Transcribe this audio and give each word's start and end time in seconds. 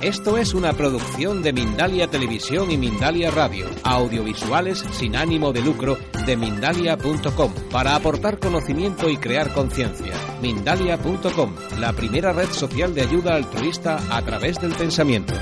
esto 0.00 0.38
es 0.38 0.54
una 0.54 0.72
producción 0.72 1.42
de 1.42 1.52
Mindalia 1.52 2.08
Televisión 2.08 2.70
y 2.70 2.78
Mindalia 2.78 3.30
Radio, 3.30 3.66
audiovisuales 3.84 4.78
sin 4.92 5.16
ánimo 5.16 5.52
de 5.52 5.60
lucro 5.60 5.98
de 6.26 6.36
mindalia.com, 6.36 7.52
para 7.70 7.94
aportar 7.94 8.40
conocimiento 8.40 9.08
y 9.10 9.18
crear 9.18 9.52
conciencia. 9.52 10.14
Mindalia.com, 10.40 11.54
la 11.78 11.92
primera 11.92 12.32
red 12.32 12.48
social 12.48 12.94
de 12.94 13.02
ayuda 13.02 13.34
altruista 13.34 14.00
a 14.10 14.22
través 14.22 14.60
del 14.60 14.74
pensamiento. 14.74 15.34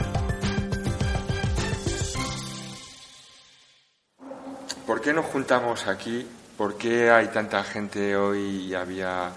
¿Por 4.85 5.01
qué 5.01 5.13
nos 5.13 5.27
juntamos 5.27 5.87
aquí? 5.87 6.27
¿Por 6.59 6.77
qué 6.77 7.11
hay 7.11 7.29
tanta 7.29 7.63
gente 7.63 8.17
hoy 8.17 8.67
y 8.67 8.75
había 8.75 9.33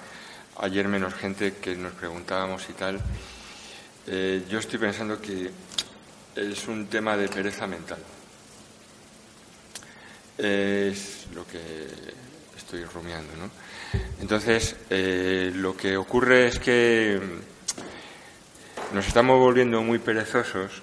ayer 0.60 0.88
menos 0.88 1.14
gente 1.14 1.54
que 1.54 1.76
nos 1.76 1.94
preguntábamos 1.94 2.70
y 2.70 2.74
tal? 2.74 3.00
Eh, 4.06 4.44
yo 4.50 4.60
estoy 4.60 4.80
pensando 4.80 5.22
que 5.22 5.50
es 6.36 6.68
un 6.68 6.88
tema 6.88 7.16
de 7.16 7.30
pereza 7.30 7.66
mental. 7.68 8.00
Es 10.38 11.28
lo 11.34 11.48
que 11.48 11.88
estoy 12.58 12.84
rumiando, 12.84 13.36
¿no? 13.38 13.50
Entonces, 14.20 14.76
eh, 14.90 15.52
lo 15.56 15.78
que 15.78 15.96
ocurre 15.96 16.48
es 16.48 16.60
que 16.60 17.20
nos 18.94 19.08
estamos 19.08 19.40
volviendo 19.40 19.82
muy 19.82 20.00
perezosos 20.00 20.82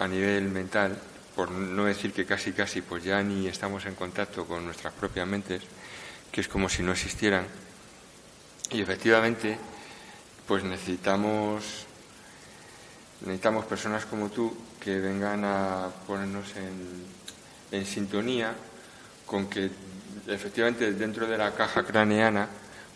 a 0.00 0.08
nivel 0.08 0.48
mental, 0.48 0.98
por 1.36 1.50
no 1.50 1.84
decir 1.84 2.12
que 2.12 2.26
casi 2.26 2.52
casi 2.52 2.82
pues 2.82 3.04
ya 3.04 3.22
ni 3.22 3.46
estamos 3.46 3.86
en 3.86 3.94
contacto 3.94 4.46
con 4.46 4.64
nuestras 4.64 4.92
propias 4.94 5.28
mentes, 5.28 5.62
que 6.32 6.40
es 6.40 6.48
como 6.48 6.68
si 6.68 6.82
no 6.82 6.90
existieran. 6.92 7.46
Y 8.70 8.80
efectivamente, 8.80 9.56
pues 10.46 10.64
necesitamos 10.64 11.87
necesitamos 13.22 13.64
personas 13.64 14.04
como 14.06 14.30
tú 14.30 14.56
que 14.80 15.00
vengan 15.00 15.44
a 15.44 15.88
ponernos 16.06 16.46
en, 16.56 17.84
sintonía 17.84 18.54
con 19.26 19.48
que 19.48 19.70
efectivamente 20.26 20.92
dentro 20.92 21.26
de 21.26 21.36
la 21.36 21.54
caja 21.54 21.84
craneana 21.84 22.48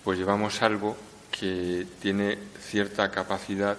pues 0.03 0.19
llevamos 0.19 0.63
algo 0.63 0.97
que 1.31 1.87
tiene 2.01 2.39
cierta 2.59 3.11
capacidad 3.11 3.77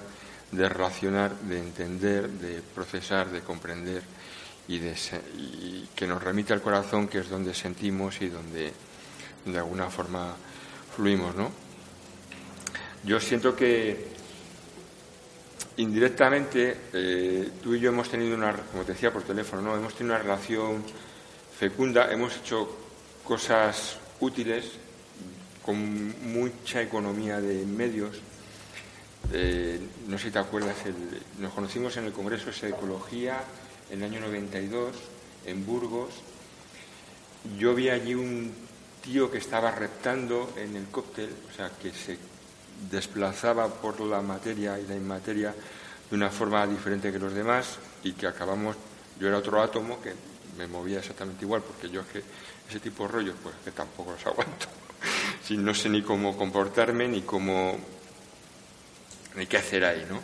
de 0.52 0.69
relacionar, 0.69 1.36
de 1.39 1.59
entender, 1.59 2.30
de 2.30 2.61
procesar, 2.61 3.30
de 3.31 3.41
comprender 3.41 4.03
y, 4.67 4.77
de, 4.77 4.95
y 5.36 5.89
que 5.95 6.05
nos 6.05 6.21
remite 6.21 6.53
al 6.53 6.61
corazón, 6.61 7.08
que 7.08 7.19
es 7.19 7.30
donde 7.30 7.53
sentimos 7.53 8.21
y 8.21 8.30
donde 8.30 8.71
de 9.45 9.58
alguna 9.58 9.89
forma 9.89 10.36
fluimos, 10.95 11.36
¿no? 11.36 11.52
Yo 13.03 13.19
siento 13.19 13.55
que 13.55 14.12
indirectamente, 15.77 16.77
eh, 16.93 17.49
tú 17.61 17.73
y 17.73 17.79
yo 17.79 17.89
hemos 17.89 18.09
tenido 18.09 18.35
una, 18.35 18.53
como 18.53 18.83
te 18.83 18.93
decía 18.93 19.11
por 19.11 19.23
teléfono, 19.23 19.61
¿no? 19.61 19.75
hemos 19.75 19.93
tenido 19.95 20.15
una 20.15 20.23
relación 20.23 20.83
fecunda, 21.57 22.11
hemos 22.11 22.38
hecho 22.38 22.69
cosas 23.23 23.98
útiles 24.20 24.65
con 25.64 26.31
mucha 26.33 26.81
economía 26.81 27.39
de 27.39 27.65
medios. 27.65 28.21
no 30.08 30.17
sé 30.17 30.25
si 30.25 30.31
te 30.31 30.39
acuerdas, 30.39 30.75
nos 31.39 31.53
conocimos 31.53 31.95
en 31.98 32.05
el 32.05 32.11
Congreso 32.11 32.52
de 32.52 32.69
Ecología 32.69 33.39
en 33.89 34.03
el 34.03 34.11
año 34.11 34.19
92 34.21 34.95
en 35.45 35.65
Burgos. 35.65 36.14
Yo 37.58 37.75
vi 37.75 37.89
allí 37.89 38.15
un 38.15 38.53
tío 39.02 39.30
que 39.30 39.37
estaba 39.37 39.71
reptando 39.71 40.53
en 40.58 40.75
el 40.75 40.86
cóctel, 40.87 41.30
o 41.52 41.55
sea, 41.55 41.69
que 41.69 41.92
se 41.92 42.17
desplazaba 42.89 43.67
por 43.67 43.99
la 44.02 44.21
materia 44.21 44.80
y 44.80 44.88
la 44.88 44.95
inmateria 44.95 45.54
de 46.10 46.16
una 46.16 46.30
forma 46.30 46.66
diferente 46.67 47.11
que 47.11 47.20
los 47.20 47.33
demás 47.33 47.77
y 48.04 48.14
que 48.14 48.27
acabamos, 48.27 48.76
yo 49.20 49.27
era 49.27 49.38
otro 49.38 49.61
átomo 49.61 50.02
que 50.02 50.14
me 50.58 50.67
movía 50.67 50.99
exactamente 50.99 51.45
igual, 51.45 51.61
porque 51.61 51.89
yo 51.89 52.02
es 52.02 52.08
que 52.08 52.23
ese 52.70 52.80
tipo 52.80 53.04
de 53.04 53.10
rollos, 53.10 53.36
pues 53.42 53.55
que 53.64 53.72
tampoco 53.72 54.11
los 54.11 54.26
aguanto. 54.26 54.67
si 55.43 55.58
no 55.58 55.73
sé 55.73 55.89
ni 55.89 56.02
cómo 56.02 56.38
comportarme, 56.38 57.08
ni 57.08 57.22
cómo, 57.22 57.77
ni 59.36 59.45
qué 59.48 59.58
hacer 59.58 59.86
ahí, 59.86 60.05
¿no? 60.10 60.20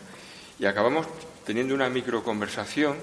Y 0.60 0.66
acabamos 0.66 1.08
teniendo 1.46 1.74
una 1.74 1.90
microconversación 1.90 2.98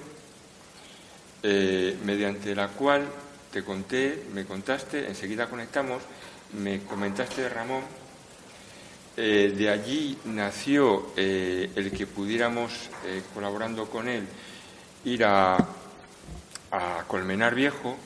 eh, 1.42 1.96
mediante 2.04 2.54
la 2.54 2.68
cual 2.68 3.06
te 3.52 3.64
conté, 3.64 4.24
me 4.32 4.44
contaste, 4.44 5.06
enseguida 5.06 5.48
conectamos, 5.48 6.02
me 6.52 6.82
comentaste, 6.82 7.48
Ramón, 7.48 7.82
eh, 9.18 9.54
de 9.56 9.70
allí 9.70 10.18
nació 10.26 11.12
eh, 11.16 11.70
el 11.74 11.90
que 11.90 12.06
pudiéramos, 12.06 12.90
eh, 13.06 13.22
colaborando 13.32 13.88
con 13.88 14.08
él, 14.08 14.26
ir 15.04 15.24
a, 15.24 15.56
Colmenar 17.06 17.54
Viejo, 17.54 17.96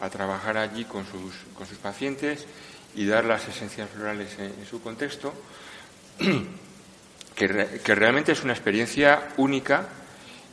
a 0.00 0.08
trabajar 0.08 0.56
allí 0.56 0.84
con 0.86 1.04
sus, 1.04 1.34
con 1.52 1.66
sus 1.66 1.76
pacientes 1.76 2.46
y 2.94 3.04
dar 3.04 3.26
las 3.26 3.46
esencias 3.46 3.90
florales 3.90 4.38
en, 4.38 4.64
su 4.64 4.80
contexto, 4.80 5.34
que, 7.34 7.80
que, 7.84 7.94
realmente 7.94 8.32
es 8.32 8.42
una 8.42 8.54
experiencia 8.54 9.34
única 9.36 9.88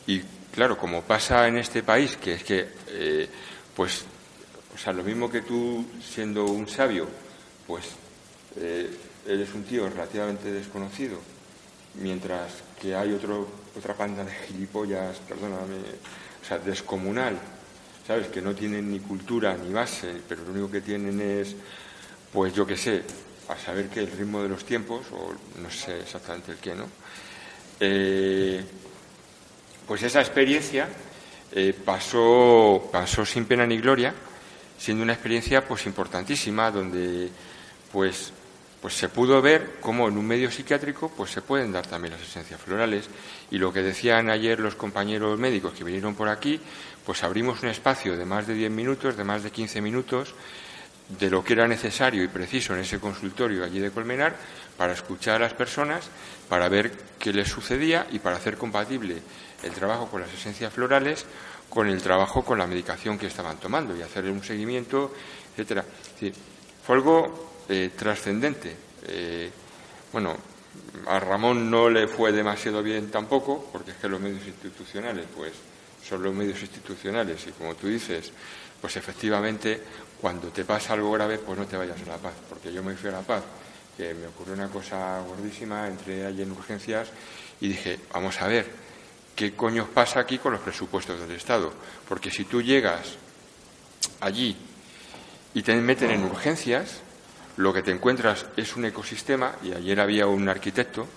y, 0.08 0.20
claro, 0.54 0.78
como 0.78 1.04
pasa 1.04 1.48
en 1.48 1.58
este 1.58 1.84
país, 1.84 2.18
que 2.18 2.34
es 2.34 2.44
que, 2.44 3.30
pues, 3.74 4.04
o 4.76 4.78
sea, 4.78 4.92
lo 4.92 5.04
mismo 5.04 5.32
que 5.32 5.42
tú 5.44 5.86
siendo 6.04 6.44
un 6.44 6.68
sabio, 6.68 7.08
pues 7.66 7.86
eres 9.28 9.54
un 9.54 9.64
tío 9.64 9.90
relativamente 9.90 10.52
desconocido, 10.52 11.18
mientras 11.96 12.52
que 12.82 12.96
hay 12.96 13.14
otro, 13.14 13.48
otra 13.78 13.94
panda 13.94 14.24
de 14.24 14.32
gilipollas, 14.32 15.18
perdóname, 15.20 15.78
o 16.42 16.46
sea, 16.46 16.58
descomunal, 16.58 17.38
¿sabes? 18.06 18.28
Que 18.28 18.42
no 18.42 18.54
tienen 18.54 18.92
ni 18.92 19.00
cultura 19.00 19.56
ni 19.56 19.72
base, 19.72 20.22
pero 20.28 20.44
lo 20.44 20.52
único 20.52 20.72
que 20.72 20.82
tienen 20.82 21.20
es, 21.22 21.56
pues 22.32 22.54
yo 22.54 22.66
qué 22.66 22.76
sé, 22.76 23.04
a 23.50 23.58
saber 23.58 23.90
que 23.90 24.02
el 24.02 24.12
ritmo 24.12 24.42
de 24.42 24.50
los 24.50 24.66
tiempos, 24.66 25.06
o 25.12 25.34
no 25.62 25.70
sé 25.70 26.02
exactamente 26.02 26.52
el 26.52 26.58
qué, 26.58 26.76
¿no? 26.76 26.88
Eh, 27.80 28.64
pues 29.88 30.04
esa 30.04 30.22
experiencia 30.22 30.88
eh, 31.52 31.74
pasó, 31.86 32.90
pasó 32.92 33.26
sin 33.26 33.46
pena 33.46 33.66
ni 33.66 33.78
gloria, 33.78 34.14
siendo 34.78 35.04
una 35.04 35.14
experiencia 35.14 35.68
pues 35.68 35.86
importantísima, 35.86 36.72
donde 36.72 37.30
pues 37.92 38.34
pues 38.84 38.96
se 38.96 39.08
pudo 39.08 39.42
ver 39.42 39.78
cómo 39.80 40.10
en 40.10 40.18
un 40.18 40.28
medio 40.28 40.52
psiquiátrico 40.52 41.10
pues 41.16 41.32
se 41.32 41.42
pueden 41.42 41.72
dar 41.72 41.88
también 41.88 42.16
las 42.16 42.22
esencias 42.22 42.60
florales 42.60 43.10
y 43.50 43.58
lo 43.58 43.72
que 43.72 43.82
decían 43.82 44.30
ayer 44.30 44.60
los 44.60 44.76
compañeros 44.76 45.40
médicos 45.40 45.72
que 45.72 45.86
vinieron 45.86 46.16
por 46.16 46.28
aquí, 46.28 46.60
pues 47.06 47.24
abrimos 47.24 47.64
un 47.64 47.70
espacio 47.70 48.18
de 48.18 48.26
más 48.26 48.46
de 48.46 48.56
10 48.56 48.72
minutos, 48.72 49.16
de 49.16 49.24
más 49.24 49.42
de 49.42 49.52
15 49.52 49.80
minutos 49.80 50.36
de 51.08 51.30
lo 51.30 51.46
que 51.46 51.54
era 51.54 51.66
necesario 51.66 52.26
y 52.26 52.28
preciso 52.28 52.74
en 52.74 52.82
ese 52.82 53.00
consultorio 53.00 53.64
allí 53.64 53.80
de 53.80 53.90
Colmenar 53.90 54.36
para 54.76 54.92
escuchar 54.92 55.38
a 55.38 55.46
las 55.46 55.54
personas, 55.54 56.10
para 56.50 56.68
ver 56.68 56.92
qué 57.20 57.32
les 57.32 57.48
sucedía 57.48 58.06
y 58.12 58.20
para 58.20 58.36
hacer 58.36 58.58
compatible 58.58 59.16
el 59.64 59.72
trabajo 59.72 60.10
con 60.12 60.20
las 60.20 60.34
esencias 60.34 60.74
florales 60.74 61.26
con 61.70 61.88
el 61.88 62.02
trabajo 62.02 62.44
con 62.44 62.60
la 62.60 62.68
medicación 62.68 63.18
que 63.18 63.28
estaban 63.28 63.56
tomando 63.62 63.96
y 63.96 64.02
hacer 64.02 64.26
un 64.26 64.44
seguimiento, 64.44 65.14
etcétera. 65.56 65.86
fue 66.86 66.98
algo 66.98 67.53
eh, 67.70 67.92
trascendente. 67.96 68.76
Eh, 69.08 69.50
bueno, 70.12 70.38
a 71.08 71.20
Ramón 71.20 71.70
no 71.70 71.90
le 71.90 72.08
fue 72.08 72.32
demasiado 72.32 72.82
bien 72.84 73.10
tampoco, 73.12 73.70
porque 73.72 73.92
es 73.92 73.98
que 73.98 74.10
los 74.10 74.20
medios 74.20 74.46
institucionales, 74.46 75.26
pues, 75.36 75.54
son 76.08 76.22
los 76.24 76.34
medios 76.34 76.60
institucionales 76.62 77.46
y 77.48 77.52
como 77.52 77.76
tú 77.76 77.88
dices, 77.88 78.32
pues 78.82 78.98
efectivamente, 78.98 79.82
cuando 80.20 80.50
te 80.50 80.66
pasa 80.66 80.94
algo 80.94 81.12
grave, 81.12 81.38
pues 81.38 81.58
no 81.58 81.66
te 81.66 81.78
vayas 81.78 82.02
a 82.02 82.12
La 82.12 82.18
Paz, 82.18 82.34
porque 82.50 82.74
yo 82.74 82.84
me 82.84 82.96
fui 82.96 83.10
a 83.10 83.14
La 83.14 83.22
Paz, 83.22 83.44
que 83.96 84.14
me 84.14 84.28
ocurrió 84.28 84.54
una 84.54 84.68
cosa 84.68 85.22
gordísima, 85.22 85.88
entré 85.88 86.26
allí 86.26 86.42
en 86.42 86.52
urgencias 86.52 87.10
y 87.62 87.70
dije, 87.70 88.00
vamos 88.12 88.42
a 88.42 88.48
ver, 88.48 88.70
¿qué 89.36 89.54
coño 89.54 89.88
pasa 89.94 90.20
aquí 90.20 90.38
con 90.38 90.54
los 90.54 90.62
presupuestos 90.62 91.20
del 91.20 91.32
Estado? 91.32 91.74
Porque 92.08 92.30
si 92.30 92.44
tú 92.44 92.62
llegas 92.62 93.16
allí 94.20 94.58
y 95.54 95.62
te 95.62 95.76
meten 95.76 96.12
en 96.12 96.24
urgencias, 96.24 97.00
lo 97.58 97.74
que 97.74 97.84
te 97.84 97.92
encuentras 97.92 98.46
es 98.58 98.76
un 98.76 98.86
ecosistema, 98.86 99.56
y 99.64 99.74
ayer 99.74 100.00
había 100.00 100.28
un 100.28 100.48
arquitecto 100.50 101.08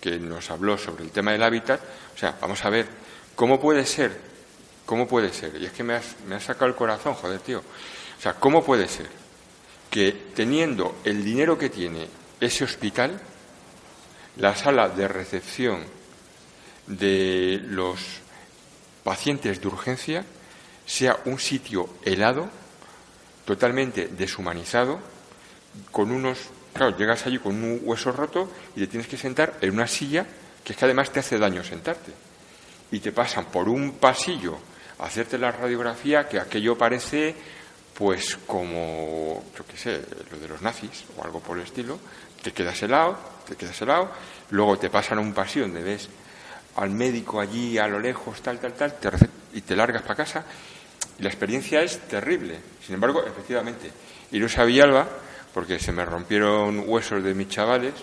que 0.00 0.18
nos 0.18 0.50
habló 0.50 0.78
sobre 0.78 1.04
el 1.04 1.10
tema 1.10 1.32
del 1.32 1.42
hábitat, 1.42 1.80
o 2.14 2.18
sea, 2.18 2.36
vamos 2.40 2.64
a 2.64 2.70
ver, 2.70 2.86
¿cómo 3.34 3.60
puede 3.60 3.84
ser? 3.84 4.18
¿Cómo 4.84 5.08
puede 5.08 5.32
ser? 5.32 5.56
Y 5.60 5.66
es 5.66 5.72
que 5.72 5.82
me 5.82 5.94
has, 5.94 6.16
me 6.26 6.36
has 6.36 6.44
sacado 6.44 6.66
el 6.66 6.76
corazón, 6.76 7.14
joder, 7.14 7.40
tío. 7.40 7.58
O 7.58 8.22
sea, 8.22 8.34
¿cómo 8.34 8.64
puede 8.64 8.88
ser 8.88 9.08
que 9.90 10.12
teniendo 10.34 10.96
el 11.04 11.24
dinero 11.24 11.58
que 11.58 11.70
tiene 11.70 12.08
ese 12.40 12.64
hospital, 12.64 13.20
la 14.36 14.54
sala 14.54 14.88
de 14.88 15.08
recepción 15.08 15.84
de 16.86 17.60
los 17.68 18.00
pacientes 19.02 19.60
de 19.60 19.68
urgencia 19.68 20.24
sea 20.84 21.18
un 21.24 21.38
sitio 21.38 21.88
helado, 22.04 22.48
totalmente 23.44 24.08
deshumanizado, 24.08 25.00
con 25.90 26.10
unos 26.10 26.50
Claro, 26.76 26.94
llegas 26.94 27.24
allí 27.24 27.38
con 27.38 27.54
un 27.54 27.80
hueso 27.84 28.12
roto 28.12 28.52
y 28.74 28.80
te 28.80 28.86
tienes 28.86 29.08
que 29.08 29.16
sentar 29.16 29.54
en 29.62 29.72
una 29.72 29.86
silla 29.86 30.26
que 30.62 30.74
es 30.74 30.78
que 30.78 30.84
además 30.84 31.10
te 31.10 31.20
hace 31.20 31.38
daño 31.38 31.64
sentarte. 31.64 32.12
Y 32.90 33.00
te 33.00 33.12
pasan 33.12 33.46
por 33.46 33.68
un 33.68 33.92
pasillo 33.92 34.58
a 34.98 35.06
hacerte 35.06 35.38
la 35.38 35.52
radiografía 35.52 36.28
que 36.28 36.38
aquello 36.38 36.76
parece 36.76 37.34
pues 37.94 38.36
como, 38.46 39.42
yo 39.56 39.64
qué 39.66 39.76
sé, 39.78 40.02
lo 40.30 40.38
de 40.38 40.48
los 40.48 40.60
nazis 40.60 41.04
o 41.16 41.24
algo 41.24 41.40
por 41.40 41.56
el 41.56 41.64
estilo. 41.64 41.98
Te 42.42 42.52
quedas 42.52 42.82
helado, 42.82 43.16
te 43.48 43.56
quedas 43.56 43.80
helado, 43.80 44.10
luego 44.50 44.78
te 44.78 44.90
pasan 44.90 45.16
a 45.16 45.22
un 45.22 45.32
pasillo 45.32 45.64
donde 45.64 45.82
ves 45.82 46.10
al 46.76 46.90
médico 46.90 47.40
allí 47.40 47.78
a 47.78 47.88
lo 47.88 47.98
lejos, 47.98 48.42
tal, 48.42 48.58
tal, 48.60 48.74
tal, 48.74 48.94
y 49.54 49.62
te 49.62 49.74
largas 49.74 50.02
para 50.02 50.16
casa. 50.16 50.44
Y 51.18 51.22
la 51.22 51.30
experiencia 51.30 51.80
es 51.80 52.00
terrible. 52.00 52.58
Sin 52.84 52.96
embargo, 52.96 53.24
efectivamente, 53.26 53.90
iros 54.30 54.58
a 54.58 54.64
Villalba 54.64 55.08
porque 55.56 55.78
se 55.78 55.90
me 55.90 56.04
rompieron 56.04 56.84
huesos 56.86 57.24
de 57.24 57.32
mis 57.32 57.48
chavales. 57.48 57.94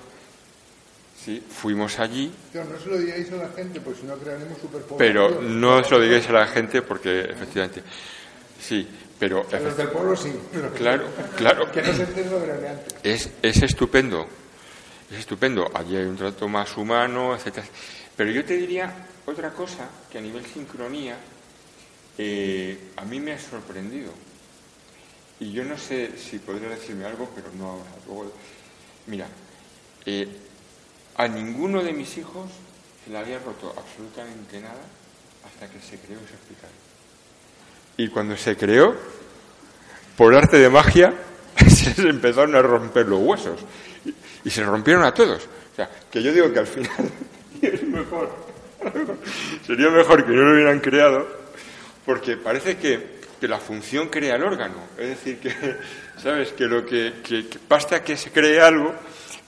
Sí, 1.24 1.40
fuimos 1.48 2.00
allí. 2.00 2.34
Pero 2.52 2.66
no 2.66 2.80
se 2.80 2.90
lo 2.90 2.98
digáis 2.98 3.32
a 3.32 3.36
la 3.36 3.50
gente, 3.50 3.80
pues 3.80 3.98
si 4.00 4.08
no 4.08 4.16
crearemos 4.16 4.58
superpoblación. 4.58 4.98
Pero 4.98 5.40
no 5.40 5.84
se 5.84 5.92
lo 5.92 6.02
digáis 6.02 6.28
a 6.30 6.32
la 6.32 6.48
gente 6.48 6.82
porque 6.82 7.20
efectivamente. 7.20 7.84
Sí, 8.60 8.88
pero. 9.20 9.46
A 9.54 9.60
los 9.60 9.78
del 9.78 9.88
pueblo 9.90 10.16
sí. 10.16 10.34
claro, 10.76 11.06
claro. 11.38 11.72
Que 11.72 11.84
no 11.84 11.94
se 11.94 12.26
lo 12.26 12.40
de 12.40 12.70
antes. 12.70 12.96
Es, 13.04 13.30
es 13.44 13.62
estupendo. 13.62 14.26
Es 15.12 15.20
estupendo. 15.20 15.70
Allí 15.76 15.96
hay 15.96 16.06
un 16.06 16.18
trato 16.18 16.48
más 16.48 16.76
humano, 16.76 17.36
etcétera. 17.36 17.68
Pero 18.18 18.32
yo 18.32 18.44
te 18.44 18.58
diría 18.58 18.92
otra 19.28 19.52
cosa 19.52 19.88
que 20.12 20.18
a 20.18 20.22
nivel 20.22 20.44
sincronía 20.48 21.18
eh, 22.18 22.94
a 22.96 23.06
mí 23.06 23.20
me 23.20 23.34
ha 23.34 23.40
sorprendido. 23.40 24.12
Y 25.40 25.52
yo 25.52 25.64
no 25.64 25.78
sé 25.78 26.18
si 26.18 26.40
podría 26.40 26.70
decirme 26.70 27.06
algo, 27.06 27.30
pero 27.36 27.48
no 27.58 27.82
ahora. 28.08 28.30
mira, 29.08 29.28
eh, 30.06 30.28
a 31.16 31.28
ninguno 31.28 31.84
de 31.84 31.94
mis 31.94 32.18
hijos 32.18 32.50
se 33.04 33.12
le 33.12 33.18
había 33.18 33.40
roto 33.40 33.74
absolutamente 33.78 34.60
nada 34.60 34.82
hasta 35.46 35.68
que 35.70 35.80
se 35.80 35.98
creó 35.98 36.20
ese 36.20 36.36
hospital. 36.36 36.70
Y 37.98 38.08
cuando 38.08 38.38
se 38.38 38.56
creó, 38.56 38.96
por 40.18 40.34
arte 40.36 40.58
de 40.58 40.70
magia, 40.70 41.14
se 41.58 41.90
les 41.90 42.00
empezaron 42.00 42.56
a 42.56 42.62
romper 42.62 43.08
los 43.08 43.20
huesos. 43.20 43.60
Y, 44.44 44.50
se 44.50 44.64
rompieron 44.64 45.04
a 45.04 45.14
todos. 45.14 45.44
O 45.44 45.76
sea, 45.76 45.90
que 46.12 46.22
yo 46.22 46.34
digo 46.34 46.52
que 46.52 46.60
al 46.60 46.68
final 46.68 47.12
es 47.62 47.84
mejor. 47.84 48.30
Sería 49.66 49.90
mejor 49.90 50.26
que 50.26 50.32
no 50.32 50.42
lo 50.42 50.54
hubieran 50.54 50.80
creado, 50.80 51.28
porque 52.06 52.36
parece 52.38 52.78
que 52.78 53.13
que 53.44 53.48
la 53.50 53.60
función 53.60 54.08
crea 54.08 54.38
el 54.38 54.44
órgano. 54.44 54.76
Es 54.98 55.10
decir, 55.10 55.38
que, 55.38 55.54
¿sabes? 56.24 56.54
Que 56.54 56.64
lo 56.64 56.86
que, 56.86 57.12
basta 57.68 58.02
que 58.02 58.16
se 58.16 58.32
cree 58.32 58.62
algo 58.62 58.96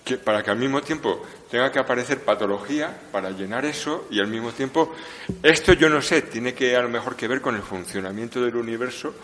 que, 0.04 0.18
para 0.18 0.44
que 0.44 0.52
al 0.52 0.58
mismo 0.58 0.82
tiempo 0.82 1.26
tenga 1.50 1.72
que 1.72 1.80
aparecer 1.80 2.20
patología 2.20 2.94
para 3.10 3.30
llenar 3.30 3.64
eso 3.64 4.06
y 4.12 4.20
al 4.20 4.28
mismo 4.28 4.52
tiempo, 4.52 4.94
esto 5.42 5.72
yo 5.72 5.88
no 5.88 6.02
sé, 6.02 6.24
tiene 6.24 6.54
que 6.54 6.76
a 6.76 6.82
lo 6.82 6.90
mejor 6.90 7.16
que 7.16 7.30
ver 7.30 7.40
con 7.40 7.56
el 7.56 7.62
funcionamiento 7.62 8.44
del 8.44 8.58
universo 8.58 9.16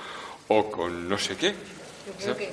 o 0.47 0.71
con 0.71 1.09
no 1.09 1.17
sé 1.17 1.35
qué. 1.35 1.49
Yo 1.49 2.13
creo 2.17 2.37
que 2.37 2.49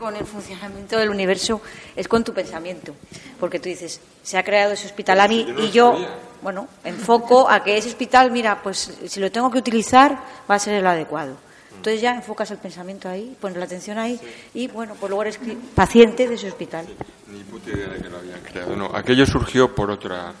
con 0.00 0.16
el 0.16 0.26
funcionamiento 0.26 0.98
del 0.98 1.08
universo 1.08 1.62
es 1.94 2.08
con 2.08 2.24
tu 2.24 2.34
pensamiento, 2.34 2.96
porque 3.38 3.60
tú 3.60 3.68
dices, 3.68 4.00
se 4.24 4.38
ha 4.38 4.42
creado 4.42 4.72
ese 4.72 4.86
hospital 4.86 5.20
a 5.20 5.28
mí 5.28 5.46
y 5.56 5.70
yo 5.70 6.04
bueno, 6.42 6.68
enfoco 6.84 7.48
a 7.48 7.62
que 7.62 7.76
ese 7.76 7.88
hospital, 7.88 8.30
mira, 8.30 8.62
pues 8.62 8.98
si 9.06 9.20
lo 9.20 9.30
tengo 9.30 9.50
que 9.50 9.58
utilizar, 9.58 10.18
va 10.50 10.56
a 10.56 10.58
ser 10.58 10.74
el 10.74 10.86
adecuado. 10.86 11.36
Entonces 11.76 12.00
ya 12.00 12.14
enfocas 12.14 12.50
el 12.50 12.58
pensamiento 12.58 13.08
ahí, 13.08 13.36
pones 13.40 13.58
la 13.58 13.64
atención 13.64 13.98
ahí 13.98 14.20
y, 14.54 14.68
bueno, 14.68 14.94
pues 14.98 15.10
luego 15.10 15.22
eres 15.22 15.40
paciente 15.74 16.28
de 16.28 16.34
ese 16.34 16.48
hospital. 16.48 16.86
Ni 17.28 17.42
puta 17.44 17.70
idea 17.70 17.88
de 17.88 18.00
que 18.00 18.08
lo 18.08 18.18
habían 18.18 18.40
creado. 18.40 18.76
No, 18.76 18.90
aquello 18.94 19.24
surgió 19.26 19.74
por 19.74 19.90
otra, 19.90 20.32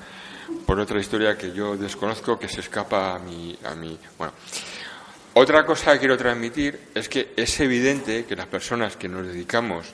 por 0.66 0.78
otra 0.78 1.00
historia 1.00 1.36
que 1.36 1.52
yo 1.52 1.76
desconozco, 1.76 2.38
que 2.38 2.48
se 2.48 2.60
escapa 2.60 3.14
a 3.14 3.18
mi, 3.18 3.58
a 3.64 3.74
mi, 3.74 3.98
bueno. 4.18 4.34
Otra 5.34 5.64
cosa 5.64 5.94
que 5.94 6.00
quiero 6.00 6.18
transmitir 6.18 6.90
es 6.94 7.08
que 7.08 7.32
es 7.34 7.58
evidente 7.60 8.26
que 8.26 8.36
las 8.36 8.46
personas 8.46 8.96
que 8.96 9.08
nos 9.08 9.26
dedicamos 9.26 9.86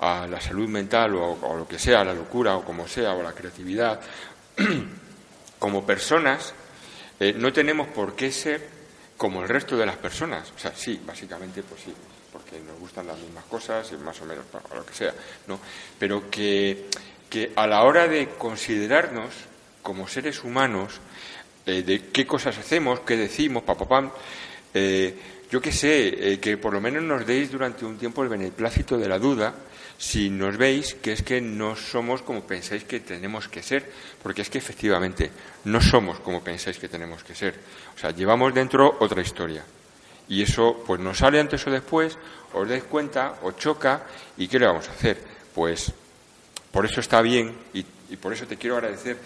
a 0.00 0.26
la 0.26 0.40
salud 0.40 0.68
mental 0.68 1.14
o, 1.14 1.38
o 1.40 1.56
lo 1.56 1.68
que 1.68 1.78
sea, 1.78 2.00
a 2.00 2.04
la 2.04 2.12
locura 2.12 2.56
o 2.56 2.64
como 2.64 2.88
sea, 2.88 3.12
o 3.12 3.20
a 3.20 3.22
la 3.22 3.32
creatividad, 3.32 4.00
como 5.60 5.86
personas 5.86 6.54
eh, 7.20 7.34
no 7.36 7.52
tenemos 7.52 7.86
por 7.88 8.16
qué 8.16 8.32
ser 8.32 8.66
como 9.16 9.42
el 9.42 9.48
resto 9.48 9.76
de 9.76 9.84
las 9.84 9.98
personas. 9.98 10.50
O 10.56 10.58
sea, 10.58 10.72
sí, 10.74 10.98
básicamente, 11.06 11.62
pues 11.62 11.82
sí, 11.82 11.92
porque 12.32 12.58
nos 12.60 12.80
gustan 12.80 13.06
las 13.06 13.18
mismas 13.18 13.44
cosas, 13.44 13.92
y 13.92 13.96
más 13.96 14.18
o 14.22 14.24
menos, 14.24 14.46
o 14.70 14.74
lo 14.74 14.86
que 14.86 14.94
sea, 14.94 15.12
¿no? 15.46 15.60
Pero 15.98 16.30
que, 16.30 16.86
que 17.28 17.52
a 17.54 17.66
la 17.66 17.82
hora 17.82 18.08
de 18.08 18.30
considerarnos 18.38 19.34
como 19.82 20.08
seres 20.08 20.42
humanos, 20.42 20.94
eh, 21.66 21.82
de 21.82 22.08
qué 22.08 22.26
cosas 22.26 22.56
hacemos, 22.56 23.00
qué 23.00 23.18
decimos, 23.18 23.62
papapam, 23.62 24.10
eh, 24.72 25.14
yo 25.50 25.60
qué 25.60 25.72
sé, 25.72 26.38
que 26.40 26.56
por 26.56 26.72
lo 26.72 26.80
menos 26.80 27.02
nos 27.02 27.26
deis 27.26 27.50
durante 27.50 27.84
un 27.84 27.98
tiempo 27.98 28.22
el 28.22 28.28
beneplácito 28.28 28.96
de 28.96 29.08
la 29.08 29.18
duda 29.18 29.52
si 30.00 30.30
nos 30.30 30.56
veis 30.56 30.94
que 30.94 31.12
es 31.12 31.20
que 31.22 31.42
no 31.42 31.76
somos 31.76 32.22
como 32.22 32.48
pensáis 32.48 32.84
que 32.84 33.00
tenemos 33.00 33.48
que 33.48 33.62
ser, 33.62 33.84
porque 34.22 34.40
es 34.40 34.48
que 34.48 34.56
efectivamente 34.56 35.30
no 35.64 35.78
somos 35.78 36.20
como 36.20 36.42
pensáis 36.42 36.78
que 36.78 36.88
tenemos 36.88 37.22
que 37.22 37.34
ser. 37.34 37.60
O 37.94 37.98
sea, 37.98 38.10
llevamos 38.10 38.54
dentro 38.54 38.96
otra 38.98 39.20
historia. 39.20 39.62
Y 40.26 40.40
eso, 40.40 40.82
pues 40.86 41.00
nos 41.00 41.18
sale 41.18 41.38
antes 41.38 41.66
o 41.66 41.70
después, 41.70 42.16
os 42.54 42.66
dais 42.66 42.84
cuenta, 42.84 43.40
os 43.42 43.58
choca, 43.58 44.06
¿y 44.38 44.48
qué 44.48 44.58
le 44.58 44.66
vamos 44.72 44.88
a 44.88 44.92
hacer? 44.92 45.20
Pues 45.54 45.92
por 46.72 46.86
eso 46.86 47.00
está 47.00 47.20
bien, 47.20 47.54
y, 47.74 47.84
y 48.08 48.16
por 48.16 48.32
eso 48.32 48.46
te 48.46 48.56
quiero 48.56 48.76
agradecer 48.76 49.18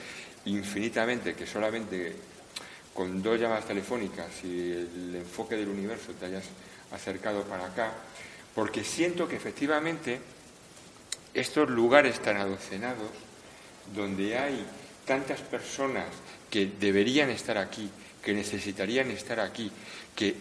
infinitamente 0.47 1.35
que 1.35 1.47
solamente 1.47 2.17
con 2.93 3.23
dos 3.23 3.39
llamadas 3.39 3.67
telefónicas 3.67 4.43
y 4.43 4.73
el 4.73 5.15
enfoque 5.15 5.55
del 5.55 5.69
universo 5.69 6.11
te 6.19 6.27
hayas 6.27 6.47
acercado 6.91 7.45
para 7.45 7.67
acá, 7.67 7.93
porque 8.57 8.83
siento 8.83 9.29
que 9.29 9.37
efectivamente 9.37 10.34
estos 11.35 11.69
lugares 11.69 12.21
tan 12.21 12.37
adocenados, 12.37 13.11
donde 13.95 14.39
hay 14.39 14.65
tantas 15.05 15.41
personas 15.41 16.07
que 16.51 16.71
deberían 16.81 17.31
estar 17.31 17.59
aquí, 17.59 17.91
que 18.23 18.33
necesitarían 18.33 19.11
estar 19.11 19.41
aquí, 19.41 19.71
que, 20.15 20.35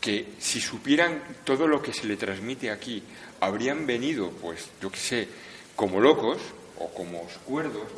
que 0.00 0.34
si 0.38 0.60
supieran 0.60 1.22
todo 1.44 1.66
lo 1.66 1.80
que 1.80 1.92
se 1.92 2.06
le 2.06 2.16
transmite 2.16 2.70
aquí, 2.70 3.02
habrían 3.40 3.86
venido, 3.86 4.30
pues, 4.30 4.68
yo 4.82 4.90
qué 4.90 4.98
sé, 4.98 5.28
como 5.76 6.00
locos 6.00 6.38
o 6.78 6.88
como 6.88 7.26
cuerdos, 7.46 7.88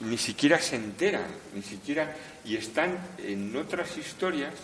ni 0.00 0.18
siquiera 0.18 0.58
se 0.58 0.76
enteran, 0.76 1.26
ni 1.54 1.62
siquiera, 1.62 2.14
y 2.44 2.56
están 2.56 2.98
en 3.18 3.54
otras 3.56 3.96
historias 3.96 4.54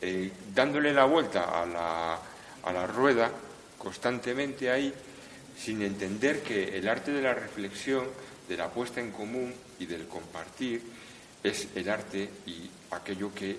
eh, 0.00 0.30
dándole 0.54 0.92
la 0.92 1.04
vuelta 1.04 1.62
a 1.62 1.66
la, 1.66 2.18
a 2.62 2.72
la 2.72 2.86
rueda 2.86 3.30
constantemente 3.78 4.70
ahí 4.70 4.92
sin 5.58 5.82
entender 5.82 6.42
que 6.42 6.76
el 6.76 6.88
arte 6.88 7.12
de 7.12 7.22
la 7.22 7.34
reflexión, 7.34 8.06
de 8.48 8.56
la 8.56 8.70
puesta 8.70 9.00
en 9.00 9.10
común 9.10 9.54
y 9.78 9.86
del 9.86 10.06
compartir 10.06 10.82
es 11.42 11.68
el 11.74 11.88
arte 11.88 12.28
y 12.46 12.70
aquello 12.90 13.32
que 13.34 13.56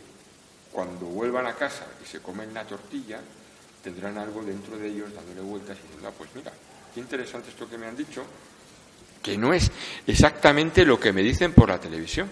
cuando 0.72 1.06
vuelvan 1.06 1.48
a 1.48 1.54
casa 1.54 1.86
y 2.04 2.08
se 2.08 2.20
comen 2.20 2.54
la 2.54 2.66
tortilla, 2.66 3.20
tendrán 3.84 4.18
algo 4.18 4.44
dentro 4.44 4.78
de 4.78 4.88
ellos 4.88 5.14
dándole 5.14 5.42
vueltas 5.42 5.78
y 5.78 5.84
diciendo, 5.84 6.10
ah, 6.10 6.14
pues 6.18 6.30
mira, 6.36 6.52
qué 6.94 7.00
interesante 7.00 7.50
esto 7.50 7.70
que 7.70 7.78
me 7.78 7.88
han 7.88 7.96
dicho, 7.96 8.26
que 9.26 9.38
no 9.40 9.54
es 9.54 9.72
exactamente 10.06 10.86
lo 10.86 11.00
que 11.00 11.12
me 11.12 11.24
dicen 11.24 11.54
por 11.54 11.70
la 11.70 11.80
televisión. 11.80 12.30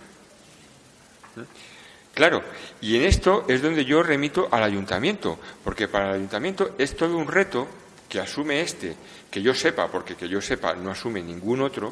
Claro, 2.13 2.43
y 2.82 2.98
en 2.98 3.03
esto 3.03 3.46
es 3.48 3.63
donde 3.63 3.84
yo 3.84 4.03
remito 4.03 4.48
al 4.51 4.62
ayuntamiento, 4.62 5.39
porque 5.63 5.88
para 5.88 6.10
el 6.10 6.15
ayuntamiento 6.17 6.75
es 6.77 6.96
todo 6.96 7.17
un 7.17 7.27
reto 7.27 7.67
que 8.13 8.20
asume 8.20 8.62
este, 8.62 8.96
que 9.32 9.41
yo 9.41 9.55
sepa, 9.55 9.88
porque 9.88 10.13
que 10.13 10.29
yo 10.29 10.39
sepa 10.39 10.75
no 10.75 10.91
asume 10.91 11.24
ningún 11.24 11.62
otro, 11.62 11.91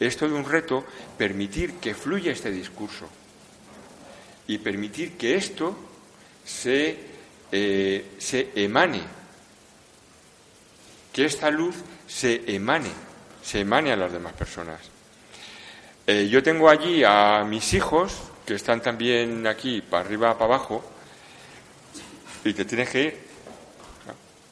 es 0.00 0.16
todo 0.16 0.34
un 0.34 0.44
reto 0.44 0.84
permitir 1.16 1.74
que 1.74 1.94
fluya 1.94 2.32
este 2.32 2.50
discurso 2.50 3.08
y 4.48 4.58
permitir 4.58 5.12
que 5.12 5.36
esto 5.36 5.76
se, 6.44 6.98
eh, 7.52 8.04
se 8.18 8.50
emane, 8.56 9.00
que 11.12 11.24
esta 11.24 11.52
luz 11.52 11.76
se 12.08 12.42
emane, 12.52 12.90
se 13.40 13.60
emane 13.60 13.92
a 13.92 13.96
las 13.96 14.10
demás 14.10 14.32
personas. 14.32 14.80
Eh, 16.04 16.26
yo 16.28 16.42
tengo 16.42 16.68
allí 16.68 17.04
a 17.04 17.44
mis 17.44 17.74
hijos, 17.74 18.12
que 18.44 18.54
están 18.54 18.82
también 18.82 19.46
aquí, 19.46 19.82
para 19.82 20.04
arriba, 20.04 20.36
para 20.36 20.46
abajo, 20.46 20.84
y 22.44 22.52
te 22.52 22.64
tienes 22.64 22.90
que 22.90 23.02
ir. 23.04 23.33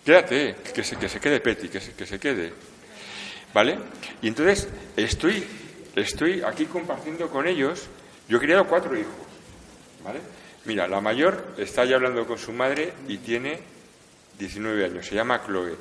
Quédate, 0.04 0.56
que 0.74 0.82
se, 0.82 0.96
que 0.96 1.08
se 1.08 1.20
quede 1.20 1.40
Petty, 1.40 1.68
que 1.68 1.80
se, 1.80 1.92
que 1.92 2.06
se 2.06 2.18
quede. 2.18 2.52
¿Vale? 3.54 3.78
Y 4.20 4.28
entonces 4.28 4.68
estoy, 4.96 5.44
estoy 5.94 6.42
aquí 6.42 6.64
compartiendo 6.66 7.28
con 7.28 7.46
ellos. 7.46 7.86
Yo 8.28 8.38
he 8.38 8.40
criado 8.40 8.66
cuatro 8.66 8.96
hijos. 8.98 9.12
¿Vale? 10.02 10.20
Mira, 10.64 10.88
la 10.88 11.00
mayor 11.00 11.54
está 11.56 11.84
ya 11.84 11.96
hablando 11.96 12.26
con 12.26 12.38
su 12.38 12.52
madre 12.52 12.92
y 13.08 13.18
tiene 13.18 13.60
19 14.38 14.84
años. 14.84 15.06
Se 15.06 15.14
llama 15.14 15.42
Chloe. 15.44 15.76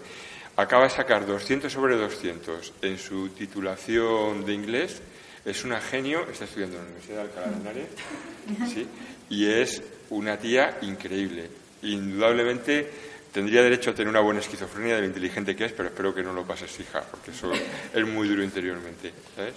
Acaba 0.58 0.84
de 0.84 0.90
sacar 0.90 1.26
200 1.26 1.72
sobre 1.72 1.96
200 1.96 2.74
en 2.82 2.98
su 2.98 3.30
titulación 3.30 4.46
de 4.46 4.54
inglés. 4.54 5.02
Es 5.46 5.64
una 5.64 5.80
genio, 5.82 6.28
está 6.30 6.46
estudiando 6.46 6.78
en 6.78 6.84
la 6.84 6.90
Universidad 6.90 7.16
de 7.16 7.22
Alcalá 7.22 7.48
de 7.48 7.56
Henares. 7.56 8.72
¿sí? 8.72 8.88
Y 9.30 9.48
es 9.48 9.82
una 10.10 10.38
tía 10.38 10.78
increíble. 10.82 11.50
Indudablemente 11.84 12.92
tendría 13.32 13.62
derecho 13.62 13.92
a 13.92 13.94
tener 13.94 14.10
una 14.10 14.20
buena 14.20 14.40
esquizofrenia 14.40 14.96
de 14.96 15.02
lo 15.02 15.08
inteligente 15.08 15.56
que 15.56 15.66
es, 15.66 15.72
pero 15.72 15.90
espero 15.90 16.14
que 16.14 16.24
no 16.24 16.34
lo 16.34 16.46
pases, 16.46 16.80
hija, 16.80 17.02
porque 17.10 17.32
eso 17.32 17.52
es 17.94 18.08
muy 18.08 18.28
duro 18.28 18.44
interiormente. 18.44 19.14
¿sabes? 19.36 19.56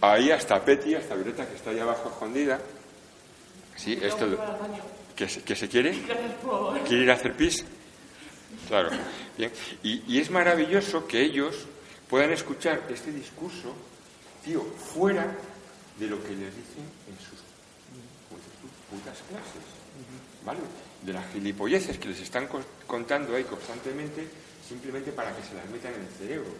Ahí 0.00 0.30
hasta 0.30 0.64
Petty, 0.64 0.94
hasta 0.94 1.14
Violeta, 1.14 1.46
que 1.46 1.56
está 1.56 1.70
ahí 1.70 1.78
abajo 1.78 2.08
escondida. 2.08 2.60
Sí, 3.76 3.98
esto. 4.00 4.38
¿Que 5.16 5.28
se, 5.28 5.42
que 5.42 5.56
se 5.56 5.68
quiere? 5.68 5.92
¿Quiere 6.86 7.04
ir 7.04 7.10
a 7.10 7.14
hacer 7.14 7.34
pis? 7.34 7.64
Claro. 8.68 8.90
Bien. 9.36 9.50
Y, 9.82 10.02
y 10.06 10.20
es 10.20 10.30
maravilloso 10.30 11.06
que 11.06 11.20
ellos 11.20 11.66
puedan 12.08 12.30
escuchar 12.32 12.82
este 12.90 13.10
discurso, 13.10 13.74
tío, 14.44 14.62
fuera 14.62 15.34
de 15.98 16.06
lo 16.06 16.22
que 16.22 16.30
les 16.30 16.54
dicen 16.54 16.84
en 17.08 17.16
sus 17.18 17.40
putas 18.90 19.18
clases. 19.28 19.81
¿Vale? 20.44 20.60
De 21.02 21.12
las 21.12 21.30
gilipolleces 21.32 21.98
que 21.98 22.08
les 22.08 22.20
están 22.20 22.46
co- 22.46 22.62
contando 22.86 23.34
ahí 23.36 23.44
constantemente, 23.44 24.26
simplemente 24.68 25.12
para 25.12 25.34
que 25.36 25.42
se 25.42 25.54
las 25.54 25.68
metan 25.70 25.94
en 25.94 26.00
el 26.02 26.08
cerebro. 26.18 26.50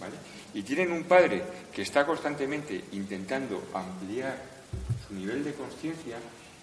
¿Vale? 0.00 0.14
Y 0.54 0.62
tienen 0.62 0.92
un 0.92 1.04
padre 1.04 1.42
que 1.72 1.82
está 1.82 2.04
constantemente 2.06 2.84
intentando 2.92 3.68
ampliar 3.74 4.36
su 5.06 5.14
nivel 5.14 5.44
de 5.44 5.54
conciencia 5.54 6.16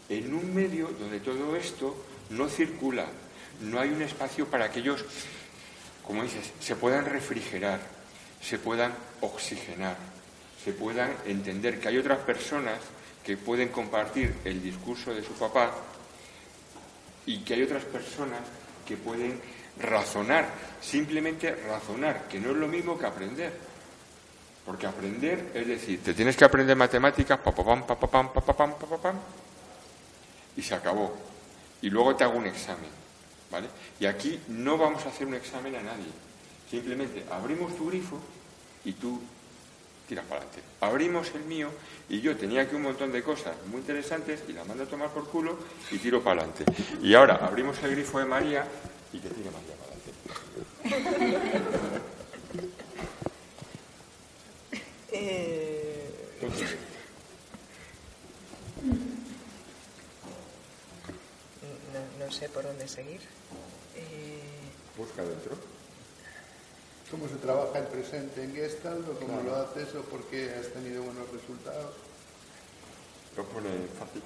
en 0.10 0.34
un 0.34 0.54
medio 0.54 0.90
donde 1.00 1.20
todo 1.20 1.56
esto 1.56 1.96
no 2.32 2.48
circula, 2.50 3.06
no 3.62 3.80
hay 3.80 3.90
un 3.90 4.02
espacio 4.02 4.48
para 4.48 4.70
que 4.72 4.80
ellos, 4.80 5.04
como 6.06 6.24
dices, 6.24 6.52
se 6.60 6.76
puedan 6.76 7.06
refrigerar, 7.06 7.80
se 8.42 8.60
puedan 8.60 8.94
oxigenar, 9.22 9.98
se 10.64 10.74
puedan 10.74 11.12
entender 11.26 11.80
que 11.80 11.88
hay 11.88 11.98
otras 11.98 12.20
personas 12.20 12.80
que 13.24 13.38
pueden 13.38 13.70
compartir 13.70 14.36
el 14.46 14.62
discurso 14.62 15.14
de 15.14 15.24
su 15.24 15.34
papá 15.34 15.72
y 17.26 17.40
que 17.40 17.54
hay 17.56 17.64
otras 17.64 17.84
personas 17.84 18.42
que 18.86 18.98
pueden 18.98 19.40
razonar, 19.80 20.48
simplemente 20.82 21.54
razonar, 21.56 22.28
que 22.28 22.40
no 22.40 22.52
es 22.52 22.58
lo 22.58 22.68
mismo 22.68 22.98
que 22.98 23.06
aprender. 23.06 23.54
Porque 24.66 24.88
aprender 24.88 25.52
es 25.54 25.68
decir, 25.68 26.02
te 26.04 26.14
tienes 26.14 26.36
que 26.36 26.46
aprender 26.46 26.76
matemáticas, 26.76 27.40
pa, 27.40 27.54
pa, 27.54 27.64
pam, 27.64 27.86
pa, 27.86 28.00
pa, 28.00 28.08
pam, 28.08 28.34
pa, 28.34 28.42
pa, 28.42 28.54
pam, 28.54 28.74
pa, 28.74 28.88
pa, 28.88 28.98
pam, 28.98 29.16
y 30.58 30.62
se 30.62 30.74
acabó. 30.74 31.16
Y 31.82 31.90
luego 31.90 32.16
te 32.16 32.24
hago 32.24 32.38
un 32.38 32.48
examen, 32.48 32.90
¿vale? 33.52 33.68
Y 34.00 34.06
aquí 34.06 34.40
no 34.48 34.78
vamos 34.78 35.06
a 35.06 35.10
hacer 35.10 35.28
un 35.28 35.36
examen 35.36 35.76
a 35.76 35.82
nadie. 35.82 36.10
Simplemente 36.70 37.24
abrimos 37.32 37.76
tu 37.78 37.88
grifo 37.88 38.20
y 38.84 38.94
tú 38.94 39.22
tiras 40.08 40.26
para 40.26 40.42
adelante. 40.42 40.62
Abrimos 40.82 41.32
el 41.36 41.44
mío 41.46 41.70
y 42.10 42.22
yo 42.22 42.36
tenía 42.38 42.62
aquí 42.62 42.76
un 42.76 42.84
montón 42.84 43.12
de 43.12 43.24
cosas 43.24 43.56
muy 43.68 43.80
interesantes 43.82 44.42
y 44.48 44.54
las 44.54 44.66
mando 44.68 44.84
a 44.84 44.88
tomar 44.88 45.10
por 45.10 45.28
culo 45.30 45.58
y 45.92 45.98
tiro 45.98 46.24
para 46.24 46.42
adelante. 46.42 46.66
Y 47.02 47.14
ahora 47.16 47.36
abrimos 47.36 47.82
el 47.84 47.92
grifo 47.92 48.20
de 48.20 48.26
María 48.26 48.66
y 49.14 49.20
que 49.20 49.30
tire 49.30 49.50
María 49.52 49.76
para 49.76 49.94
adelante. 49.94 51.16
Eh, 55.12 56.10
Entonces, 56.42 56.76
no, 61.94 62.26
no 62.26 62.32
sé 62.32 62.50
por 62.50 62.64
dónde 62.64 62.88
seguir. 62.88 63.22
Eh, 63.96 64.42
busca 64.98 65.24
dentro. 65.24 65.56
¿Cómo 67.12 67.28
se 67.28 67.36
trabaja 67.36 67.80
el 67.80 67.86
presente 67.86 68.44
en 68.44 68.56
Gestalt 68.56 69.08
o 69.08 69.14
cómo 69.20 69.42
lo 69.42 69.56
haces 69.56 69.94
o 69.96 70.02
por 70.04 70.24
qué 70.26 70.52
has 70.60 70.68
tenido 70.74 71.04
buenos 71.04 71.30
resultados? 71.32 71.94
Lo 73.38 73.44
pone 73.46 73.70
fácil. 74.00 74.24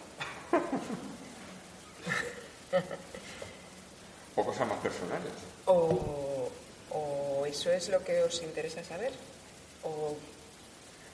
o 4.35 4.45
cosas 4.45 4.67
más 4.67 4.79
personales. 4.79 5.33
o, 5.65 6.49
o 6.91 7.45
eso 7.45 7.71
es 7.71 7.89
lo 7.89 8.03
que 8.03 8.23
os 8.23 8.41
interesa 8.41 8.83
saber. 8.83 9.11
O 9.83 10.15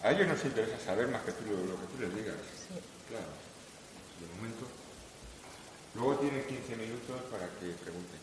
A 0.04 0.12
ellos 0.12 0.28
nos 0.28 0.44
interesa 0.46 0.80
saber 0.80 1.08
más 1.08 1.24
que 1.24 1.32
tú 1.32 1.46
lo, 1.46 1.58
lo 1.58 1.80
que 1.82 1.88
tú 1.88 2.00
les 2.00 2.14
digas. 2.16 2.36
Claro. 3.10 3.26
De 4.20 4.28
momento. 4.36 4.66
Luego 5.96 6.16
tienen 6.18 6.46
15 6.46 6.76
minutos 6.76 7.22
para 7.32 7.48
que 7.60 7.72
pregunten. 7.82 8.20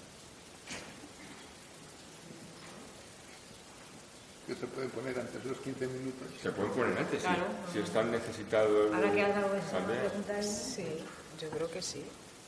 Que 4.47 4.55
se 4.55 4.67
pueden 4.67 4.91
poner 4.91 5.19
antes 5.19 5.43
de 5.43 5.51
los 5.51 5.59
15 5.61 5.87
minutos. 5.87 6.27
Se 6.43 6.51
pueden 6.51 6.73
poner 6.73 6.99
antes, 6.99 7.21
sí. 7.21 7.27
Claro. 7.27 7.45
Si 7.73 7.79
están 7.79 8.11
necesitados. 8.11 8.93
Ahora 8.95 9.13
que 9.13 9.23
has 9.23 9.35
dado 9.35 9.55
esa 9.57 10.43
sí, 10.43 10.87
yo 11.41 11.49
creo 11.51 11.71
que 11.71 11.81
sí. 11.83 12.03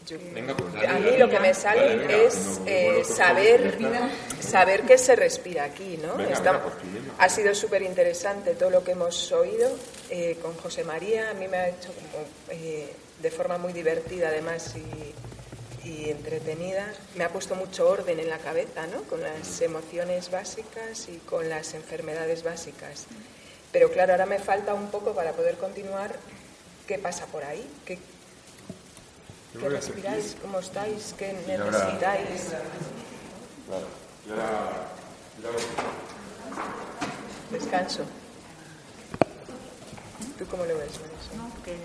Yo- 0.06 0.18
Venga, 0.34 0.54
pues, 0.54 0.74
a 0.74 0.82
dale, 0.82 0.98
mí 0.98 1.04
dale. 1.06 1.18
lo 1.18 1.30
que 1.30 1.40
me 1.40 1.54
sale 1.54 1.80
Dale, 1.80 1.96
venga, 1.96 2.14
es 2.24 2.58
no, 2.60 2.66
eh, 2.66 2.88
bueno, 2.90 3.04
saber, 3.04 3.78
saber 4.40 4.82
que 4.82 4.98
se 4.98 5.16
respira 5.16 5.64
aquí, 5.64 5.96
¿no? 6.02 6.14
Venga, 6.16 6.32
Está- 6.34 6.52
venga, 6.52 6.64
pues, 6.64 6.74
ha 7.18 7.28
sido 7.30 7.54
súper 7.54 7.80
interesante 7.82 8.54
todo 8.54 8.68
lo 8.68 8.84
que 8.84 8.90
hemos 8.92 9.32
oído 9.32 9.70
eh, 10.10 10.36
con 10.42 10.52
José 10.56 10.84
María. 10.84 11.30
A 11.30 11.34
mí 11.34 11.48
me 11.48 11.56
ha 11.56 11.68
hecho 11.70 11.90
como, 11.94 12.22
eh, 12.50 12.92
de 13.22 13.30
forma 13.30 13.56
muy 13.56 13.72
divertida, 13.72 14.28
además, 14.28 14.74
y, 14.76 15.23
y 15.84 16.10
entretenida. 16.10 16.92
Me 17.14 17.24
ha 17.24 17.28
puesto 17.30 17.54
mucho 17.54 17.88
orden 17.88 18.18
en 18.20 18.30
la 18.30 18.38
cabeza, 18.38 18.86
¿no? 18.86 19.02
Con 19.02 19.20
las 19.22 19.60
emociones 19.60 20.30
básicas 20.30 21.08
y 21.08 21.18
con 21.18 21.48
las 21.48 21.74
enfermedades 21.74 22.42
básicas. 22.42 23.06
Pero 23.72 23.90
claro, 23.90 24.12
ahora 24.12 24.26
me 24.26 24.38
falta 24.38 24.72
un 24.74 24.90
poco 24.90 25.12
para 25.14 25.32
poder 25.32 25.56
continuar. 25.56 26.14
¿Qué 26.86 26.98
pasa 26.98 27.26
por 27.26 27.44
ahí? 27.44 27.68
¿Qué, 27.84 27.96
Yo 29.54 29.60
¿Qué 29.60 29.66
voy 29.66 29.74
a 29.74 29.78
hacer 29.78 29.94
respiráis? 29.94 30.36
¿Cómo 30.40 30.58
estáis? 30.60 31.14
¿Qué 31.18 31.32
necesitáis? 31.32 32.40
Claro. 33.66 33.86
Y 34.26 34.30
ahora. 34.30 34.88
y 35.42 35.46
ahora- 35.46 35.58
Descanso. 37.50 38.04
¿Tú 40.38 40.46
cómo 40.46 40.64
lo 40.64 40.76
ves, 40.78 40.98
Vanessa? 41.00 41.34
¿no? 41.36 41.48
Que 41.64 41.76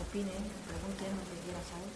opinen, 0.00 0.42
pregunten 0.66 1.10
lo 1.14 1.24
que 1.30 1.36
quieran 1.44 1.64
saber. 1.66 1.93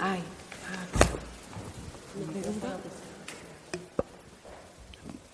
Ay, 0.00 0.22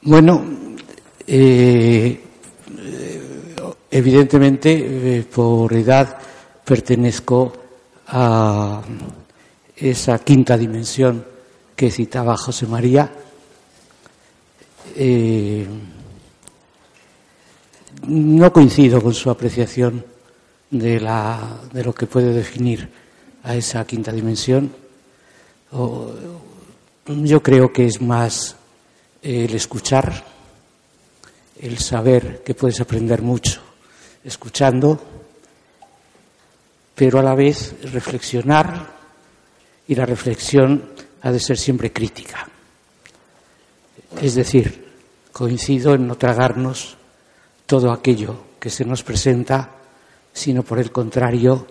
Bueno, 0.04 0.42
eh, 1.26 2.20
evidentemente 3.88 5.18
eh, 5.18 5.22
por 5.22 5.72
edad 5.74 6.18
pertenezco 6.64 7.52
a 8.08 8.82
esa 9.76 10.18
quinta 10.18 10.58
dimensión 10.58 11.24
que 11.76 11.90
citaba 11.90 12.36
José 12.36 12.66
María. 12.66 13.10
Eh, 14.96 15.66
no 18.06 18.52
coincido 18.52 19.02
con 19.02 19.14
su 19.14 19.30
apreciación 19.30 20.04
de, 20.70 21.00
la, 21.00 21.60
de 21.72 21.84
lo 21.84 21.94
que 21.94 22.06
puede 22.06 22.32
definir 22.32 22.88
a 23.42 23.54
esa 23.54 23.84
quinta 23.86 24.12
dimensión. 24.12 24.72
Yo 27.06 27.42
creo 27.42 27.72
que 27.72 27.86
es 27.86 28.00
más 28.00 28.56
el 29.22 29.54
escuchar, 29.54 30.24
el 31.60 31.78
saber 31.78 32.42
que 32.44 32.54
puedes 32.54 32.80
aprender 32.80 33.22
mucho 33.22 33.60
escuchando, 34.24 35.00
pero 36.94 37.18
a 37.18 37.22
la 37.22 37.34
vez 37.34 37.74
reflexionar 37.92 38.92
y 39.88 39.94
la 39.94 40.06
reflexión 40.06 40.90
ha 41.22 41.32
de 41.32 41.40
ser 41.40 41.58
siempre 41.58 41.92
crítica. 41.92 42.48
Es 44.20 44.34
decir, 44.34 44.92
coincido 45.32 45.94
en 45.94 46.06
no 46.06 46.16
tragarnos 46.16 46.96
todo 47.72 47.90
aquello 47.90 48.36
que 48.60 48.68
se 48.68 48.84
nos 48.84 49.02
presenta, 49.02 49.70
sino 50.30 50.62
por 50.62 50.78
el 50.78 50.92
contrario, 50.92 51.66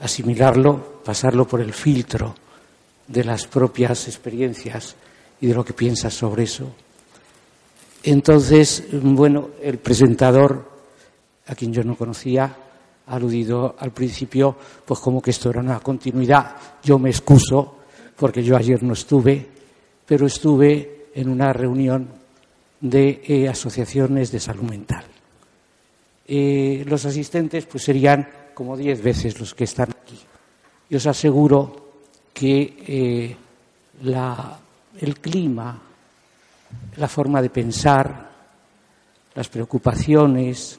asimilarlo, 0.00 1.00
pasarlo 1.04 1.46
por 1.46 1.60
el 1.60 1.72
filtro 1.72 2.34
de 3.06 3.22
las 3.22 3.46
propias 3.46 4.08
experiencias 4.08 4.96
y 5.40 5.46
de 5.46 5.54
lo 5.54 5.64
que 5.64 5.72
piensas 5.72 6.14
sobre 6.14 6.42
eso. 6.42 6.74
Entonces, 8.02 8.82
bueno, 8.90 9.50
el 9.62 9.78
presentador, 9.78 10.68
a 11.46 11.54
quien 11.54 11.72
yo 11.72 11.84
no 11.84 11.94
conocía, 11.94 12.52
ha 13.06 13.14
aludido 13.14 13.76
al 13.78 13.92
principio, 13.92 14.56
pues 14.84 14.98
como 14.98 15.22
que 15.22 15.30
esto 15.30 15.50
era 15.50 15.60
una 15.60 15.78
continuidad. 15.78 16.56
Yo 16.82 16.98
me 16.98 17.10
excuso, 17.10 17.76
porque 18.16 18.42
yo 18.42 18.56
ayer 18.56 18.82
no 18.82 18.94
estuve, 18.94 19.46
pero 20.04 20.26
estuve 20.26 21.06
en 21.14 21.28
una 21.28 21.52
reunión 21.52 22.08
de 22.80 23.22
eh, 23.28 23.48
asociaciones 23.48 24.32
de 24.32 24.40
salud 24.40 24.68
mental. 24.68 25.04
Eh, 26.32 26.84
los 26.86 27.04
asistentes 27.04 27.66
pues 27.66 27.82
serían 27.82 28.52
como 28.54 28.76
diez 28.76 29.02
veces 29.02 29.40
los 29.40 29.52
que 29.52 29.64
están 29.64 29.90
aquí. 29.90 30.16
Y 30.88 30.94
os 30.94 31.04
aseguro 31.08 31.90
que 32.32 32.76
eh, 32.86 33.36
el 35.00 35.20
clima, 35.20 35.82
la 36.96 37.08
forma 37.08 37.42
de 37.42 37.50
pensar, 37.50 38.30
las 39.34 39.48
preocupaciones, 39.48 40.78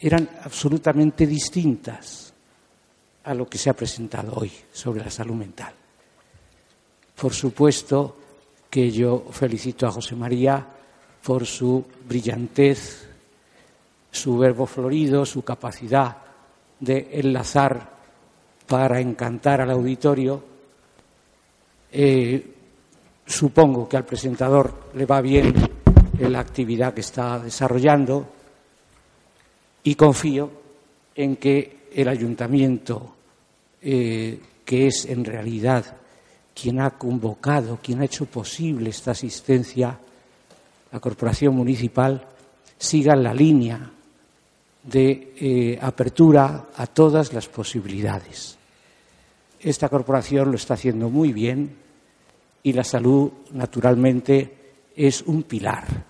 eran 0.00 0.28
absolutamente 0.42 1.28
distintas 1.28 2.34
a 3.22 3.34
lo 3.34 3.46
que 3.46 3.56
se 3.56 3.70
ha 3.70 3.74
presentado 3.74 4.34
hoy 4.34 4.50
sobre 4.72 5.04
la 5.04 5.10
salud 5.12 5.36
mental. 5.36 5.72
Por 7.14 7.32
supuesto 7.32 8.16
que 8.68 8.90
yo 8.90 9.26
felicito 9.30 9.86
a 9.86 9.92
José 9.92 10.16
María 10.16 10.66
por 11.22 11.46
su 11.46 11.84
brillantez, 12.08 13.13
su 14.14 14.38
verbo 14.38 14.64
florido, 14.64 15.26
su 15.26 15.42
capacidad 15.42 16.16
de 16.78 17.08
enlazar 17.14 17.90
para 18.66 19.00
encantar 19.00 19.60
al 19.60 19.72
auditorio. 19.72 20.42
Eh, 21.90 22.54
supongo 23.26 23.88
que 23.88 23.96
al 23.96 24.04
presentador 24.04 24.90
le 24.94 25.04
va 25.04 25.20
bien 25.20 25.52
la 26.20 26.38
actividad 26.38 26.94
que 26.94 27.00
está 27.00 27.40
desarrollando 27.40 28.26
y 29.82 29.96
confío 29.96 30.50
en 31.16 31.36
que 31.36 31.88
el 31.92 32.08
ayuntamiento, 32.08 33.16
eh, 33.82 34.40
que 34.64 34.86
es 34.86 35.06
en 35.06 35.24
realidad 35.24 35.84
quien 36.54 36.80
ha 36.80 36.90
convocado, 36.92 37.80
quien 37.82 38.00
ha 38.00 38.04
hecho 38.04 38.26
posible 38.26 38.90
esta 38.90 39.10
asistencia, 39.10 39.98
la 40.92 41.00
corporación 41.00 41.56
municipal, 41.56 42.24
siga 42.78 43.16
la 43.16 43.34
línea 43.34 43.90
de 44.84 45.32
eh, 45.36 45.78
apertura 45.80 46.66
a 46.76 46.86
todas 46.86 47.32
las 47.32 47.48
posibilidades. 47.48 48.58
Esta 49.60 49.88
corporación 49.88 50.50
lo 50.50 50.56
está 50.56 50.74
haciendo 50.74 51.08
muy 51.08 51.32
bien 51.32 51.74
y 52.62 52.72
la 52.72 52.84
salud, 52.84 53.30
naturalmente, 53.52 54.54
es 54.94 55.22
un 55.22 55.44
pilar. 55.44 56.04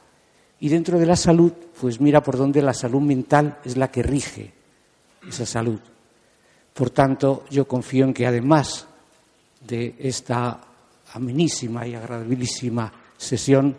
Y 0.60 0.68
dentro 0.68 0.98
de 0.98 1.06
la 1.06 1.16
salud, 1.16 1.52
pues 1.80 2.00
mira 2.00 2.22
por 2.22 2.36
dónde 2.36 2.62
la 2.62 2.74
salud 2.74 3.00
mental 3.00 3.58
es 3.64 3.76
la 3.76 3.90
que 3.90 4.02
rige 4.02 4.52
esa 5.28 5.46
salud. 5.46 5.80
Por 6.72 6.90
tanto, 6.90 7.44
yo 7.50 7.68
confío 7.68 8.04
en 8.04 8.14
que 8.14 8.26
además 8.26 8.86
de 9.66 9.94
esta 9.98 10.60
amenísima 11.12 11.86
y 11.86 11.94
agradabilísima 11.94 12.92
sesión 13.16 13.76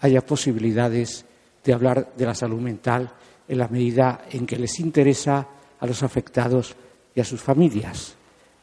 haya 0.00 0.24
posibilidades 0.24 1.24
de 1.64 1.72
hablar 1.72 2.12
de 2.16 2.26
la 2.26 2.34
salud 2.34 2.60
mental 2.60 3.10
en 3.48 3.58
la 3.58 3.68
medida 3.68 4.26
en 4.30 4.46
que 4.46 4.56
les 4.56 4.78
interesa 4.80 5.46
a 5.80 5.86
los 5.86 6.02
afectados 6.02 6.76
y 7.14 7.20
a 7.20 7.24
sus 7.24 7.40
familias, 7.40 8.14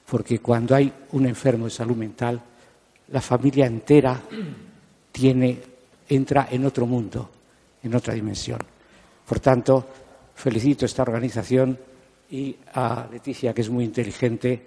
porque 0.10 0.40
cuando 0.40 0.76
hay 0.76 0.92
un 1.12 1.26
enfermo 1.26 1.66
de 1.66 1.72
salud 1.72 1.96
mental, 1.96 2.42
la 3.10 3.22
familia 3.22 3.66
entera 3.66 4.22
entra 6.10 6.48
en 6.52 6.66
otro 6.66 6.86
mundo, 6.86 7.30
en 7.82 7.96
otra 7.96 8.14
dimensión. 8.14 8.60
Por 9.28 9.40
tanto, 9.40 9.88
felicito 10.36 10.86
a 10.86 10.88
esta 10.88 11.04
organización 11.04 11.78
y 12.30 12.56
a 12.74 13.08
Leticia, 13.12 13.54
que 13.54 13.62
es 13.62 13.70
muy 13.70 13.86
inteligente, 13.86 14.62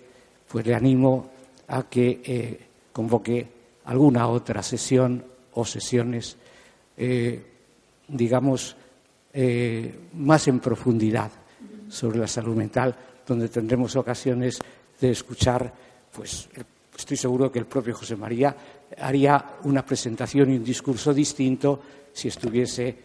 pues 0.48 0.66
le 0.66 0.74
animo 0.74 1.30
a 1.68 1.84
que 1.84 2.20
eh, 2.24 2.60
convoque 2.92 3.46
alguna 3.84 4.28
otra 4.28 4.62
sesión 4.62 5.22
o 5.52 5.64
sesiones, 5.64 6.36
eh, 6.96 7.42
digamos, 8.08 8.76
eh, 9.32 9.94
más 10.14 10.48
en 10.48 10.60
profundidad 10.60 11.30
sobre 11.88 12.18
la 12.18 12.26
salud 12.26 12.56
mental, 12.56 12.94
donde 13.26 13.48
tendremos 13.48 13.94
ocasiones 13.96 14.58
de 15.00 15.10
escuchar, 15.10 15.72
pues 16.12 16.48
estoy 16.96 17.16
seguro 17.16 17.52
que 17.52 17.58
el 17.58 17.66
propio 17.66 17.94
José 17.94 18.16
María 18.16 18.56
haría 18.98 19.58
una 19.64 19.84
presentación 19.84 20.52
y 20.52 20.56
un 20.56 20.64
discurso 20.64 21.12
distinto 21.14 21.80
si 22.12 22.28
estuviese 22.28 22.96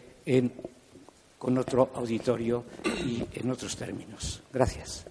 con 1.37 1.57
otro 1.57 1.91
auditorio 1.95 2.63
y 2.85 3.23
en 3.33 3.51
otros 3.51 3.75
términos. 3.75 4.41
Gracias. 4.51 5.05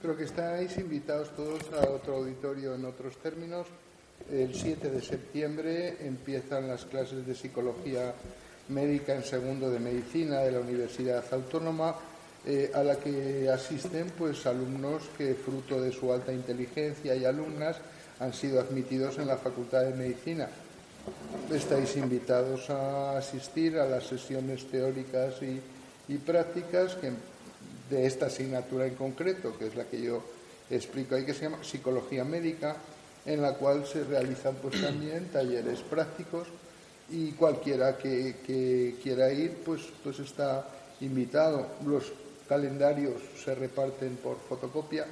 Creo 0.00 0.16
que 0.16 0.24
estáis 0.24 0.76
invitados 0.78 1.34
todos 1.34 1.62
a 1.72 1.88
otro 1.90 2.16
auditorio 2.16 2.74
en 2.74 2.84
otros 2.84 3.16
términos. 3.16 3.66
El 4.30 4.54
7 4.54 4.90
de 4.90 5.02
septiembre 5.02 6.06
empiezan 6.06 6.68
las 6.68 6.84
clases 6.84 7.26
de 7.26 7.34
psicología 7.34 8.14
médica 8.68 9.14
en 9.14 9.24
segundo 9.24 9.70
de 9.70 9.78
medicina 9.78 10.40
de 10.40 10.52
la 10.52 10.60
Universidad 10.60 11.24
Autónoma, 11.32 11.94
eh, 12.46 12.70
a 12.74 12.82
la 12.82 12.96
que 12.96 13.50
asisten 13.52 14.12
pues 14.16 14.46
alumnos 14.46 15.02
que 15.16 15.34
fruto 15.34 15.80
de 15.80 15.92
su 15.92 16.12
alta 16.12 16.32
inteligencia 16.32 17.14
y 17.14 17.24
alumnas 17.24 17.76
han 18.20 18.32
sido 18.32 18.60
admitidos 18.60 19.18
en 19.18 19.26
la 19.26 19.36
Facultad 19.36 19.82
de 19.82 19.94
Medicina. 19.94 20.48
Estáis 21.52 21.96
invitados 21.96 22.68
a 22.70 23.18
asistir 23.18 23.78
a 23.78 23.86
las 23.86 24.06
sesiones 24.06 24.66
teóricas 24.70 25.42
y, 25.42 25.60
y 26.12 26.18
prácticas 26.18 26.96
de 27.90 28.06
esta 28.06 28.26
asignatura 28.26 28.86
en 28.86 28.94
concreto, 28.94 29.56
que 29.58 29.66
es 29.66 29.74
la 29.74 29.84
que 29.84 30.02
yo 30.02 30.22
explico 30.70 31.14
ahí, 31.14 31.24
que 31.24 31.34
se 31.34 31.44
llama 31.44 31.64
Psicología 31.64 32.24
Médica, 32.24 32.76
en 33.24 33.42
la 33.42 33.54
cual 33.54 33.86
se 33.86 34.04
realizan 34.04 34.54
pues 34.56 34.80
también 34.80 35.28
talleres 35.28 35.80
prácticos 35.80 36.48
y 37.10 37.32
cualquiera 37.32 37.96
que, 37.96 38.96
quiera 39.02 39.32
ir 39.32 39.58
pues, 39.64 39.82
pues 40.02 40.18
está 40.18 40.66
invitado. 41.00 41.66
Los 41.86 42.12
calendarios 42.48 43.20
se 43.42 43.54
reparten 43.54 44.16
por 44.16 44.38
fotocopia 44.38 45.06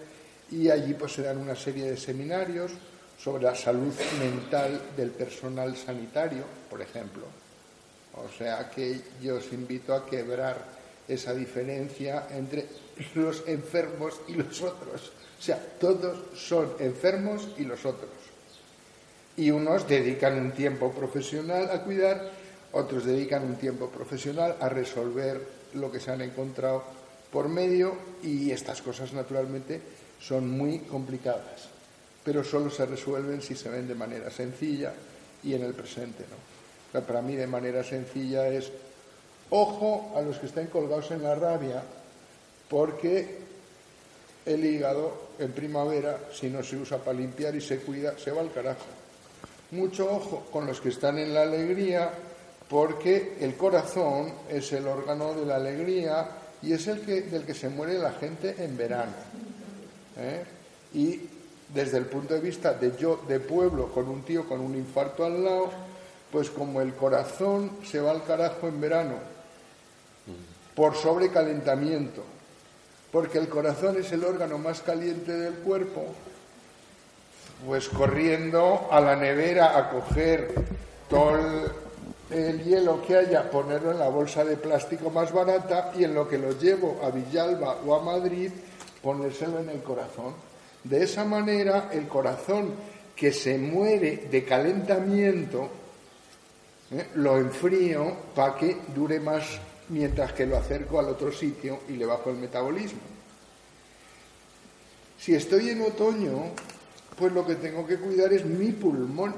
y 0.50 0.70
allí 0.70 0.94
pues 0.94 1.12
se 1.12 1.22
dan 1.22 1.38
una 1.38 1.56
serie 1.56 1.90
de 1.90 1.96
seminarios 1.96 2.72
sobre 3.18 3.44
la 3.44 3.54
salud 3.54 3.92
mental 4.18 4.80
del 4.96 5.10
personal 5.10 5.76
sanitario, 5.76 6.44
por 6.68 6.80
ejemplo. 6.80 7.24
O 8.14 8.28
sea 8.36 8.70
que 8.70 9.00
yo 9.22 9.36
os 9.36 9.52
invito 9.52 9.94
a 9.94 10.06
quebrar 10.06 10.56
esa 11.08 11.34
diferencia 11.34 12.26
entre 12.30 12.66
los 13.14 13.46
enfermos 13.46 14.20
y 14.28 14.34
los 14.34 14.62
otros. 14.62 15.12
O 15.38 15.42
sea, 15.42 15.58
todos 15.78 16.18
son 16.34 16.74
enfermos 16.78 17.48
y 17.58 17.64
los 17.64 17.84
otros. 17.84 18.10
Y 19.36 19.50
unos 19.50 19.86
dedican 19.86 20.38
un 20.38 20.52
tiempo 20.52 20.92
profesional 20.92 21.70
a 21.70 21.82
cuidar, 21.82 22.30
otros 22.72 23.04
dedican 23.04 23.44
un 23.44 23.56
tiempo 23.56 23.88
profesional 23.88 24.56
a 24.60 24.68
resolver 24.68 25.40
lo 25.74 25.90
que 25.90 26.00
se 26.00 26.10
han 26.10 26.22
encontrado 26.22 26.84
por 27.30 27.48
medio 27.48 27.94
y 28.22 28.50
estas 28.50 28.80
cosas 28.80 29.12
naturalmente 29.12 29.80
son 30.20 30.50
muy 30.50 30.78
complicadas, 30.80 31.68
pero 32.24 32.42
solo 32.42 32.70
se 32.70 32.86
resuelven 32.86 33.42
si 33.42 33.54
se 33.54 33.68
ven 33.68 33.86
de 33.86 33.94
manera 33.94 34.30
sencilla 34.30 34.92
y 35.42 35.54
en 35.54 35.62
el 35.62 35.74
presente. 35.74 36.24
¿no? 36.30 36.56
para 37.02 37.20
mí 37.20 37.36
de 37.36 37.46
manera 37.46 37.84
sencilla 37.84 38.48
es 38.48 38.72
Ojo 39.50 40.12
a 40.16 40.22
los 40.22 40.38
que 40.38 40.46
estén 40.46 40.66
colgados 40.66 41.12
en 41.12 41.22
la 41.22 41.36
rabia, 41.36 41.80
porque 42.68 43.38
el 44.44 44.64
hígado 44.64 45.28
en 45.38 45.52
primavera, 45.52 46.18
si 46.32 46.48
no 46.48 46.64
se 46.64 46.76
usa 46.76 46.98
para 46.98 47.18
limpiar 47.18 47.54
y 47.54 47.60
se 47.60 47.78
cuida, 47.78 48.18
se 48.18 48.32
va 48.32 48.40
al 48.40 48.52
carajo. 48.52 48.86
Mucho 49.76 50.10
ojo 50.10 50.46
con 50.50 50.66
los 50.66 50.80
que 50.80 50.88
están 50.88 51.18
en 51.18 51.34
la 51.34 51.42
alegría, 51.42 52.10
porque 52.68 53.36
el 53.40 53.56
corazón 53.56 54.32
es 54.48 54.72
el 54.72 54.86
órgano 54.86 55.34
de 55.34 55.44
la 55.44 55.56
alegría 55.56 56.28
y 56.62 56.72
es 56.72 56.86
el 56.86 57.02
que, 57.02 57.20
del 57.20 57.44
que 57.44 57.52
se 57.52 57.68
muere 57.68 57.98
la 57.98 58.12
gente 58.12 58.54
en 58.58 58.74
verano. 58.74 59.12
¿eh? 60.16 60.44
Y 60.94 61.20
desde 61.74 61.98
el 61.98 62.06
punto 62.06 62.32
de 62.32 62.40
vista 62.40 62.72
de 62.72 62.96
yo, 62.96 63.20
de 63.28 63.38
pueblo, 63.38 63.92
con 63.92 64.08
un 64.08 64.22
tío 64.22 64.48
con 64.48 64.60
un 64.60 64.74
infarto 64.74 65.26
al 65.26 65.44
lado, 65.44 65.70
pues 66.32 66.48
como 66.48 66.80
el 66.80 66.94
corazón 66.94 67.72
se 67.84 68.00
va 68.00 68.12
al 68.12 68.24
carajo 68.24 68.68
en 68.68 68.80
verano 68.80 69.36
por 70.74 70.94
sobrecalentamiento, 70.94 72.22
porque 73.12 73.38
el 73.38 73.48
corazón 73.48 73.98
es 73.98 74.10
el 74.12 74.24
órgano 74.24 74.56
más 74.56 74.80
caliente 74.80 75.32
del 75.32 75.54
cuerpo, 75.54 76.04
pues 77.64 77.88
corriendo 77.88 78.88
a 78.90 79.00
la 79.00 79.16
nevera 79.16 79.78
a 79.78 79.90
coger 79.90 80.52
todo 81.08 81.36
el, 82.30 82.64
hielo 82.64 83.00
que 83.02 83.16
haya, 83.16 83.50
ponerlo 83.50 83.92
en 83.92 83.98
la 83.98 84.08
bolsa 84.08 84.44
de 84.44 84.56
plástico 84.56 85.10
más 85.10 85.32
barata 85.32 85.92
y 85.96 86.04
en 86.04 86.14
lo 86.14 86.28
que 86.28 86.38
lo 86.38 86.58
llevo 86.58 87.00
a 87.02 87.10
Villalba 87.10 87.78
o 87.86 87.94
a 87.94 88.02
Madrid, 88.02 88.50
ponérselo 89.02 89.60
en 89.60 89.70
el 89.70 89.82
corazón. 89.82 90.34
De 90.82 91.02
esa 91.02 91.24
manera, 91.24 91.88
el 91.92 92.06
corazón 92.08 92.74
que 93.14 93.32
se 93.32 93.56
muere 93.56 94.28
de 94.30 94.44
calentamiento, 94.44 95.70
¿eh? 96.90 97.08
lo 97.14 97.38
enfrío 97.38 98.14
para 98.34 98.56
que 98.56 98.76
dure 98.94 99.18
más 99.20 99.44
mientras 99.88 100.32
que 100.32 100.46
lo 100.46 100.56
acerco 100.56 100.98
al 100.98 101.06
otro 101.06 101.32
sitio 101.32 101.80
y 101.88 101.92
le 101.92 102.06
bajo 102.06 102.30
el 102.30 102.36
metabolismo. 102.36 103.00
Si 105.18 105.34
estoy 105.34 105.70
en 105.70 105.82
otoño, 105.82 106.52
pues 107.18 107.32
lo 107.32 107.46
que 107.46 107.56
tengo 107.56 107.86
que 107.86 107.96
cuidar 107.96 108.32
es 108.32 108.44
mi 108.44 108.72
pulmón. 108.72 109.34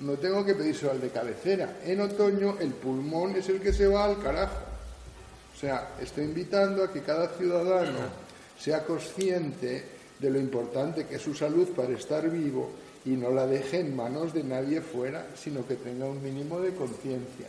No 0.00 0.14
tengo 0.14 0.44
que 0.44 0.54
pedírselo 0.54 0.92
al 0.92 1.00
de 1.00 1.10
cabecera. 1.10 1.78
En 1.84 2.00
otoño 2.00 2.56
el 2.60 2.72
pulmón 2.72 3.36
es 3.36 3.48
el 3.48 3.60
que 3.60 3.72
se 3.72 3.86
va 3.86 4.04
al 4.04 4.22
carajo. 4.22 4.58
O 5.54 5.58
sea, 5.58 5.90
estoy 6.00 6.24
invitando 6.24 6.84
a 6.84 6.92
que 6.92 7.00
cada 7.00 7.28
ciudadano 7.28 7.98
sea 8.58 8.84
consciente 8.84 9.84
de 10.18 10.30
lo 10.30 10.38
importante 10.38 11.06
que 11.06 11.16
es 11.16 11.22
su 11.22 11.34
salud 11.34 11.68
para 11.68 11.94
estar 11.94 12.28
vivo 12.28 12.70
y 13.04 13.10
no 13.10 13.30
la 13.30 13.46
deje 13.46 13.80
en 13.80 13.94
manos 13.94 14.32
de 14.32 14.42
nadie 14.42 14.80
fuera, 14.80 15.26
sino 15.36 15.66
que 15.66 15.76
tenga 15.76 16.06
un 16.06 16.22
mínimo 16.22 16.60
de 16.60 16.74
conciencia. 16.74 17.48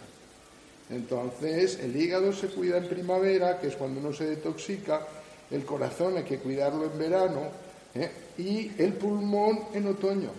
Entonces, 0.90 1.80
el 1.80 1.96
hígado 1.96 2.32
se 2.32 2.48
cuida 2.48 2.78
en 2.78 2.88
primavera, 2.88 3.60
que 3.60 3.68
es 3.68 3.76
cuando 3.76 4.00
uno 4.00 4.14
se 4.14 4.26
detoxica, 4.26 5.02
el 5.50 5.66
corazón 5.66 6.18
hay 6.18 6.24
que 6.24 6.40
cuidarlo 6.40 6.86
en 6.86 7.00
verano 7.00 7.65
¿eh? 7.96 8.12
y 8.38 8.72
el 8.82 8.94
pulmón 8.94 9.60
en 9.74 9.88
otoño, 9.88 10.30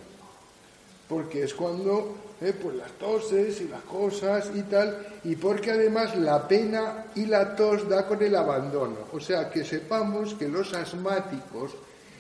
porque 1.09 1.43
es 1.43 1.55
cuando 1.55 2.15
eh, 2.41 2.53
pues 2.53 2.77
las 2.77 2.93
toses 2.93 3.61
y 3.63 3.69
las 3.69 3.83
cosas 3.83 4.51
y 4.55 4.63
tal, 4.63 5.07
y 5.25 5.37
porque 5.37 5.71
además 5.71 6.17
la 6.17 6.47
pena 6.47 7.07
y 7.15 7.25
la 7.27 7.57
tos 7.57 7.89
da 7.89 8.07
con 8.07 8.23
el 8.23 8.37
abandono. 8.37 8.97
O 9.13 9.21
sea, 9.21 9.49
que 9.49 9.65
sepamos 9.65 10.35
que 10.35 10.49
los 10.49 10.75
asmáticos 10.75 11.73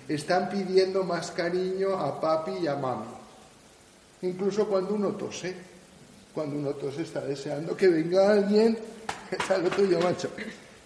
están 0.09 0.49
pidiendo 0.49 1.05
más 1.05 1.31
cariño 1.33 1.99
a 1.99 2.18
papi 2.18 2.53
y 2.62 2.66
a 2.66 2.77
mami. 2.77 3.07
Incluso 4.22 4.66
cuando 4.66 4.94
uno 4.94 5.11
tose, 5.11 5.55
cuando 6.35 6.57
uno 6.57 6.70
tose 6.70 7.03
está 7.03 7.20
deseando 7.20 7.77
que 7.77 7.88
venga 7.88 8.33
alguien, 8.33 8.79
está 9.31 9.59
lo 9.59 9.68
tuyo, 9.68 10.01
macho. 10.01 10.31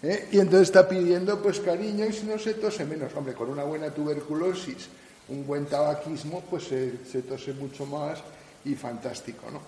¿Eh? 0.02 0.28
Y 0.32 0.38
entonces 0.38 0.68
está 0.68 0.88
pidiendo 0.88 1.42
pues 1.42 1.60
cariño 1.60 2.06
y 2.06 2.12
si 2.12 2.26
no 2.26 2.38
se 2.38 2.54
tose 2.54 2.84
menos. 2.84 3.14
Hombre, 3.14 3.34
con 3.34 3.50
una 3.50 3.64
buena 3.64 3.90
tuberculosis, 3.90 4.88
un 5.28 5.46
buen 5.46 5.66
tabaquismo, 5.66 6.42
pues 6.48 6.64
se, 6.64 7.04
se 7.10 7.22
tose 7.22 7.52
mucho 7.52 7.86
más 7.86 8.20
y 8.64 8.74
fantástico, 8.74 9.50
¿no? 9.50 9.60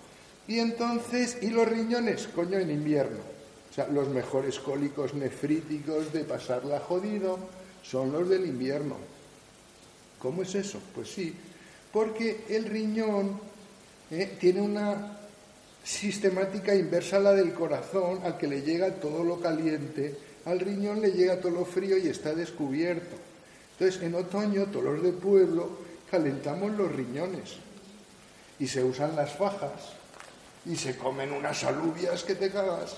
Y 0.48 0.58
entonces, 0.58 1.38
¿y 1.40 1.50
los 1.50 1.68
riñones? 1.68 2.28
Coño, 2.28 2.58
en 2.58 2.70
invierno. 2.70 3.18
O 3.70 3.74
sea, 3.74 3.86
los 3.86 4.08
mejores 4.08 4.58
cólicos 4.58 5.14
nefríticos 5.14 6.12
de 6.12 6.24
pasarla 6.24 6.80
jodido 6.80 7.38
son 7.82 8.12
los 8.12 8.28
del 8.28 8.46
invierno. 8.46 8.96
¿Cómo 10.18 10.42
es 10.42 10.54
eso? 10.54 10.78
Pues 10.94 11.08
sí, 11.10 11.34
porque 11.92 12.44
el 12.48 12.66
riñón 12.66 13.40
eh, 14.10 14.36
tiene 14.38 14.60
una 14.60 15.18
sistemática 15.84 16.74
inversa 16.74 17.16
a 17.16 17.20
la 17.20 17.32
del 17.32 17.52
corazón, 17.52 18.20
al 18.24 18.38
que 18.38 18.46
le 18.46 18.62
llega 18.62 18.94
todo 18.94 19.24
lo 19.24 19.40
caliente, 19.40 20.16
al 20.44 20.60
riñón 20.60 21.00
le 21.00 21.12
llega 21.12 21.40
todo 21.40 21.52
lo 21.52 21.64
frío 21.64 21.96
y 21.96 22.08
está 22.08 22.34
descubierto. 22.34 23.16
Entonces, 23.72 24.02
en 24.02 24.14
otoño, 24.14 24.66
todos 24.66 24.84
los 24.84 25.02
de 25.02 25.12
pueblo 25.12 25.70
calentamos 26.10 26.72
los 26.72 26.92
riñones 26.92 27.56
y 28.58 28.66
se 28.66 28.84
usan 28.84 29.16
las 29.16 29.32
fajas 29.32 29.94
y 30.66 30.76
se 30.76 30.96
comen 30.96 31.32
unas 31.32 31.64
alubias 31.64 32.22
que 32.22 32.34
te 32.34 32.50
cagas 32.50 32.96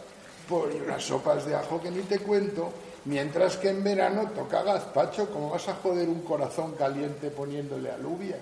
por 0.48 0.72
y 0.72 0.76
unas 0.76 1.02
sopas 1.02 1.46
de 1.46 1.54
ajo 1.54 1.80
que 1.80 1.90
ni 1.90 2.02
te 2.02 2.18
cuento 2.18 2.72
Mientras 3.06 3.58
que 3.58 3.68
en 3.68 3.84
verano 3.84 4.30
toca 4.34 4.62
gazpacho, 4.62 5.28
¿cómo 5.28 5.50
vas 5.50 5.68
a 5.68 5.74
joder 5.74 6.08
un 6.08 6.22
corazón 6.22 6.72
caliente 6.72 7.30
poniéndole 7.30 7.90
alubias? 7.90 8.40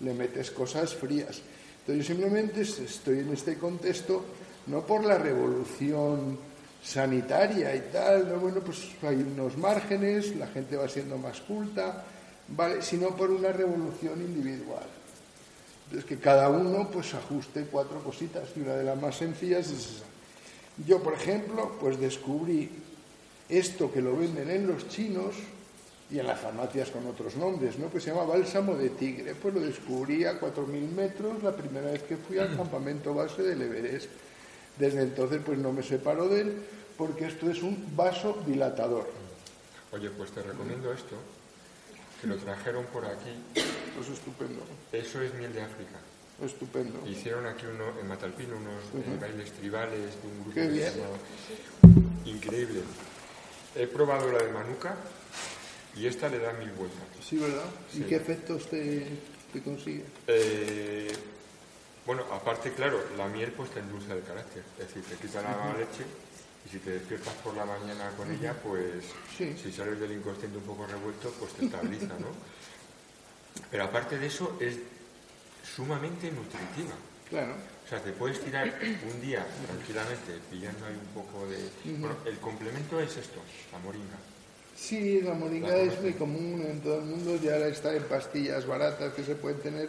Le 0.00 0.14
metes 0.14 0.52
cosas 0.52 0.94
frías. 0.94 1.40
Entonces 1.88 2.06
yo 2.06 2.14
simplemente 2.14 2.60
estoy 2.60 3.20
en 3.20 3.32
este 3.32 3.56
contexto 3.56 4.22
no 4.66 4.84
por 4.84 5.06
la 5.06 5.16
revolución 5.16 6.38
sanitaria 6.84 7.74
y 7.74 7.80
tal, 7.90 8.28
no, 8.28 8.36
bueno, 8.36 8.60
pues 8.60 8.90
hay 9.00 9.16
unos 9.16 9.56
márgenes, 9.56 10.36
la 10.36 10.48
gente 10.48 10.76
va 10.76 10.86
siendo 10.86 11.16
más 11.16 11.40
culta, 11.40 12.04
¿vale? 12.48 12.82
sino 12.82 13.16
por 13.16 13.30
una 13.30 13.52
revolución 13.52 14.20
individual. 14.20 14.84
Entonces 15.86 16.04
que 16.04 16.18
cada 16.18 16.50
uno 16.50 16.90
pues 16.92 17.14
ajuste 17.14 17.66
cuatro 17.72 18.04
cositas 18.04 18.50
y 18.54 18.60
una 18.60 18.74
de 18.74 18.84
las 18.84 19.00
más 19.00 19.16
sencillas 19.16 19.68
es 19.68 19.96
esa. 19.96 20.04
Yo, 20.86 21.02
por 21.02 21.14
ejemplo, 21.14 21.78
pues 21.80 21.98
descubrí 21.98 22.68
esto 23.48 23.90
que 23.90 24.02
lo 24.02 24.14
venden 24.14 24.50
en 24.50 24.66
los 24.66 24.88
chinos 24.88 25.36
y 26.10 26.18
en 26.18 26.26
las 26.26 26.40
farmacias 26.40 26.90
con 26.90 27.06
otros 27.06 27.36
nombres, 27.36 27.78
¿no? 27.78 27.88
Pues 27.88 28.04
se 28.04 28.10
llama 28.10 28.24
bálsamo 28.24 28.74
de 28.76 28.90
tigre. 28.90 29.34
Pues 29.34 29.54
lo 29.54 29.60
descubrí 29.60 30.24
a 30.24 30.40
4.000 30.40 30.66
metros 30.90 31.42
la 31.42 31.52
primera 31.54 31.90
vez 31.90 32.02
que 32.02 32.16
fui 32.16 32.38
al 32.38 32.56
campamento 32.56 33.14
base 33.14 33.42
del 33.42 33.60
Everest. 33.60 34.08
Desde 34.78 35.02
entonces 35.02 35.42
pues 35.44 35.58
no 35.58 35.72
me 35.72 35.82
separo 35.82 36.28
de 36.28 36.40
él 36.40 36.62
porque 36.96 37.26
esto 37.26 37.50
es 37.50 37.62
un 37.62 37.94
vaso 37.94 38.42
dilatador. 38.46 39.08
Oye, 39.92 40.10
pues 40.10 40.30
te 40.32 40.42
recomiendo 40.42 40.92
esto, 40.92 41.16
que 42.20 42.26
lo 42.26 42.36
trajeron 42.36 42.84
por 42.86 43.04
aquí. 43.04 43.30
Eso 43.54 44.12
es 44.12 44.18
estupendo. 44.18 44.60
Eso 44.92 45.20
es 45.20 45.34
miel 45.34 45.52
de 45.52 45.62
África. 45.62 45.98
Estupendo. 46.42 47.06
Hicieron 47.06 47.46
aquí 47.46 47.66
uno, 47.66 47.98
en 48.00 48.06
Matalpino 48.06 48.56
unos 48.56 48.84
eh, 48.94 49.18
bailes 49.20 49.52
tribales 49.52 50.00
de 50.00 50.28
un 50.28 50.44
grupo 50.44 50.54
Qué 50.54 50.68
bien. 50.68 50.92
increíble. 52.24 52.80
He 53.74 53.86
probado 53.86 54.30
la 54.30 54.38
de 54.42 54.52
Manuka 54.52 54.94
y 55.98 56.06
esta 56.06 56.28
le 56.28 56.38
da 56.38 56.52
mil 56.52 56.70
vueltas. 56.72 57.00
Sí, 57.26 57.36
¿verdad? 57.38 57.64
¿Y 57.92 57.96
Sí. 57.98 58.04
qué 58.08 58.16
efectos 58.16 58.68
te, 58.70 59.06
te 59.52 59.62
consigue? 59.62 60.04
Eh, 60.26 61.10
bueno, 62.06 62.24
aparte, 62.32 62.72
claro, 62.72 63.02
la 63.16 63.26
miel 63.28 63.52
pues 63.52 63.70
te 63.70 63.80
endulza 63.80 64.14
el 64.14 64.22
carácter. 64.22 64.62
Es 64.78 64.86
decir, 64.88 65.02
te 65.04 65.16
quita 65.26 65.42
la 65.42 65.72
leche 65.76 66.04
y 66.66 66.70
si 66.70 66.78
te 66.78 66.90
despiertas 66.92 67.34
por 67.44 67.54
la 67.54 67.64
mañana 67.64 68.10
con 68.16 68.30
ella, 68.32 68.54
pues 68.62 69.04
Sí. 69.36 69.54
si 69.62 69.72
sales 69.72 69.98
del 70.00 70.12
inconsciente 70.12 70.56
un 70.58 70.64
poco 70.64 70.86
revuelto, 70.86 71.30
pues 71.38 71.52
te 71.54 71.64
estabiliza, 71.66 72.18
¿no? 72.18 72.28
Pero 73.70 73.84
aparte 73.84 74.18
de 74.18 74.26
eso, 74.26 74.56
es 74.60 74.76
sumamente 75.74 76.30
nutritiva. 76.30 76.94
Claro. 77.28 77.54
O 77.84 77.88
sea, 77.88 78.00
te 78.02 78.12
puedes 78.12 78.40
tirar 78.42 78.72
un 79.12 79.20
día 79.20 79.46
tranquilamente 79.66 80.38
pillando 80.50 80.86
ahí 80.86 80.94
un 80.94 81.22
poco 81.22 81.46
de... 81.46 81.70
Bueno, 81.98 82.16
el 82.24 82.38
complemento 82.38 83.00
es 83.00 83.16
esto, 83.16 83.40
la 83.72 83.78
moringa. 83.78 84.16
Sí, 84.78 85.20
la 85.22 85.34
moringa 85.34 85.76
es 85.76 86.00
muy 86.00 86.12
común 86.12 86.64
en 86.68 86.80
todo 86.80 87.00
el 87.00 87.04
mundo, 87.06 87.36
ya 87.42 87.56
está 87.66 87.94
en 87.94 88.04
pastillas 88.04 88.64
baratas 88.66 89.12
que 89.12 89.24
se 89.24 89.34
pueden 89.34 89.58
tener, 89.60 89.88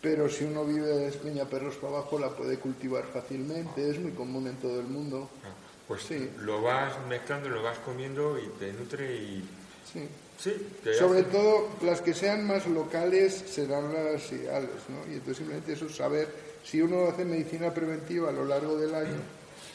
pero 0.00 0.28
si 0.28 0.44
uno 0.44 0.64
vive 0.64 0.86
de 0.86 1.44
Perros 1.46 1.76
para 1.76 1.98
abajo 1.98 2.18
la 2.18 2.30
puede 2.30 2.56
cultivar 2.58 3.04
fácilmente, 3.12 3.88
es 3.90 3.98
muy 4.00 4.12
común 4.12 4.46
en 4.48 4.56
todo 4.56 4.80
el 4.80 4.86
mundo. 4.86 5.28
Ah, 5.44 5.48
Pues 5.86 6.02
Sí. 6.04 6.30
lo 6.40 6.62
vas 6.62 6.94
mezclando, 7.08 7.48
lo 7.50 7.62
vas 7.62 7.78
comiendo 7.80 8.38
y 8.38 8.46
te 8.58 8.72
nutre 8.72 9.14
y... 9.16 9.44
Sí. 9.92 10.08
Sí, 10.38 10.54
te 10.82 10.94
Sobre 10.94 11.20
hace- 11.20 11.30
todo 11.30 11.68
las 11.82 12.00
que 12.00 12.14
sean 12.14 12.46
más 12.46 12.66
locales 12.66 13.32
serán 13.34 13.92
las 13.92 14.32
ideales, 14.32 14.70
¿no? 14.88 15.04
Y 15.12 15.14
entonces 15.16 15.36
simplemente 15.36 15.72
eso 15.74 15.86
es 15.86 15.94
saber, 15.94 16.28
si 16.64 16.80
uno 16.80 17.06
hace 17.08 17.24
medicina 17.24 17.72
preventiva 17.74 18.30
a 18.30 18.32
lo 18.32 18.44
largo 18.44 18.76
del 18.76 18.94
año, 18.94 19.20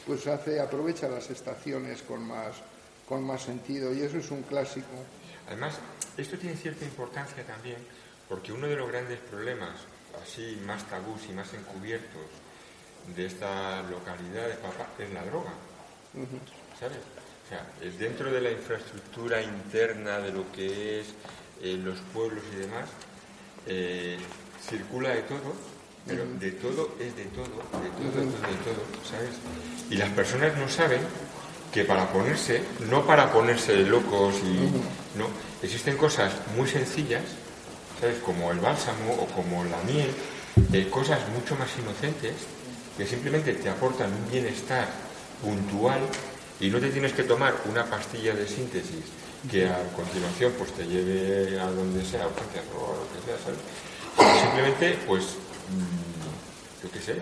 pues 0.06 0.26
hace, 0.26 0.60
aprovecha 0.60 1.08
las 1.08 1.30
estaciones 1.30 2.02
con 2.02 2.22
más, 2.26 2.56
con 3.08 3.24
más 3.24 3.42
sentido, 3.42 3.94
y 3.94 4.02
eso 4.02 4.18
es 4.18 4.30
un 4.30 4.42
clásico. 4.42 4.86
Además, 5.46 5.78
esto 6.16 6.36
tiene 6.36 6.56
cierta 6.56 6.84
importancia 6.84 7.44
también 7.46 7.78
porque 8.28 8.52
uno 8.52 8.66
de 8.66 8.76
los 8.76 8.88
grandes 8.88 9.18
problemas, 9.20 9.70
así 10.22 10.60
más 10.66 10.84
tabús 10.84 11.22
y 11.28 11.32
más 11.32 11.52
encubiertos 11.54 12.26
de 13.16 13.26
esta 13.26 13.82
localidad 13.84 14.48
de 14.48 14.54
Papá 14.54 14.88
es 14.98 15.10
la 15.12 15.24
droga. 15.24 15.52
¿Sabes? 16.78 16.98
O 16.98 17.48
sea, 17.48 17.66
es 17.80 17.98
dentro 17.98 18.30
de 18.30 18.40
la 18.40 18.50
infraestructura 18.50 19.40
interna 19.42 20.18
de 20.18 20.32
lo 20.32 20.50
que 20.52 21.00
es 21.00 21.06
eh, 21.62 21.78
los 21.82 21.98
pueblos 22.12 22.42
y 22.52 22.56
demás, 22.56 22.88
eh, 23.66 24.18
circula 24.68 25.10
de 25.10 25.22
todo, 25.22 25.54
pero 26.06 26.26
de 26.26 26.52
todo 26.52 26.94
es 27.00 27.16
de 27.16 27.24
todo, 27.24 27.44
de 27.46 27.90
todo, 27.90 28.20
de 28.20 28.30
todo, 28.30 28.48
de 28.48 28.56
todo, 28.64 29.04
¿sabes? 29.08 29.30
Y 29.90 29.96
las 29.96 30.10
personas 30.10 30.56
no 30.58 30.68
saben 30.68 31.00
que 31.78 31.84
para 31.84 32.08
ponerse, 32.08 32.60
no 32.90 33.06
para 33.06 33.30
ponerse 33.32 33.76
locos 33.84 34.34
y 34.42 35.16
no, 35.16 35.28
existen 35.62 35.96
cosas 35.96 36.32
muy 36.56 36.66
sencillas, 36.66 37.22
¿sabes? 38.00 38.18
Como 38.18 38.50
el 38.50 38.58
bálsamo 38.58 39.14
o 39.14 39.26
como 39.26 39.62
la 39.62 39.80
miel, 39.86 40.10
eh, 40.72 40.88
cosas 40.90 41.20
mucho 41.28 41.54
más 41.54 41.68
inocentes 41.78 42.34
que 42.96 43.06
simplemente 43.06 43.52
te 43.52 43.68
aportan 43.68 44.12
un 44.12 44.28
bienestar 44.28 44.88
puntual 45.40 46.00
y 46.58 46.68
no 46.68 46.80
te 46.80 46.90
tienes 46.90 47.12
que 47.12 47.22
tomar 47.22 47.54
una 47.70 47.84
pastilla 47.84 48.34
de 48.34 48.48
síntesis 48.48 49.04
que 49.48 49.68
a 49.68 49.78
continuación 49.94 50.52
pues 50.58 50.72
te 50.72 50.84
lleve 50.84 51.60
a 51.60 51.70
donde 51.70 52.04
sea, 52.04 52.26
o 52.26 52.30
a 52.30 52.96
lo 52.98 53.06
que 53.06 53.22
sea, 53.24 53.38
¿sabes? 53.38 53.60
Sino 54.16 54.40
Simplemente, 54.40 54.98
pues, 55.06 55.22
mm, 55.70 56.82
yo 56.82 56.90
qué 56.90 57.00
sé, 57.00 57.14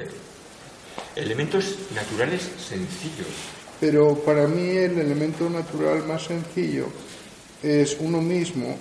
elementos 1.15 1.77
naturales 1.95 2.41
sencillos. 2.57 3.66
Pero 3.81 4.15
para 4.15 4.47
mí 4.47 4.69
el 4.71 4.99
elemento 4.99 5.51
natural 5.51 6.07
más 6.07 6.25
sencillo 6.25 6.87
es 7.63 7.97
uno 8.01 8.21
mismo 8.21 8.77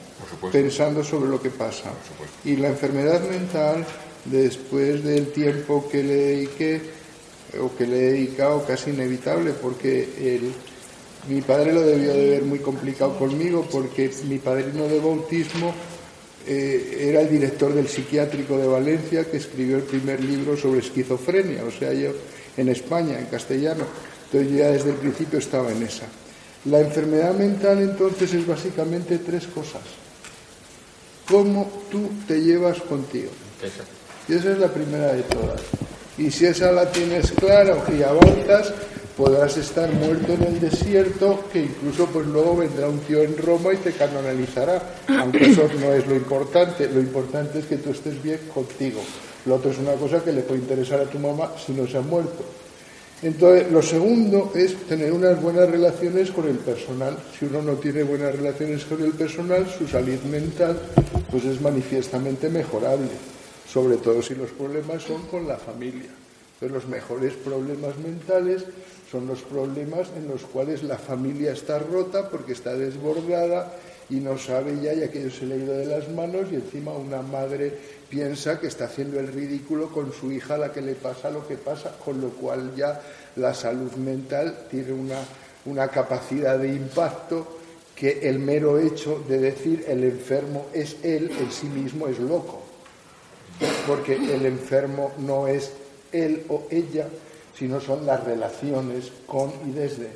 pensando 0.51 1.03
sobre 1.03 1.29
lo 1.29 1.41
que 1.41 1.49
pasa. 1.49 1.91
Y 2.43 2.55
la 2.55 2.69
enfermedad 2.69 3.21
mental 3.29 3.85
después 4.25 5.03
del 5.03 5.31
tiempo 5.31 5.87
que 5.89 6.03
le 6.03 6.15
dediqué 6.15 6.81
o 7.59 7.75
que 7.75 7.87
le 7.87 7.97
he 7.97 8.11
dedicado 8.11 8.65
casi 8.65 8.89
inevitable 8.89 9.51
porque 9.51 10.09
el, 10.19 10.51
mi 11.29 11.41
padre 11.41 11.73
lo 11.73 11.81
debió 11.81 12.13
de 12.13 12.29
ver 12.29 12.43
muy 12.43 12.59
complicado 12.59 13.17
conmigo 13.17 13.65
porque 13.71 14.11
mi 14.27 14.39
padrino 14.39 14.87
de 14.87 14.99
bautismo 14.99 15.73
eh, 16.47 17.07
era 17.09 17.21
el 17.21 17.29
director 17.29 17.73
del 17.73 17.87
psiquiátrico 17.87 18.57
de 18.57 18.67
Valencia 18.67 19.25
que 19.25 19.37
escribió 19.37 19.77
el 19.77 19.83
primer 19.83 20.23
libro 20.23 20.55
sobre 20.55 20.79
esquizofrenia, 20.79 21.63
o 21.63 21.71
sea, 21.71 21.91
yo 21.93 22.11
en 22.57 22.69
España, 22.69 23.19
en 23.19 23.25
castellano. 23.25 23.85
Entonces 24.25 24.57
ya 24.57 24.71
desde 24.71 24.89
el 24.91 24.95
principio 24.97 25.39
estaba 25.39 25.71
en 25.71 25.83
esa. 25.83 26.05
La 26.65 26.79
enfermedad 26.79 27.33
mental 27.33 27.79
entonces 27.79 28.33
es 28.33 28.45
básicamente 28.47 29.19
tres 29.19 29.45
cosas. 29.47 29.81
Cómo 31.27 31.83
tú 31.91 32.09
te 32.27 32.41
llevas 32.41 32.81
contigo. 32.81 33.29
Y 34.27 34.33
esa 34.33 34.51
es 34.51 34.57
la 34.57 34.67
primera 34.67 35.13
de 35.13 35.21
todas. 35.23 35.61
Y 36.17 36.31
si 36.31 36.45
esa 36.45 36.71
la 36.71 36.91
tienes 36.91 37.31
clara 37.33 37.75
o 37.75 37.85
que 37.85 38.03
avanzas, 38.03 38.73
podrás 39.15 39.55
estar 39.57 39.91
muerto 39.91 40.33
en 40.33 40.43
el 40.43 40.59
desierto, 40.59 41.45
que 41.51 41.61
incluso 41.61 42.07
pues 42.07 42.25
luego 42.27 42.57
vendrá 42.57 42.87
un 42.87 42.99
tío 42.99 43.21
en 43.21 43.37
Roma 43.37 43.73
y 43.73 43.77
te 43.77 43.91
canonizará, 43.93 44.81
aunque 45.19 45.51
eso 45.51 45.69
no 45.79 45.93
es 45.93 46.05
lo 46.07 46.15
importante, 46.15 46.89
lo 46.89 46.99
importante 46.99 47.59
es 47.59 47.65
que 47.65 47.77
tú 47.77 47.91
estés 47.91 48.21
bien 48.21 48.39
contigo. 48.53 49.01
Lo 49.45 49.55
otro 49.55 49.71
es 49.71 49.77
una 49.77 49.93
cosa 49.93 50.23
que 50.23 50.31
le 50.31 50.41
puede 50.41 50.61
interesar 50.61 50.99
a 50.99 51.05
tu 51.05 51.19
mamá 51.19 51.51
si 51.63 51.73
no 51.73 51.87
se 51.87 51.97
ha 51.97 52.01
muerto. 52.01 52.43
Entonces, 53.21 53.71
lo 53.71 53.81
segundo 53.81 54.51
es 54.55 54.75
tener 54.87 55.11
unas 55.11 55.41
buenas 55.41 55.69
relaciones 55.69 56.31
con 56.31 56.47
el 56.47 56.57
personal. 56.57 57.17
Si 57.37 57.45
uno 57.45 57.61
no 57.61 57.73
tiene 57.73 58.03
buenas 58.03 58.35
relaciones 58.35 58.83
con 58.85 59.01
el 59.01 59.11
personal, 59.13 59.65
su 59.67 59.87
salud 59.87 60.19
mental 60.29 60.77
pues 61.31 61.45
es 61.45 61.59
manifiestamente 61.61 62.49
mejorable, 62.49 63.09
sobre 63.67 63.97
todo 63.97 64.21
si 64.21 64.35
los 64.35 64.51
problemas 64.51 65.03
son 65.03 65.23
con 65.23 65.47
la 65.47 65.57
familia. 65.57 66.09
Entonces, 66.55 66.83
los 66.83 66.87
mejores 66.87 67.33
problemas 67.33 67.97
mentales 67.97 68.63
son 69.11 69.27
los 69.27 69.41
problemas 69.41 70.09
en 70.17 70.27
los 70.27 70.41
cuales 70.41 70.83
la 70.83 70.97
familia 70.97 71.53
está 71.53 71.79
rota 71.79 72.29
porque 72.29 72.53
está 72.53 72.75
desbordada 72.75 73.73
y 74.09 74.15
no 74.15 74.37
sabe 74.37 74.79
ya, 74.81 74.93
y 74.93 75.03
aquello 75.03 75.31
se 75.31 75.45
le 75.45 75.55
ha 75.55 75.57
ido 75.57 75.73
de 75.73 75.85
las 75.85 76.09
manos, 76.09 76.47
y 76.51 76.55
encima 76.55 76.91
una 76.91 77.21
madre 77.21 77.73
piensa 78.09 78.59
que 78.59 78.67
está 78.67 78.85
haciendo 78.85 79.19
el 79.19 79.27
ridículo 79.27 79.89
con 79.89 80.13
su 80.13 80.31
hija 80.31 80.55
a 80.55 80.57
la 80.57 80.71
que 80.71 80.81
le 80.81 80.95
pasa 80.95 81.29
lo 81.29 81.47
que 81.47 81.57
pasa, 81.57 81.95
con 82.03 82.21
lo 82.21 82.29
cual 82.29 82.75
ya 82.75 83.01
la 83.35 83.53
salud 83.53 83.91
mental 83.93 84.67
tiene 84.69 84.93
una, 84.93 85.19
una 85.65 85.87
capacidad 85.87 86.57
de 86.57 86.69
impacto 86.69 87.59
que 87.95 88.27
el 88.29 88.39
mero 88.39 88.77
hecho 88.77 89.23
de 89.27 89.39
decir 89.39 89.85
el 89.87 90.03
enfermo 90.03 90.67
es 90.73 90.97
él 91.03 91.31
en 91.39 91.51
sí 91.51 91.67
mismo 91.67 92.07
es 92.07 92.19
loco, 92.19 92.61
porque 93.87 94.15
el 94.15 94.45
enfermo 94.45 95.13
no 95.19 95.47
es 95.47 95.71
él 96.11 96.43
o 96.49 96.67
ella, 96.69 97.07
sino 97.57 97.79
son 97.79 98.05
las 98.05 98.23
relaciones 98.23 99.11
con 99.25 99.51
y 99.65 99.71
desde. 99.71 100.09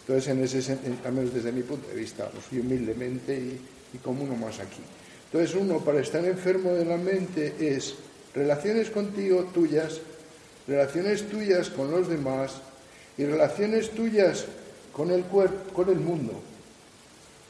Entonces, 0.00 0.28
en 0.28 0.42
ese 0.42 0.78
al 1.04 1.12
menos 1.12 1.34
desde 1.34 1.52
mi 1.52 1.62
punto 1.62 1.88
de 1.88 1.94
vista, 1.94 2.30
y 2.50 2.58
humildemente 2.58 3.34
y, 3.34 3.60
y 3.92 3.98
como 3.98 4.24
uno 4.24 4.34
más 4.34 4.58
aquí. 4.60 4.82
Entonces, 5.32 5.54
uno 5.56 5.78
para 5.78 6.00
estar 6.00 6.24
enfermo 6.24 6.72
de 6.72 6.84
la 6.84 6.96
mente 6.96 7.54
es 7.60 7.94
relaciones 8.34 8.90
contigo 8.90 9.44
tuyas, 9.54 10.00
relaciones 10.66 11.28
tuyas 11.28 11.70
con 11.70 11.90
los 11.90 12.08
demás 12.08 12.54
y 13.16 13.24
relaciones 13.24 13.90
tuyas 13.90 14.46
con 14.92 15.10
el 15.12 15.22
cuerpo, 15.24 15.72
con 15.72 15.88
el 15.88 16.00
mundo, 16.00 16.32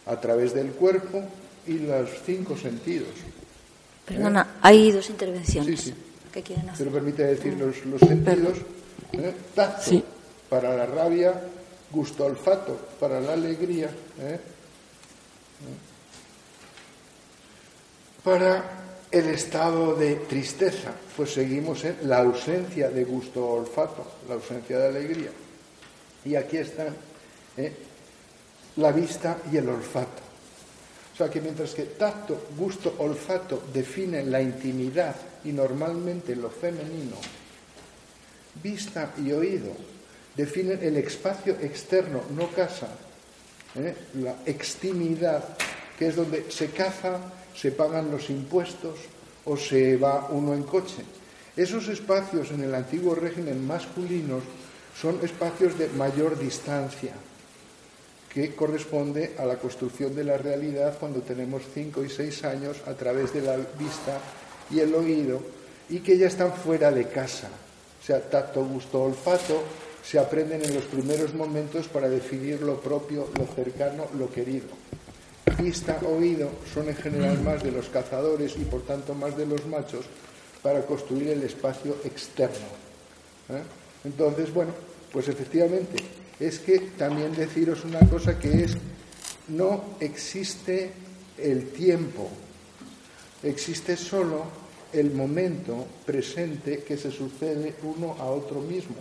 a 0.06 0.20
través 0.20 0.52
del 0.52 0.68
cuerpo 0.72 1.22
y 1.66 1.78
los 1.78 2.10
cinco 2.26 2.56
sentidos. 2.56 3.08
Perdona, 4.04 4.56
hay 4.60 4.90
dos 4.92 5.08
intervenciones. 5.08 5.80
Sí, 5.80 5.90
sí. 5.90 5.94
¿Qué 6.32 6.42
quieren 6.42 6.68
hacer? 6.68 6.86
Pero 6.86 6.92
permite 6.92 7.24
decir 7.24 7.54
los, 7.54 7.84
los 7.86 8.00
sentidos. 8.00 8.58
¿eh? 9.12 9.32
Tacto 9.54 9.90
Sí. 9.90 10.04
para 10.48 10.76
la 10.76 10.84
rabia, 10.86 11.32
gusto 11.90 12.24
olfato 12.26 12.76
para 13.00 13.20
la 13.20 13.32
alegría. 13.32 13.88
¿eh? 14.20 14.38
Para 18.22 18.80
el 19.10 19.28
estado 19.30 19.94
de 19.94 20.16
tristeza, 20.16 20.92
pues 21.16 21.32
seguimos 21.32 21.84
en 21.84 21.96
la 22.08 22.18
ausencia 22.18 22.90
de 22.90 23.04
gusto 23.04 23.46
olfato, 23.46 24.06
la 24.28 24.34
ausencia 24.34 24.78
de 24.78 24.88
alegría. 24.88 25.30
Y 26.24 26.36
aquí 26.36 26.58
están 26.58 26.94
¿eh? 27.56 27.72
la 28.76 28.92
vista 28.92 29.38
y 29.50 29.56
el 29.56 29.68
olfato. 29.68 30.22
O 31.14 31.16
sea 31.16 31.30
que 31.30 31.40
mientras 31.40 31.74
que 31.74 31.84
tacto, 31.84 32.48
gusto, 32.56 32.94
olfato 32.98 33.62
definen 33.72 34.30
la 34.30 34.40
intimidad 34.40 35.16
y 35.44 35.52
normalmente 35.52 36.36
lo 36.36 36.50
femenino, 36.50 37.16
vista 38.62 39.12
y 39.22 39.32
oído 39.32 39.72
definen 40.36 40.78
el 40.82 40.96
espacio 40.96 41.56
externo, 41.60 42.22
no 42.36 42.48
casa, 42.48 42.88
¿eh? 43.76 43.94
la 44.14 44.36
extimidad, 44.46 45.44
que 45.98 46.08
es 46.08 46.16
donde 46.16 46.50
se 46.50 46.68
caza, 46.68 47.18
se 47.54 47.72
pagan 47.72 48.10
los 48.10 48.30
impuestos 48.30 48.98
o 49.44 49.56
se 49.56 49.96
va 49.96 50.28
uno 50.30 50.54
en 50.54 50.62
coche. 50.62 51.02
Esos 51.56 51.88
espacios 51.88 52.50
en 52.50 52.62
el 52.62 52.74
antiguo 52.74 53.14
régimen 53.14 53.66
masculinos 53.66 54.42
son 55.00 55.18
espacios 55.22 55.78
de 55.78 55.88
mayor 55.88 56.38
distancia, 56.38 57.12
que 58.32 58.54
corresponde 58.54 59.34
a 59.38 59.44
la 59.44 59.56
construcción 59.56 60.14
de 60.14 60.24
la 60.24 60.38
realidad 60.38 60.96
cuando 60.98 61.20
tenemos 61.20 61.62
cinco 61.74 62.04
y 62.04 62.08
seis 62.08 62.44
años 62.44 62.76
a 62.86 62.94
través 62.94 63.32
de 63.32 63.42
la 63.42 63.56
vista 63.56 64.20
y 64.70 64.80
el 64.80 64.94
oído 64.94 65.42
y 65.88 65.98
que 65.98 66.16
ya 66.16 66.28
están 66.28 66.52
fuera 66.52 66.92
de 66.92 67.08
casa. 67.08 67.48
O 68.00 68.04
sea, 68.04 68.20
tacto, 68.20 68.64
gusto, 68.64 69.02
olfato 69.02 69.62
se 70.02 70.18
aprenden 70.18 70.64
en 70.64 70.74
los 70.74 70.84
primeros 70.84 71.34
momentos 71.34 71.88
para 71.88 72.08
definir 72.08 72.62
lo 72.62 72.80
propio, 72.80 73.28
lo 73.38 73.46
cercano, 73.46 74.06
lo 74.18 74.30
querido. 74.30 74.68
Vista, 75.58 75.98
oído 76.06 76.50
son 76.72 76.88
en 76.88 76.96
general 76.96 77.40
más 77.42 77.62
de 77.62 77.72
los 77.72 77.88
cazadores 77.88 78.56
y 78.56 78.64
por 78.64 78.82
tanto 78.82 79.14
más 79.14 79.36
de 79.36 79.46
los 79.46 79.66
machos 79.66 80.06
para 80.62 80.84
construir 80.86 81.28
el 81.28 81.42
espacio 81.42 81.96
externo. 82.04 82.66
¿eh? 83.48 83.62
Entonces, 84.04 84.52
bueno, 84.52 84.72
pues 85.12 85.28
efectivamente, 85.28 85.96
es 86.38 86.58
que 86.58 86.78
también 86.96 87.34
deciros 87.34 87.84
una 87.84 88.00
cosa 88.08 88.38
que 88.38 88.64
es, 88.64 88.76
no 89.48 89.84
existe 90.00 90.92
el 91.36 91.68
tiempo, 91.70 92.30
existe 93.42 93.96
solo 93.96 94.44
el 94.92 95.12
momento 95.12 95.86
presente 96.04 96.82
que 96.82 96.96
se 96.96 97.10
sucede 97.10 97.74
uno 97.82 98.16
a 98.18 98.24
otro 98.24 98.60
mismo. 98.60 98.96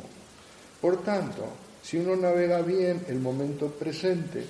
Por 0.81 1.03
tanto, 1.03 1.47
si 1.81 1.97
uno 1.97 2.15
navega 2.15 2.62
bien 2.62 3.05
el 3.07 3.19
momento 3.19 3.67
presente, 3.67 4.43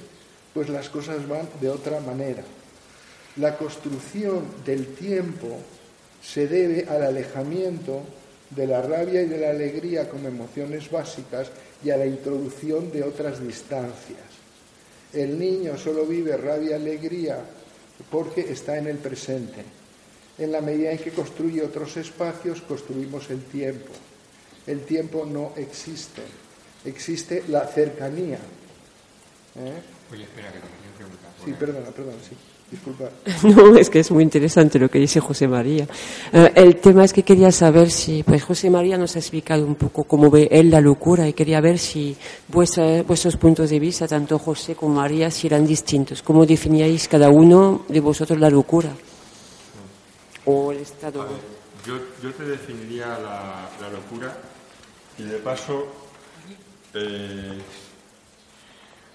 pues 0.53 0.69
las 0.69 0.89
cosas 0.89 1.27
van 1.27 1.47
de 1.61 1.69
otra 1.69 1.99
manera. 1.99 2.43
La 3.37 3.57
construcción 3.57 4.43
del 4.65 4.87
tiempo 4.95 5.57
se 6.21 6.47
debe 6.47 6.85
al 6.89 7.03
alejamiento 7.03 8.01
de 8.49 8.67
la 8.67 8.81
rabia 8.81 9.21
y 9.21 9.27
de 9.27 9.37
la 9.37 9.51
alegría 9.51 10.09
como 10.09 10.27
emociones 10.27 10.89
básicas 10.89 11.49
y 11.83 11.91
a 11.91 11.97
la 11.97 12.05
introducción 12.05 12.91
de 12.91 13.03
otras 13.03 13.45
distancias. 13.45 14.19
El 15.13 15.39
niño 15.39 15.77
solo 15.77 16.05
vive 16.05 16.35
rabia 16.37 16.71
y 16.71 16.73
alegría 16.73 17.39
porque 18.11 18.41
está 18.41 18.77
en 18.77 18.87
el 18.87 18.97
presente. 18.97 19.63
En 20.37 20.51
la 20.51 20.61
medida 20.61 20.91
en 20.91 20.97
que 20.99 21.11
construye 21.11 21.63
otros 21.63 21.97
espacios, 21.97 22.61
construimos 22.61 23.29
el 23.29 23.43
tiempo. 23.43 23.91
El 24.65 24.81
tiempo 24.81 25.25
no 25.25 25.53
existe, 25.57 26.21
existe 26.85 27.43
la 27.47 27.65
cercanía. 27.67 28.39
¿Eh? 29.55 29.98
Oye, 30.11 30.23
espera, 30.23 30.47
que 30.51 30.59
te 30.59 30.67
quería 30.67 30.95
preguntar. 30.97 31.29
Sí, 31.45 31.53
perdona, 31.59 31.89
perdona, 31.89 32.17
sí. 32.27 32.35
Disculpa. 32.71 33.09
No, 33.43 33.75
es 33.77 33.89
que 33.89 33.99
es 33.99 34.11
muy 34.11 34.21
interesante 34.23 34.77
lo 34.77 34.89
que 34.89 34.99
dice 34.99 35.19
José 35.19 35.47
María. 35.47 35.87
Eh, 36.31 36.51
el 36.55 36.75
tema 36.77 37.03
es 37.03 37.13
que 37.13 37.23
quería 37.23 37.51
saber 37.51 37.89
si, 37.89 38.21
pues 38.21 38.43
José 38.43 38.69
María 38.69 38.95
nos 38.97 39.15
ha 39.15 39.19
explicado 39.19 39.65
un 39.65 39.73
poco 39.75 40.03
cómo 40.03 40.29
ve 40.29 40.47
él 40.51 40.69
la 40.69 40.79
locura 40.79 41.27
y 41.27 41.33
quería 41.33 41.61
ver 41.61 41.79
si 41.79 42.15
vuestra- 42.47 43.01
vuestros 43.03 43.37
puntos 43.37 43.71
de 43.71 43.79
vista, 43.79 44.07
tanto 44.07 44.37
José 44.37 44.75
como 44.75 44.95
María, 44.95 45.31
si 45.31 45.47
eran 45.47 45.65
distintos. 45.65 46.21
¿Cómo 46.21 46.45
definíais 46.45 47.07
cada 47.07 47.29
uno 47.29 47.85
de 47.87 47.99
vosotros 47.99 48.39
la 48.39 48.49
locura? 48.51 48.91
O 50.45 50.71
el 50.71 50.79
estado. 50.79 51.21
A 51.23 51.25
ver, 51.25 51.33
yo, 51.85 51.95
yo 52.21 52.33
te 52.35 52.43
definiría 52.43 53.07
la, 53.19 53.69
la 53.81 53.89
locura 53.89 54.37
y 55.17 55.23
de 55.23 55.37
paso 55.39 55.87
eh, 56.93 57.57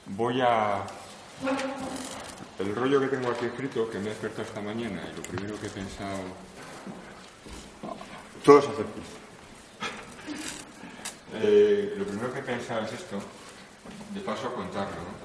voy 0.06 0.40
a... 0.40 0.84
El 2.58 2.74
rollo 2.74 3.00
que 3.00 3.08
tengo 3.08 3.30
aquí 3.30 3.46
escrito, 3.46 3.90
que 3.90 3.98
me 3.98 4.06
he 4.06 4.08
despertado 4.10 4.42
esta 4.42 4.60
mañana 4.60 5.02
y 5.12 5.16
lo 5.16 5.22
primero 5.22 5.60
que 5.60 5.66
he 5.66 5.70
pensado... 5.70 6.18
Todos 8.44 8.68
hacer 8.68 8.84
pis. 8.86 9.04
Eh, 11.42 11.94
lo 11.96 12.04
primero 12.04 12.32
que 12.32 12.40
he 12.40 12.42
pensado 12.42 12.84
es 12.86 12.92
esto, 12.92 13.18
de 14.12 14.20
paso 14.20 14.48
a 14.48 14.54
contarlo. 14.54 14.94
¿no? 14.94 15.24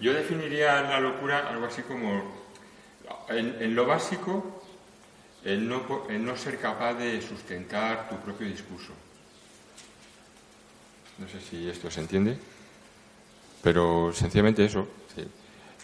Yo 0.00 0.12
definiría 0.12 0.82
la 0.82 0.98
locura 1.00 1.48
algo 1.48 1.66
así 1.66 1.82
como, 1.82 2.34
en, 3.28 3.74
lo 3.74 3.86
básico, 3.86 4.62
el 5.44 5.68
no 5.68 6.36
ser 6.36 6.58
capaz 6.58 6.94
de 6.94 7.20
sustentar 7.20 8.08
tu 8.08 8.16
propio 8.16 8.48
discurso. 8.48 8.92
No 11.18 11.28
sé 11.28 11.40
si 11.40 11.68
esto 11.68 11.90
se 11.90 12.00
entiende, 12.00 12.38
pero 13.64 14.12
sencillamente 14.12 14.62
eso, 14.62 14.86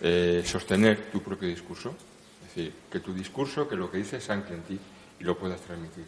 eh, 0.03 0.43
sostener 0.45 1.11
tu 1.11 1.23
propio 1.23 1.49
discurso, 1.49 1.95
es 2.43 2.55
decir, 2.55 2.75
que 2.93 3.01
tu 3.01 3.15
discurso, 3.15 3.67
que 3.67 3.75
lo 3.75 3.91
que 3.91 3.97
dices, 3.97 4.29
ancle 4.29 4.57
en 4.57 4.63
ti 4.63 4.79
y 5.19 5.25
lo 5.25 5.39
puedas 5.39 5.63
transmitir. 5.63 6.05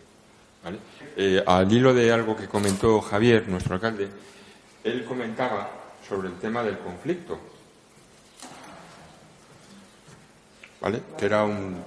Eh, 1.16 1.42
al 1.46 1.72
hilo 1.72 1.94
de 1.94 2.12
algo 2.12 2.36
que 2.36 2.46
comentó 2.46 3.00
Javier, 3.00 3.48
nuestro 3.48 3.74
alcalde, 3.74 4.08
él 4.84 5.04
comentaba 5.06 5.70
sobre 6.06 6.28
el 6.28 6.34
tema 6.34 6.62
del 6.62 6.76
conflicto, 6.78 7.40
¿vale? 10.78 11.00
que 11.16 11.24
era 11.24 11.44
un, 11.44 11.82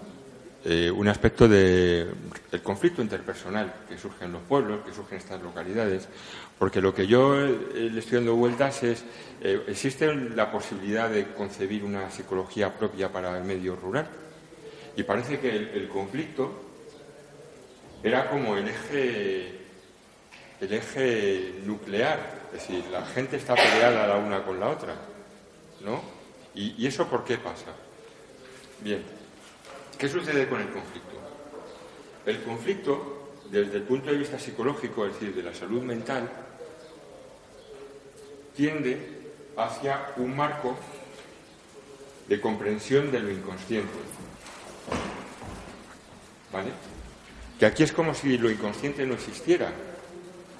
eh, 0.67 0.89
un 0.89 1.07
aspecto 1.07 1.47
del 1.47 2.09
conflicto 2.63 3.03
interpersonal 3.03 3.71
que 3.87 3.99
surge 3.99 4.25
en 4.25 4.31
los 4.31 4.41
pueblos, 4.41 4.83
que 4.83 4.91
surge 4.91 5.13
en 5.13 5.21
estas 5.21 5.39
localidades, 5.43 6.07
porque 6.57 6.81
lo 6.81 6.93
que 6.93 7.07
yo 7.07 7.35
le 7.35 7.99
estoy 7.99 8.17
dando 8.17 8.35
vueltas 8.35 8.83
es, 8.83 9.03
eh, 9.41 9.63
¿existe 9.67 10.13
la 10.13 10.51
posibilidad 10.51 11.09
de 11.09 11.33
concebir 11.33 11.83
una 11.83 12.09
psicología 12.09 12.73
propia 12.73 13.11
para 13.11 13.37
el 13.37 13.43
medio 13.43 13.75
rural? 13.75 14.07
Y 14.95 15.03
parece 15.03 15.39
que 15.39 15.49
el, 15.55 15.89
conflicto 15.89 16.51
era 18.01 18.29
como 18.29 18.55
el 18.55 18.67
eje, 18.69 19.59
el 20.61 20.73
eje 20.73 21.55
nuclear, 21.65 22.47
es 22.53 22.61
decir, 22.61 22.85
la 22.91 23.05
gente 23.05 23.35
está 23.35 23.55
peleada 23.55 24.07
la 24.07 24.15
una 24.15 24.43
con 24.43 24.59
la 24.59 24.69
otra, 24.69 24.95
¿no? 25.81 26.01
¿Y, 26.53 26.81
y 26.81 26.87
eso 26.87 27.07
por 27.07 27.25
qué 27.25 27.37
pasa? 27.37 27.73
Bien, 28.81 29.03
¿Qué 29.97 30.09
sucede 30.09 30.47
con 30.47 30.59
el 30.59 30.69
conflicto? 30.69 31.15
El 32.25 32.41
conflicto, 32.41 33.31
desde 33.49 33.77
el 33.77 33.83
punto 33.83 34.11
de 34.11 34.17
vista 34.17 34.37
psicológico, 34.37 35.05
es 35.05 35.13
decir, 35.13 35.33
de 35.33 35.43
la 35.43 35.53
salud 35.53 35.81
mental, 35.83 36.29
tiende 38.55 38.97
hacia 39.57 40.13
un 40.17 40.35
marco 40.35 40.75
de 42.27 42.41
comprensión 42.41 43.11
de 43.11 43.19
lo 43.19 43.29
inconsciente. 43.29 43.93
¿Vale? 46.51 46.71
Que 47.59 47.65
aquí 47.65 47.83
es 47.83 47.91
como 47.91 48.13
si 48.13 48.37
lo 48.37 48.49
inconsciente 48.49 49.05
no 49.05 49.13
existiera, 49.13 49.71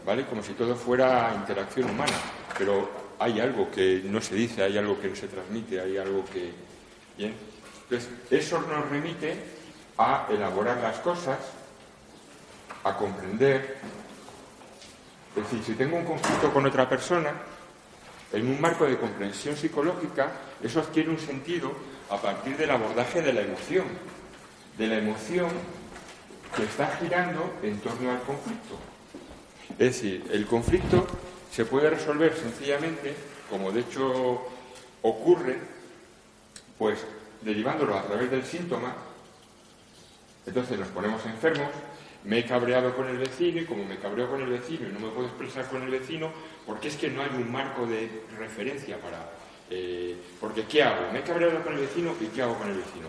¿vale? 0.05 0.25
Como 0.25 0.43
si 0.43 0.53
todo 0.53 0.75
fuera 0.75 1.34
interacción 1.36 1.89
humana, 1.89 2.13
pero 2.58 2.89
hay 3.19 3.39
algo 3.39 3.71
que 3.71 4.01
no 4.05 4.21
se 4.21 4.36
dice, 4.36 4.63
hay 4.63 4.77
algo 4.77 4.99
que 4.99 5.10
no 5.10 5.15
se 5.15 5.27
transmite, 5.27 5.79
hay 5.79 5.97
algo 5.97 6.23
que... 6.25 6.51
Bien, 7.17 7.34
entonces, 7.84 8.10
eso 8.29 8.62
nos 8.62 8.89
remite 8.89 9.36
a 9.97 10.27
elaborar 10.29 10.77
las 10.77 10.97
cosas, 10.99 11.38
a 12.84 12.95
comprender. 12.97 13.77
Es 15.36 15.43
decir, 15.43 15.63
si 15.65 15.73
tengo 15.73 15.97
un 15.97 16.05
conflicto 16.05 16.51
con 16.53 16.65
otra 16.65 16.88
persona, 16.88 17.34
en 18.36 18.48
un 18.48 18.60
marco 18.60 18.86
de 18.86 18.98
comprensión 18.98 19.56
psicológica, 19.56 20.32
eso 20.62 20.82
adquiere 20.82 21.10
un 21.10 21.19
sentido 21.19 21.71
a 22.10 22.17
partir 22.17 22.58
del 22.58 22.69
abordaje 22.69 23.21
de 23.21 23.32
la 23.32 23.41
emoción, 23.41 23.86
de 24.78 24.88
la 24.88 24.98
emoción 24.98 25.50
que 26.56 26.63
está 26.63 26.98
girando 27.00 27.54
en 27.63 27.80
torno 27.80 28.12
al 28.12 28.21
conflicto. 28.21 28.78
Es 29.71 29.78
decir, 29.78 30.26
el 30.32 30.45
conflicto 30.45 31.08
se 31.52 31.65
puede 31.65 31.89
resolver 31.89 32.36
sencillamente, 32.36 33.15
como 33.50 33.71
de 33.71 33.82
hecho 33.82 34.45
ocurre, 35.02 35.58
pues 36.78 37.00
derivándolo 37.41 37.98
a 37.98 38.04
través 38.04 38.30
del 38.30 38.43
síntoma, 38.43 38.95
entonces 40.45 40.78
nos 40.78 40.89
ponemos 40.89 41.26
enfermos, 41.26 41.69
me 42.25 42.39
he 42.39 42.45
cabreado 42.45 42.95
con 42.95 43.07
el 43.07 43.17
vecino 43.17 43.61
y 43.61 43.65
como 43.65 43.85
me 43.85 43.97
cabreo 43.97 44.29
con 44.29 44.41
el 44.41 44.49
vecino 44.49 44.88
y 44.88 44.91
no 44.91 44.99
me 44.99 45.09
puedo 45.09 45.27
expresar 45.27 45.65
con 45.67 45.83
el 45.83 45.89
vecino, 45.89 46.31
porque 46.65 46.88
es 46.88 46.95
que 46.95 47.09
no 47.09 47.21
hay 47.21 47.29
un 47.35 47.51
marco 47.51 47.85
de 47.85 48.23
referencia 48.38 48.97
para... 48.99 49.29
Eh, 49.69 50.15
porque 50.39 50.63
¿qué 50.63 50.83
hago? 50.83 51.11
Me 51.11 51.19
he 51.19 51.23
cabreado 51.23 51.61
con 51.63 51.73
el 51.73 51.79
vecino 51.79 52.13
y 52.19 52.25
¿qué 52.27 52.41
hago 52.41 52.55
con 52.55 52.69
el 52.69 52.77
vecino? 52.77 53.07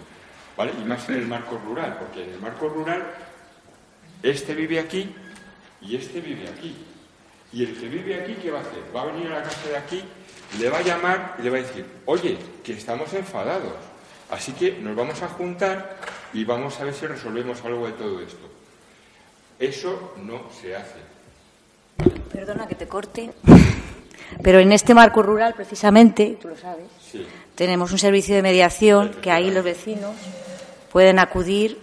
¿Vale? 0.57 0.73
Y 0.81 0.85
más 0.85 1.09
en 1.09 1.17
el 1.17 1.27
marco 1.27 1.61
rural, 1.65 1.99
porque 1.99 2.25
en 2.25 2.31
el 2.31 2.41
marco 2.41 2.69
rural 2.69 3.03
este 4.23 4.55
vive 4.55 4.79
aquí 4.79 5.15
y 5.83 5.97
este 5.97 6.21
vive 6.21 6.49
aquí. 6.49 6.75
Y 7.53 7.65
el 7.65 7.79
que 7.79 7.89
vive 7.89 8.21
aquí, 8.21 8.35
¿qué 8.43 8.51
va 8.51 8.59
a 8.59 8.63
hacer? 8.63 8.83
Va 8.95 9.03
a 9.03 9.07
venir 9.07 9.29
a 9.29 9.39
la 9.39 9.43
casa 9.43 9.69
de 9.69 9.77
aquí, 9.77 10.03
le 10.59 10.69
va 10.69 10.79
a 10.79 10.83
llamar 10.83 11.37
y 11.39 11.43
le 11.43 11.51
va 11.51 11.59
a 11.59 11.63
decir, 11.63 11.87
oye, 12.07 12.37
que 12.65 12.73
estamos 12.73 13.13
enfadados 13.15 13.73
Así 14.31 14.53
que 14.53 14.73
nos 14.73 14.97
vamos 14.97 15.23
a 15.23 15.29
juntar 15.29 15.97
y 16.33 16.45
vamos 16.45 16.81
a 16.81 16.85
ver 16.85 16.95
si 16.95 17.07
resolvemos 17.07 17.65
algo 17.65 17.87
de 17.87 17.93
todo 17.93 18.21
esto. 18.21 18.56
Eso 19.59 20.15
no 20.23 20.43
se 20.61 20.77
hace. 20.77 20.99
Perdona 22.33 22.67
que 22.67 22.75
te 22.75 22.87
corte, 22.87 23.31
pero 24.43 24.59
en 24.59 24.73
este 24.73 24.95
marco 24.95 25.23
rural, 25.23 25.55
precisamente, 25.55 26.39
tú 26.41 26.49
lo 26.49 26.57
sabes, 26.57 26.87
tenemos 27.55 27.91
un 27.93 27.99
servicio 27.99 28.35
de 28.35 28.43
mediación 28.43 29.13
que 29.23 29.31
ahí 29.31 29.51
los 29.51 29.65
vecinos 29.65 30.13
pueden 30.93 31.19
acudir 31.19 31.79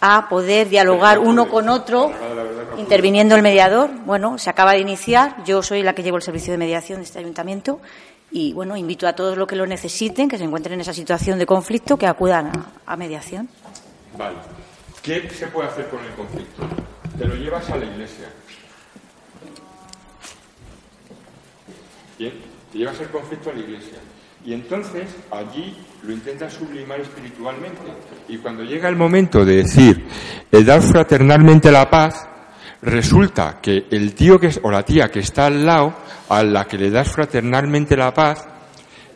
a 0.00 0.28
poder 0.28 0.68
dialogar 0.68 1.18
uno 1.18 1.48
con 1.48 1.68
otro, 1.68 2.10
interviniendo 2.78 3.36
el 3.36 3.42
mediador. 3.42 3.90
Bueno, 4.06 4.38
se 4.38 4.50
acaba 4.50 4.72
de 4.72 4.80
iniciar. 4.80 5.44
Yo 5.44 5.62
soy 5.62 5.82
la 5.82 5.94
que 5.94 6.02
llevo 6.02 6.16
el 6.16 6.22
servicio 6.22 6.52
de 6.52 6.58
mediación 6.58 7.00
de 7.00 7.04
este 7.04 7.18
ayuntamiento 7.18 7.80
y 8.32 8.52
bueno, 8.52 8.76
invito 8.76 9.06
a 9.06 9.12
todos 9.12 9.36
los 9.36 9.46
que 9.46 9.56
lo 9.56 9.66
necesiten, 9.66 10.28
que 10.28 10.38
se 10.38 10.44
encuentren 10.44 10.74
en 10.74 10.80
esa 10.82 10.94
situación 10.94 11.38
de 11.38 11.46
conflicto, 11.46 11.96
que 11.96 12.06
acudan 12.06 12.50
a, 12.86 12.96
mediación. 12.96 13.48
Vale. 14.16 14.36
¿Qué 15.02 15.30
se 15.30 15.46
puede 15.46 15.68
hacer 15.68 15.88
con 15.88 16.04
el 16.04 16.12
conflicto? 16.12 16.62
Te 17.16 17.24
lo 17.24 17.34
llevas 17.34 17.68
a 17.70 17.76
la 17.76 17.86
iglesia. 17.86 18.28
Bien, 22.18 22.32
te 22.70 22.78
llevas 22.78 23.00
el 23.00 23.08
conflicto 23.08 23.50
a 23.50 23.54
la 23.54 23.60
iglesia. 23.60 23.98
Y 24.44 24.52
entonces 24.52 25.08
allí 25.30 25.74
lo 26.02 26.12
intentas 26.12 26.52
sublimar 26.52 27.00
espiritualmente. 27.00 27.80
Y 28.28 28.38
cuando 28.38 28.62
llega 28.62 28.88
el 28.88 28.96
momento 28.96 29.44
de 29.44 29.56
decir, 29.56 30.06
el 30.52 30.66
dar 30.66 30.82
fraternalmente 30.82 31.70
la 31.70 31.88
paz, 31.88 32.28
resulta 32.82 33.58
que 33.60 33.86
el 33.90 34.14
tío 34.14 34.38
que 34.38 34.50
o 34.62 34.70
la 34.70 34.82
tía 34.82 35.10
que 35.10 35.20
está 35.20 35.46
al 35.46 35.64
lado, 35.64 35.94
a 36.28 36.42
la 36.42 36.66
que 36.66 36.76
le 36.76 36.90
das 36.90 37.10
fraternalmente 37.10 37.96
la 37.96 38.12
paz, 38.12 38.46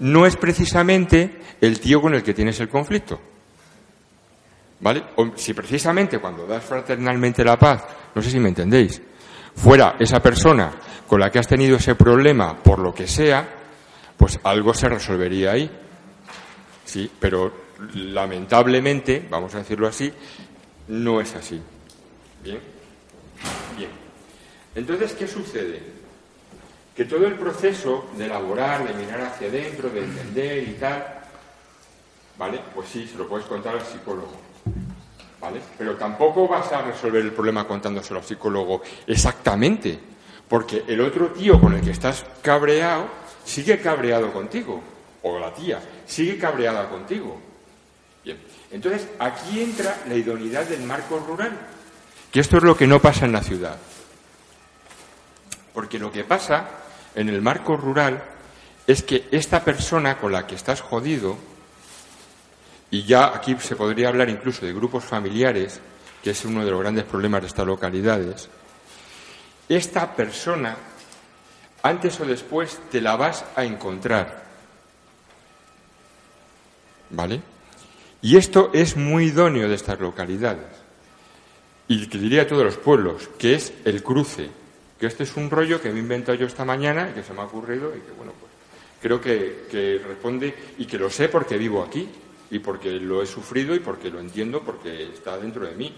no 0.00 0.24
es 0.24 0.36
precisamente 0.36 1.40
el 1.60 1.78
tío 1.78 2.00
con 2.00 2.14
el 2.14 2.22
que 2.22 2.34
tienes 2.34 2.58
el 2.60 2.70
conflicto. 2.70 3.33
¿Vale? 4.80 5.04
O 5.16 5.32
si 5.36 5.54
precisamente 5.54 6.18
cuando 6.18 6.46
das 6.46 6.64
fraternalmente 6.64 7.44
la 7.44 7.58
paz, 7.58 7.84
no 8.14 8.20
sé 8.20 8.30
si 8.30 8.38
me 8.38 8.48
entendéis, 8.48 9.00
fuera 9.54 9.96
esa 9.98 10.20
persona 10.20 10.72
con 11.06 11.20
la 11.20 11.30
que 11.30 11.38
has 11.38 11.48
tenido 11.48 11.76
ese 11.76 11.94
problema 11.94 12.56
por 12.56 12.78
lo 12.78 12.92
que 12.94 13.06
sea, 13.06 13.48
pues 14.16 14.38
algo 14.42 14.74
se 14.74 14.88
resolvería 14.88 15.52
ahí. 15.52 15.70
Sí, 16.84 17.10
pero 17.18 17.64
lamentablemente, 17.94 19.26
vamos 19.30 19.54
a 19.54 19.58
decirlo 19.58 19.86
así, 19.86 20.12
no 20.88 21.20
es 21.20 21.34
así. 21.34 21.60
Bien. 22.42 22.60
Bien. 23.76 23.90
Entonces, 24.74 25.12
¿qué 25.14 25.26
sucede? 25.26 25.82
Que 26.94 27.04
todo 27.04 27.26
el 27.26 27.34
proceso 27.34 28.10
de 28.16 28.26
elaborar, 28.26 28.86
de 28.86 28.94
mirar 28.94 29.20
hacia 29.22 29.48
adentro, 29.48 29.88
de 29.88 30.00
entender 30.00 30.68
y 30.68 30.72
tal, 30.74 31.04
¿vale? 32.38 32.60
Pues 32.74 32.88
sí, 32.88 33.06
se 33.06 33.18
lo 33.18 33.26
puedes 33.26 33.46
contar 33.46 33.74
al 33.74 33.84
psicólogo. 33.84 34.53
¿Vale? 35.40 35.60
Pero 35.76 35.96
tampoco 35.96 36.48
vas 36.48 36.72
a 36.72 36.82
resolver 36.82 37.22
el 37.22 37.32
problema 37.32 37.66
contándoselo 37.66 38.20
al 38.20 38.26
psicólogo 38.26 38.82
exactamente, 39.06 39.98
porque 40.48 40.84
el 40.88 41.00
otro 41.00 41.28
tío 41.28 41.60
con 41.60 41.74
el 41.74 41.82
que 41.82 41.90
estás 41.90 42.24
cabreado 42.42 43.06
sigue 43.44 43.78
cabreado 43.78 44.32
contigo, 44.32 44.82
o 45.22 45.38
la 45.38 45.52
tía 45.52 45.82
sigue 46.06 46.38
cabreada 46.38 46.88
contigo. 46.88 47.40
Bien, 48.24 48.38
entonces 48.70 49.06
aquí 49.18 49.60
entra 49.60 50.02
la 50.08 50.14
idoneidad 50.14 50.64
del 50.66 50.82
marco 50.82 51.18
rural. 51.18 51.52
Que 52.32 52.40
esto 52.40 52.56
es 52.56 52.62
lo 52.62 52.76
que 52.76 52.86
no 52.86 53.00
pasa 53.00 53.26
en 53.26 53.32
la 53.32 53.42
ciudad. 53.42 53.76
Porque 55.74 55.98
lo 55.98 56.10
que 56.10 56.24
pasa 56.24 56.68
en 57.14 57.28
el 57.28 57.42
marco 57.42 57.76
rural 57.76 58.22
es 58.86 59.02
que 59.02 59.28
esta 59.30 59.64
persona 59.64 60.18
con 60.18 60.32
la 60.32 60.46
que 60.46 60.54
estás 60.54 60.80
jodido, 60.80 61.36
y 62.94 63.02
ya 63.02 63.34
aquí 63.34 63.56
se 63.58 63.74
podría 63.74 64.06
hablar 64.06 64.30
incluso 64.30 64.64
de 64.64 64.72
grupos 64.72 65.02
familiares, 65.02 65.80
que 66.22 66.30
es 66.30 66.44
uno 66.44 66.64
de 66.64 66.70
los 66.70 66.78
grandes 66.78 67.02
problemas 67.02 67.40
de 67.40 67.48
estas 67.48 67.66
localidades, 67.66 68.48
esta 69.68 70.14
persona, 70.14 70.76
antes 71.82 72.20
o 72.20 72.24
después, 72.24 72.78
te 72.92 73.00
la 73.00 73.16
vas 73.16 73.44
a 73.56 73.64
encontrar. 73.64 74.44
¿Vale? 77.10 77.42
Y 78.22 78.36
esto 78.36 78.70
es 78.72 78.96
muy 78.96 79.24
idóneo 79.24 79.68
de 79.68 79.74
estas 79.74 79.98
localidades 79.98 80.70
y 81.88 82.06
que 82.06 82.18
diría 82.18 82.42
a 82.42 82.46
todos 82.46 82.62
los 82.62 82.76
pueblos, 82.76 83.28
que 83.36 83.54
es 83.54 83.72
el 83.84 84.04
cruce. 84.04 84.50
Que 85.00 85.06
este 85.06 85.24
es 85.24 85.36
un 85.36 85.50
rollo 85.50 85.82
que 85.82 85.90
me 85.90 85.96
he 85.96 86.02
inventado 86.02 86.38
yo 86.38 86.46
esta 86.46 86.64
mañana 86.64 87.08
y 87.10 87.14
que 87.14 87.24
se 87.24 87.32
me 87.32 87.40
ha 87.40 87.44
ocurrido 87.46 87.88
y 87.88 87.98
que, 87.98 88.12
bueno, 88.12 88.32
pues 88.38 88.52
creo 89.02 89.20
que, 89.20 90.00
responde 90.06 90.54
y 90.78 90.86
que 90.86 90.96
lo 90.96 91.10
sé 91.10 91.28
porque 91.28 91.58
vivo 91.58 91.82
aquí 91.82 92.08
y 92.54 92.60
porque 92.60 92.92
lo 92.92 93.20
he 93.20 93.26
sufrido 93.26 93.74
y 93.74 93.80
porque 93.80 94.10
lo 94.10 94.20
entiendo 94.20 94.62
porque 94.62 95.10
está 95.12 95.36
dentro 95.36 95.66
de 95.66 95.74
mí. 95.74 95.92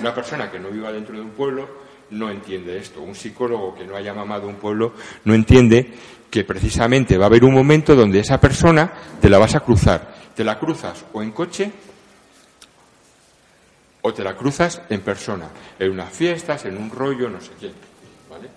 una 0.00 0.14
persona 0.14 0.48
que 0.48 0.60
no 0.60 0.70
viva 0.70 0.92
dentro 0.92 1.16
de 1.16 1.20
un 1.20 1.30
pueblo 1.30 1.68
no 2.10 2.30
entiende 2.30 2.78
esto. 2.78 3.02
Un 3.02 3.16
psicólogo 3.16 3.74
que 3.74 3.84
no 3.84 3.96
haya 3.96 4.14
mamado 4.14 4.46
un 4.46 4.54
pueblo 4.54 4.92
no 5.24 5.34
entiende 5.34 5.92
que 6.30 6.44
precisamente 6.44 7.18
va 7.18 7.24
a 7.24 7.26
haber 7.26 7.42
un 7.42 7.52
momento 7.52 7.96
donde 7.96 8.20
esa 8.20 8.38
persona 8.38 8.92
te 9.20 9.28
la 9.28 9.38
vas 9.38 9.56
a 9.56 9.60
cruzar. 9.60 10.14
Te 10.36 10.44
la 10.44 10.60
cruzas 10.60 11.04
o 11.12 11.24
en 11.24 11.32
coche 11.32 11.72
o 14.02 14.14
te 14.14 14.22
la 14.22 14.36
cruzas 14.36 14.80
en 14.88 15.00
persona, 15.00 15.48
en 15.76 15.90
unas 15.90 16.12
fiestas, 16.12 16.66
en 16.66 16.76
un 16.76 16.88
rollo, 16.88 17.28
no 17.28 17.40
sé 17.40 17.50
qué. 17.58 17.72
¿Vale? 18.30 18.48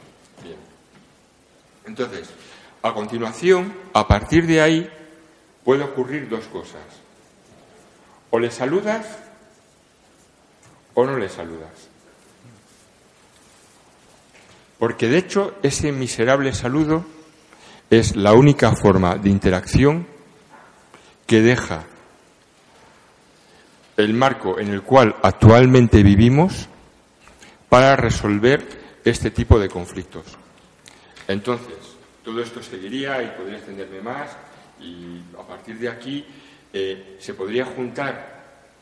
Bien. 0.43 0.57
Entonces, 1.87 2.29
a 2.83 2.93
continuación, 2.93 3.73
a 3.91 4.07
partir 4.07 4.45
de 4.45 4.61
ahí, 4.61 4.89
puede 5.63 5.83
ocurrir 5.83 6.29
dos 6.29 6.45
cosas. 6.45 7.08
O 8.31 8.39
le 8.39 8.51
saludas 8.51 9.05
o 10.93 11.05
no 11.05 11.17
le 11.17 11.29
saludas. 11.29 11.89
Porque 14.77 15.07
de 15.07 15.17
hecho 15.17 15.55
ese 15.63 15.91
miserable 15.91 16.53
saludo 16.53 17.05
es 17.89 18.15
la 18.15 18.33
única 18.33 18.75
forma 18.75 19.15
de 19.15 19.29
interacción 19.29 20.07
que 21.25 21.41
deja 21.41 21.85
el 23.97 24.13
marco 24.13 24.59
en 24.59 24.69
el 24.69 24.83
cual 24.83 25.15
actualmente 25.21 26.01
vivimos 26.03 26.69
para 27.67 27.95
resolver 27.95 28.65
este 29.03 29.31
tipo 29.31 29.59
de 29.59 29.69
conflictos. 29.69 30.25
Entonces, 31.27 31.75
todo 32.23 32.41
esto 32.41 32.63
seguiría 32.63 33.21
y 33.21 33.27
podría 33.37 33.57
extenderme 33.57 34.01
más 34.01 34.31
y 34.79 35.21
a 35.37 35.45
partir 35.45 35.77
de 35.77 35.89
aquí 35.89 36.25
eh, 36.73 37.17
se 37.19 37.33
podría 37.33 37.65
juntar 37.65 38.39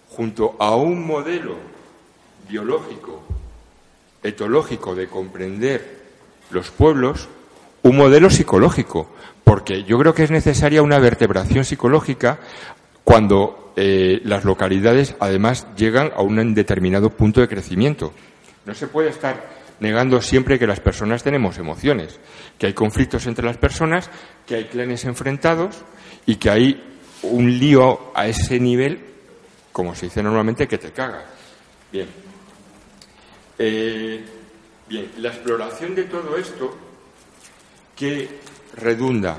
junto 0.10 0.56
a 0.60 0.76
un 0.76 1.06
modelo 1.06 1.56
biológico, 2.50 3.24
etológico 4.24 4.96
de 4.96 5.08
comprender 5.08 5.98
los 6.52 6.70
pueblos, 6.72 7.28
un 7.84 7.98
modelo 7.98 8.30
psicológico, 8.30 9.10
porque 9.44 9.84
yo 9.84 9.98
creo 10.00 10.14
que 10.14 10.24
es 10.24 10.32
necesaria 10.32 10.82
una 10.82 11.00
vertebración 11.00 11.66
psicológica 11.66 12.40
cuando 13.04 13.74
eh, 13.76 14.22
las 14.26 14.44
localidades 14.44 15.16
además 15.20 15.68
llegan 15.78 16.12
a 16.16 16.22
un 16.22 16.54
determinado 16.54 17.10
punto 17.10 17.42
de 17.42 17.48
crecimiento. 17.48 18.14
No 18.66 18.74
se 18.74 18.88
puede 18.88 19.10
estar 19.10 19.58
negando 19.80 20.22
siempre 20.22 20.60
que 20.60 20.68
las 20.68 20.80
personas 20.80 21.24
tenemos 21.24 21.58
emociones, 21.58 22.20
que 22.58 22.68
hay 22.68 22.74
conflictos 22.74 23.28
entre 23.28 23.46
las 23.46 23.58
personas, 23.58 24.10
que 24.46 24.56
hay 24.56 24.66
clanes 24.66 25.06
enfrentados 25.06 25.84
y 26.26 26.36
que 26.36 26.50
hay 26.50 26.97
un 27.24 27.60
lío 27.60 28.12
a 28.14 28.28
ese 28.28 28.60
nivel, 28.60 29.00
como 29.72 29.96
se 29.96 30.08
dice 30.08 30.24
normalmente, 30.24 30.68
que 30.68 30.78
te 30.78 30.92
caga. 30.92 31.26
Bien. 31.92 32.08
Eh, 33.60 34.26
bien, 34.88 35.12
la 35.18 35.30
exploración 35.30 35.96
de 35.96 36.04
todo 36.04 36.38
esto, 36.38 36.78
¿qué 37.96 38.40
redunda? 38.76 39.38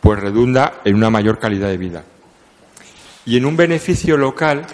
Pues 0.00 0.18
redunda 0.18 0.80
en 0.84 0.96
una 0.96 1.10
mayor 1.10 1.38
calidad 1.38 1.68
de 1.68 1.76
vida 1.76 2.04
y 3.24 3.36
en 3.36 3.46
un 3.46 3.56
beneficio 3.56 4.16
local 4.16 4.66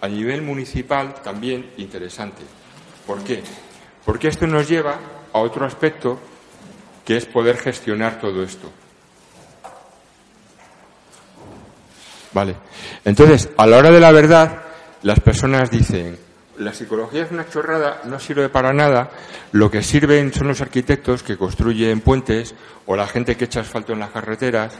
a 0.00 0.08
nivel 0.08 0.42
municipal 0.42 1.14
también 1.22 1.70
interesante. 1.76 2.42
¿Por 3.06 3.22
qué? 3.22 3.42
Porque 4.04 4.28
esto 4.28 4.46
nos 4.46 4.68
lleva 4.68 4.98
a 5.32 5.38
otro 5.38 5.66
aspecto 5.66 6.18
que 7.04 7.16
es 7.16 7.26
poder 7.26 7.58
gestionar 7.58 8.20
todo 8.20 8.42
esto. 8.42 8.70
Vale. 12.32 12.56
Entonces, 13.04 13.48
a 13.56 13.66
la 13.66 13.78
hora 13.78 13.90
de 13.90 14.00
la 14.00 14.12
verdad, 14.12 14.62
las 15.02 15.20
personas 15.20 15.70
dicen, 15.70 16.18
la 16.58 16.74
psicología 16.74 17.24
es 17.24 17.30
una 17.30 17.48
chorrada, 17.48 18.02
no 18.04 18.20
sirve 18.20 18.48
para 18.48 18.72
nada, 18.72 19.10
lo 19.52 19.70
que 19.70 19.82
sirven 19.82 20.32
son 20.32 20.48
los 20.48 20.60
arquitectos 20.60 21.22
que 21.22 21.36
construyen 21.36 22.00
puentes 22.00 22.54
o 22.86 22.96
la 22.96 23.06
gente 23.06 23.36
que 23.36 23.46
echa 23.46 23.60
asfalto 23.60 23.92
en 23.92 24.00
las 24.00 24.10
carreteras 24.10 24.74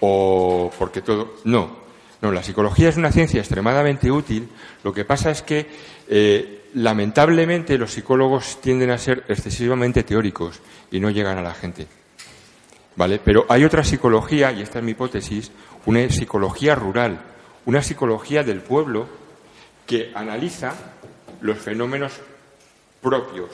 o 0.00 0.72
porque 0.78 1.02
todo. 1.02 1.34
No, 1.44 1.76
no, 2.22 2.32
la 2.32 2.42
psicología 2.42 2.88
es 2.88 2.96
una 2.96 3.12
ciencia 3.12 3.40
extremadamente 3.40 4.10
útil. 4.10 4.48
Lo 4.82 4.92
que 4.92 5.04
pasa 5.04 5.30
es 5.30 5.42
que, 5.42 5.66
eh, 6.08 6.64
lamentablemente, 6.74 7.76
los 7.76 7.92
psicólogos 7.92 8.60
tienden 8.60 8.90
a 8.90 8.98
ser 8.98 9.24
excesivamente 9.28 10.02
teóricos 10.02 10.60
y 10.90 11.00
no 11.00 11.10
llegan 11.10 11.38
a 11.38 11.42
la 11.42 11.54
gente. 11.54 11.86
¿Vale? 12.96 13.20
Pero 13.22 13.44
hay 13.50 13.62
otra 13.62 13.84
psicología, 13.84 14.52
y 14.52 14.62
esta 14.62 14.78
es 14.78 14.84
mi 14.84 14.92
hipótesis, 14.92 15.52
una 15.86 16.08
psicología 16.10 16.74
rural, 16.74 17.20
una 17.64 17.82
psicología 17.82 18.42
del 18.42 18.60
pueblo 18.60 19.08
que 19.86 20.12
analiza 20.14 20.74
los 21.40 21.58
fenómenos 21.58 22.12
propios 23.00 23.50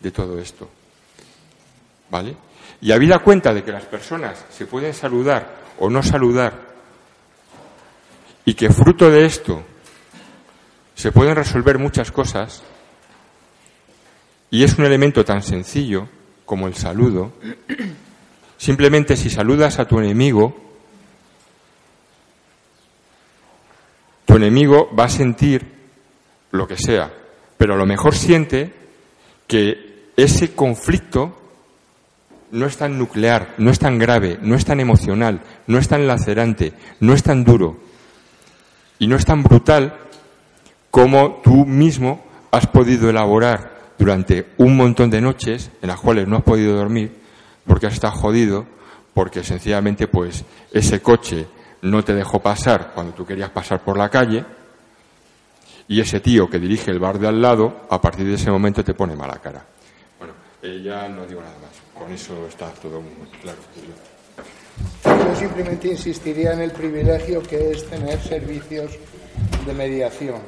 de 0.00 0.10
todo 0.10 0.38
esto. 0.38 0.68
¿Vale? 2.10 2.36
Y 2.80 2.92
habida 2.92 3.18
cuenta 3.18 3.52
de 3.52 3.62
que 3.62 3.72
las 3.72 3.84
personas 3.84 4.44
se 4.50 4.66
pueden 4.66 4.94
saludar 4.94 5.60
o 5.78 5.88
no 5.90 6.02
saludar 6.02 6.70
y 8.44 8.54
que 8.54 8.70
fruto 8.70 9.10
de 9.10 9.26
esto 9.26 9.62
se 10.94 11.12
pueden 11.12 11.36
resolver 11.36 11.78
muchas 11.78 12.10
cosas 12.10 12.62
y 14.50 14.64
es 14.64 14.76
un 14.78 14.84
elemento 14.84 15.24
tan 15.24 15.42
sencillo 15.42 16.08
como 16.44 16.66
el 16.66 16.74
saludo, 16.74 17.32
simplemente 18.56 19.16
si 19.16 19.30
saludas 19.30 19.78
a 19.78 19.86
tu 19.86 20.00
enemigo, 20.00 20.69
tu 24.30 24.36
enemigo 24.36 24.88
va 24.96 25.06
a 25.06 25.08
sentir 25.08 25.66
lo 26.52 26.68
que 26.68 26.76
sea, 26.76 27.12
pero 27.58 27.74
a 27.74 27.76
lo 27.76 27.84
mejor 27.84 28.14
siente 28.14 28.72
que 29.48 30.12
ese 30.16 30.54
conflicto 30.54 31.36
no 32.52 32.66
es 32.66 32.76
tan 32.76 32.96
nuclear, 32.96 33.56
no 33.58 33.72
es 33.72 33.80
tan 33.80 33.98
grave, 33.98 34.38
no 34.40 34.54
es 34.54 34.64
tan 34.64 34.78
emocional, 34.78 35.40
no 35.66 35.78
es 35.78 35.88
tan 35.88 36.06
lacerante, 36.06 36.74
no 37.00 37.12
es 37.12 37.24
tan 37.24 37.42
duro, 37.42 37.78
y 39.00 39.08
no 39.08 39.16
es 39.16 39.24
tan 39.24 39.42
brutal 39.42 39.96
como 40.92 41.40
tú 41.42 41.66
mismo 41.66 42.24
has 42.52 42.68
podido 42.68 43.10
elaborar 43.10 43.94
durante 43.98 44.46
un 44.58 44.76
montón 44.76 45.10
de 45.10 45.20
noches 45.20 45.72
en 45.82 45.88
las 45.88 45.98
cuales 45.98 46.28
no 46.28 46.36
has 46.36 46.44
podido 46.44 46.76
dormir 46.76 47.16
porque 47.66 47.88
has 47.88 47.94
estado 47.94 48.12
jodido, 48.12 48.64
porque 49.12 49.42
sencillamente 49.42 50.06
pues 50.06 50.44
ese 50.72 51.02
coche 51.02 51.48
no 51.82 52.04
te 52.04 52.14
dejó 52.14 52.40
pasar 52.40 52.92
cuando 52.94 53.12
tú 53.12 53.24
querías 53.24 53.50
pasar 53.50 53.80
por 53.82 53.96
la 53.96 54.08
calle 54.08 54.44
y 55.88 56.00
ese 56.00 56.20
tío 56.20 56.48
que 56.48 56.58
dirige 56.58 56.90
el 56.90 57.00
bar 57.00 57.18
de 57.18 57.26
al 57.26 57.42
lado, 57.42 57.86
a 57.90 58.00
partir 58.00 58.26
de 58.26 58.34
ese 58.34 58.50
momento 58.50 58.84
te 58.84 58.94
pone 58.94 59.16
mala 59.16 59.38
cara. 59.38 59.64
Bueno, 60.18 60.34
eh, 60.62 60.80
ya 60.84 61.08
no 61.08 61.26
digo 61.26 61.40
nada 61.40 61.56
más. 61.58 61.70
Con 61.92 62.12
eso 62.12 62.46
está 62.46 62.70
todo 62.74 63.00
muy 63.00 63.26
claro. 63.42 63.58
Yo 65.04 65.36
simplemente 65.36 65.88
insistiría 65.88 66.52
en 66.52 66.60
el 66.60 66.70
privilegio 66.70 67.42
que 67.42 67.72
es 67.72 67.88
tener 67.88 68.20
servicios 68.20 68.92
de 69.66 69.74
mediación 69.74 70.40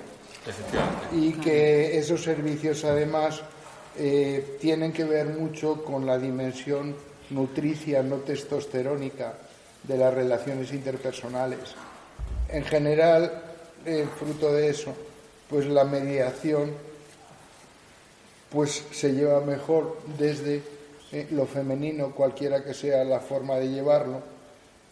y 1.12 1.32
que 1.32 1.98
esos 1.98 2.22
servicios 2.22 2.84
además 2.84 3.42
eh, 3.96 4.58
tienen 4.60 4.92
que 4.92 5.04
ver 5.04 5.26
mucho 5.26 5.82
con 5.84 6.06
la 6.06 6.18
dimensión 6.18 6.94
nutricia, 7.30 8.02
no 8.02 8.16
testosterónica 8.16 9.34
de 9.82 9.98
las 9.98 10.14
relaciones 10.14 10.72
interpersonales. 10.72 11.74
En 12.48 12.64
general, 12.64 13.42
eh, 13.84 14.06
fruto 14.18 14.52
de 14.52 14.68
eso, 14.68 14.94
pues 15.48 15.66
la 15.66 15.84
mediación 15.84 16.72
pues 18.50 18.84
se 18.92 19.12
lleva 19.12 19.40
mejor 19.40 19.98
desde 20.18 20.62
eh, 21.10 21.26
lo 21.30 21.46
femenino, 21.46 22.14
cualquiera 22.14 22.62
que 22.62 22.74
sea 22.74 23.02
la 23.04 23.20
forma 23.20 23.56
de 23.56 23.68
llevarlo, 23.68 24.20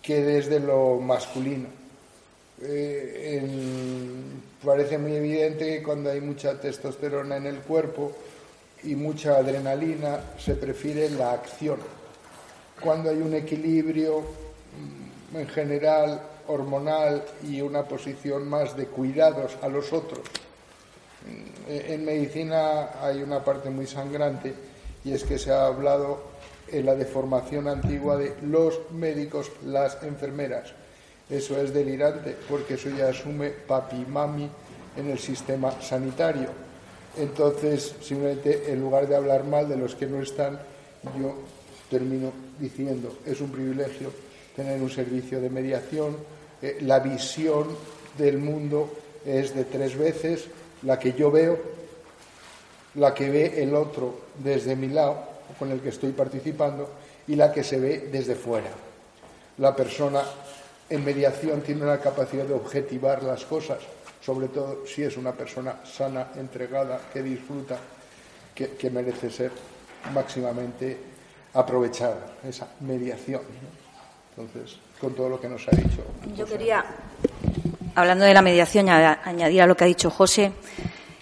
que 0.03 0.23
desde 0.23 0.59
lo 0.59 0.99
masculino. 0.99 1.69
Eh, 2.63 3.43
parece 4.65 4.99
muy 4.99 5.15
evidente 5.15 5.79
que 5.79 5.83
cuando 5.83 6.11
hay 6.11 6.21
mucha 6.21 6.61
testosterona 6.61 7.37
en 7.37 7.47
el 7.47 7.59
cuerpo 7.61 8.13
y 8.83 8.95
mucha 8.97 9.37
adrenalina, 9.37 10.21
se 10.39 10.55
prefiere 10.55 11.11
la 11.11 11.33
acción. 11.33 11.79
Cuando 12.83 13.11
hay 13.11 13.19
un 13.19 13.35
equilibrio 13.35 14.23
en 15.35 15.49
general 15.49 16.21
hormonal 16.47 17.25
y 17.43 17.61
una 17.61 17.85
posición 17.85 18.49
más 18.49 18.77
de 18.77 18.87
cuidados 18.87 19.57
a 19.63 19.69
los 19.69 19.93
otros. 19.93 20.21
Mm, 21.27 21.71
en 21.71 22.05
medicina 22.05 23.03
hay 23.03 23.23
una 23.23 23.45
parte 23.45 23.71
muy 23.71 23.87
sangrante 23.87 24.55
y 25.05 25.13
es 25.13 25.25
que 25.25 25.39
se 25.39 25.53
ha 25.53 25.67
hablado 25.67 26.23
en 26.69 26.87
la 26.87 26.95
deformación 26.95 27.69
antigua 27.69 28.17
de 28.17 28.35
los 28.43 28.91
médicos, 28.93 29.51
las 29.65 30.03
enfermeras. 30.03 30.73
Eso 31.29 31.61
es 31.61 31.73
delirante 31.73 32.37
porque 32.49 32.75
eso 32.75 32.91
ya 32.91 33.09
asume 33.09 33.51
papi 33.51 34.05
mami 34.09 34.49
en 34.97 35.11
el 35.11 35.19
sistema 35.19 35.71
sanitario. 35.81 36.49
Entonces, 37.17 37.95
simplemente 38.01 38.73
en 38.73 38.81
lugar 38.81 39.09
de 39.09 39.17
hablar 39.17 39.45
mal 39.45 39.69
de 39.69 39.77
los 39.77 39.95
que 39.95 40.07
no 40.07 40.21
están, 40.21 40.59
yo 41.19 41.35
termino 41.89 42.33
diciendo, 42.59 43.19
es 43.27 43.41
un 43.41 43.51
privilegio 43.51 44.11
tener 44.55 44.81
un 44.81 44.91
servicio 44.91 45.41
de 45.41 45.51
mediación, 45.51 46.17
eh, 46.63 46.79
la 46.83 46.99
visión 47.01 47.69
del 48.19 48.39
mundo 48.39 48.91
es 49.25 49.55
de 49.55 49.65
tres 49.65 49.97
veces, 49.97 50.47
la 50.83 50.99
que 50.99 51.13
yo 51.13 51.31
veo, 51.31 51.59
la 52.95 53.15
que 53.15 53.31
ve 53.31 53.63
el 53.63 53.75
otro 53.75 54.21
desde 54.39 54.77
mi 54.77 54.89
lado, 54.89 55.25
con 55.59 55.71
el 55.71 55.81
que 55.81 55.91
estoy 55.91 56.13
participando, 56.13 56.89
y 57.27 57.37
la 57.37 57.53
que 57.53 57.63
se 57.63 57.79
ve 57.79 58.09
desde 58.11 58.35
fuera. 58.35 58.71
La 59.59 59.77
persona 59.77 60.23
en 60.89 61.05
mediación 61.05 61.61
tiene 61.61 61.85
la 61.85 62.01
capacidad 62.01 62.45
de 62.45 62.55
objetivar 62.55 63.23
las 63.23 63.45
cosas, 63.45 63.79
sobre 64.21 64.49
todo 64.49 64.87
si 64.87 65.03
es 65.03 65.17
una 65.17 65.33
persona 65.33 65.81
sana, 65.85 66.33
entregada, 66.37 67.01
que 67.13 67.23
disfruta, 67.23 67.79
que, 68.55 68.91
merece 68.91 69.31
ser 69.31 69.51
máximamente 70.13 70.99
aprovechada, 71.55 72.37
esa 72.47 72.69
mediación. 72.81 73.41
Entonces, 74.41 74.79
con 74.99 75.15
todo 75.15 75.29
lo 75.29 75.41
que 75.41 75.49
nos 75.49 75.69
ha 75.69 75.73
dicho. 75.73 76.03
Yo 76.35 76.47
quería, 76.47 76.83
hablando 77.95 78.25
de 78.25 78.33
la 78.33 78.41
mediación, 78.41 78.89
añadir 78.89 79.61
a 79.61 79.67
lo 79.67 79.77
que 79.77 79.85
ha 79.85 79.87
dicho 79.87 80.11
José, 80.11 80.53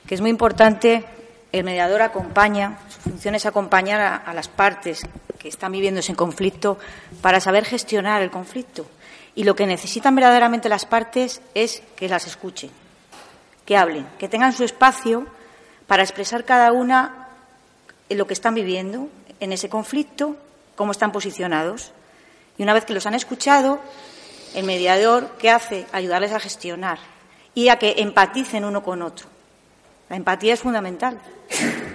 que 0.07 0.15
es 0.15 0.21
muy 0.21 0.31
importante, 0.31 1.05
el 1.51 1.65
mediador 1.65 2.03
acompaña, 2.03 2.79
su 2.89 3.01
función 3.01 3.35
es 3.35 3.45
acompañar 3.45 4.23
a 4.25 4.35
las 4.35 4.49
partes 4.49 5.03
que 5.39 5.49
están 5.49 5.73
viviendo 5.73 6.01
ese 6.01 6.15
conflicto 6.15 6.79
para 7.21 7.41
saber 7.41 7.65
gestionar 7.65 8.23
el 8.23 8.31
conflicto. 8.31 8.87
Y 9.35 9.45
lo 9.45 9.57
que 9.57 9.67
necesitan 9.67 10.15
verdaderamente 10.15 10.69
las 10.69 10.85
partes 10.85 11.41
es 11.55 11.83
que 11.97 12.09
las 12.09 12.27
escuchen, 12.27 12.71
que 13.65 13.77
hablen, 13.77 14.07
que 14.19 14.29
tengan 14.29 14.53
su 14.53 14.63
espacio 14.65 15.27
para 15.89 16.03
expresar 16.03 16.45
cada 16.45 16.73
una 16.73 17.29
lo 18.11 18.27
que 18.27 18.35
están 18.35 18.55
viviendo 18.55 19.09
en 19.41 19.53
ese 19.53 19.69
conflicto, 19.69 20.37
cómo 20.77 20.93
están 20.93 21.11
posicionados. 21.11 21.93
Y 22.59 22.63
una 22.65 22.75
vez 22.75 22.85
que 22.85 22.93
los 22.93 23.07
han 23.07 23.15
escuchado, 23.15 23.81
el 24.55 24.65
mediador, 24.65 25.37
¿qué 25.39 25.51
hace? 25.51 25.87
Ayudarles 25.93 26.33
a 26.33 26.41
gestionar 26.41 26.99
y 27.55 27.69
a 27.69 27.79
que 27.79 27.95
empaticen 27.99 28.65
uno 28.65 28.83
con 28.83 29.03
otro. 29.03 29.27
La 30.11 30.17
empatía 30.17 30.55
es 30.55 30.61
fundamental 30.61 31.21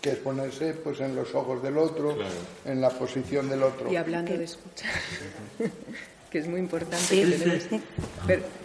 que 0.00 0.10
es 0.10 0.18
ponerse 0.18 0.74
pues 0.74 1.00
en 1.00 1.16
los 1.16 1.34
ojos 1.34 1.62
del 1.62 1.76
otro, 1.76 2.16
en 2.64 2.80
la 2.80 2.90
posición 2.90 3.48
del 3.48 3.62
otro. 3.62 3.90
Y 3.90 3.96
hablando 3.96 4.36
de 4.36 4.44
escuchar, 4.44 4.92
que 6.30 6.38
es 6.38 6.46
muy 6.46 6.60
importante 6.60 7.06
que 7.08 7.26
tenemos 7.26 7.64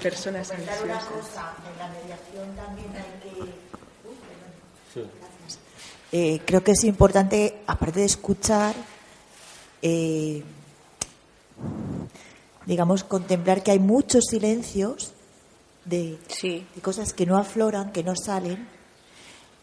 personas 0.02 0.52
ansiosas. 0.52 0.84
una 0.84 1.00
cosa, 1.00 1.54
en 1.72 1.80
la 1.80 1.88
mediación 1.90 2.56
también 2.56 2.90
hay 2.96 3.04
que... 3.22 3.64
Eh, 6.16 6.42
creo 6.46 6.64
que 6.64 6.74
es 6.74 6.84
importante, 6.84 7.62
aparte 7.66 8.02
de 8.02 8.06
escuchar, 8.06 8.76
eh, 9.84 10.42
digamos, 12.66 13.04
contemplar 13.04 13.62
que 13.62 13.72
hay 13.72 13.80
muchos 13.80 14.24
silencios 14.30 15.12
de, 15.86 16.18
de 16.42 16.82
cosas 16.82 17.14
que 17.14 17.26
no 17.26 17.38
afloran, 17.38 17.92
que 17.92 18.04
no 18.04 18.16
salen, 18.16 18.68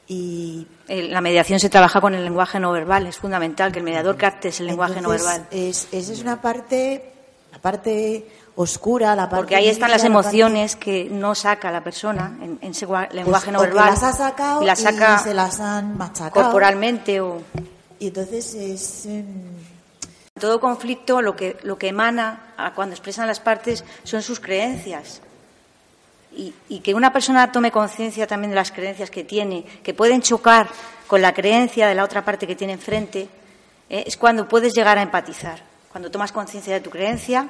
y 0.07 0.67
la 0.89 1.21
mediación 1.21 1.61
se 1.61 1.71
trabaja 1.71 2.01
con 2.01 2.15
el 2.15 2.25
lenguaje 2.25 2.59
no 2.59 2.73
verbal, 2.73 3.07
es 3.07 3.17
fundamental 3.17 3.71
que 3.71 3.79
el 3.79 3.85
mediador 3.85 4.17
capte 4.17 4.49
ese 4.49 4.65
lenguaje 4.65 5.01
no 5.01 5.09
verbal. 5.09 5.47
Es, 5.53 5.87
esa 5.93 6.13
es 6.13 6.21
una 6.21 6.41
parte, 6.43 7.13
la 7.53 7.59
parte 7.61 8.29
oscura, 8.57 9.15
la 9.15 9.31
parte. 9.31 9.37
Porque 9.37 9.55
ahí 9.55 9.69
están 9.69 9.89
las 9.89 10.03
emociones 10.03 10.75
que 10.75 11.09
no 11.09 11.37
saca 11.37 11.71
la 11.71 11.85
persona 11.85 12.37
en, 12.43 12.59
ese 12.61 12.87
lenguaje 13.13 13.53
pues 13.53 13.53
no 13.53 13.61
verbal. 13.61 13.91
las 13.91 14.03
ha 14.03 14.13
sacado 14.13 14.63
y, 14.63 14.67
las 14.67 14.81
saca 14.81 15.19
se 15.21 15.33
las 15.33 15.61
han 15.61 15.97
machacado. 15.97 16.43
Corporalmente 16.43 17.21
o. 17.21 17.41
Y 18.01 18.09
entonces 18.09 18.53
es. 18.55 19.07
Em, 19.07 19.25
todo 20.41 20.59
conflicto 20.59 21.23
lo 21.23 21.37
que, 21.37 21.57
que 21.79 21.89
emana 21.89 22.73
cuando 22.75 22.95
expresan 22.95 23.29
las 23.29 23.39
partes 23.39 23.85
son 24.03 24.23
sus 24.23 24.41
creencias 24.41 25.23
y, 26.33 26.81
que 26.81 26.95
una 26.95 27.13
persona 27.13 27.51
tome 27.51 27.71
conciencia 27.71 28.27
también 28.27 28.51
de 28.51 28.57
las 28.57 28.73
creencias 28.73 29.11
que 29.11 29.25
tiene, 29.25 29.65
que 29.83 29.95
pueden 29.95 30.23
chocar 30.23 30.69
con 31.07 31.23
la 31.23 31.35
creencia 31.35 31.89
de 31.89 31.95
la 31.95 32.05
otra 32.05 32.25
parte 32.25 32.47
que 32.47 32.55
tiene 32.55 32.75
enfrente, 32.75 33.29
eh, 33.89 34.05
es 34.07 34.17
cuando 34.17 34.49
puedes 34.49 34.73
llegar 34.73 34.97
a 34.99 35.03
empatizar. 35.03 35.61
Cuando 35.91 36.11
tomas 36.11 36.31
conciencia 36.31 36.73
de 36.73 36.81
tu 36.81 36.91
creencia, 36.91 37.49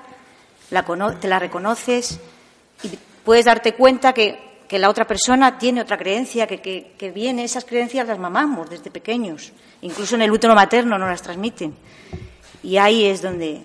te 1.21 1.29
la 1.29 1.39
reconoces 1.39 2.19
y 2.83 2.99
puedes 3.25 3.45
darte 3.45 3.75
cuenta 3.75 4.13
que, 4.13 4.49
la 4.71 4.89
otra 4.89 5.05
persona 5.05 5.59
tiene 5.59 5.81
otra 5.81 5.99
creencia, 5.99 6.47
que, 6.47 6.61
que, 6.61 7.11
viene, 7.11 7.43
esas 7.43 7.65
creencias 7.65 8.07
las 8.07 8.21
mamamos 8.21 8.71
desde 8.71 8.89
pequeños, 8.89 9.53
incluso 9.83 10.15
en 10.15 10.23
el 10.23 10.31
útero 10.31 10.55
materno 10.55 10.97
nos 10.97 11.11
las 11.11 11.23
transmiten. 11.23 11.75
Y 12.63 12.77
ahí 12.77 13.07
es 13.07 13.23
donde, 13.23 13.63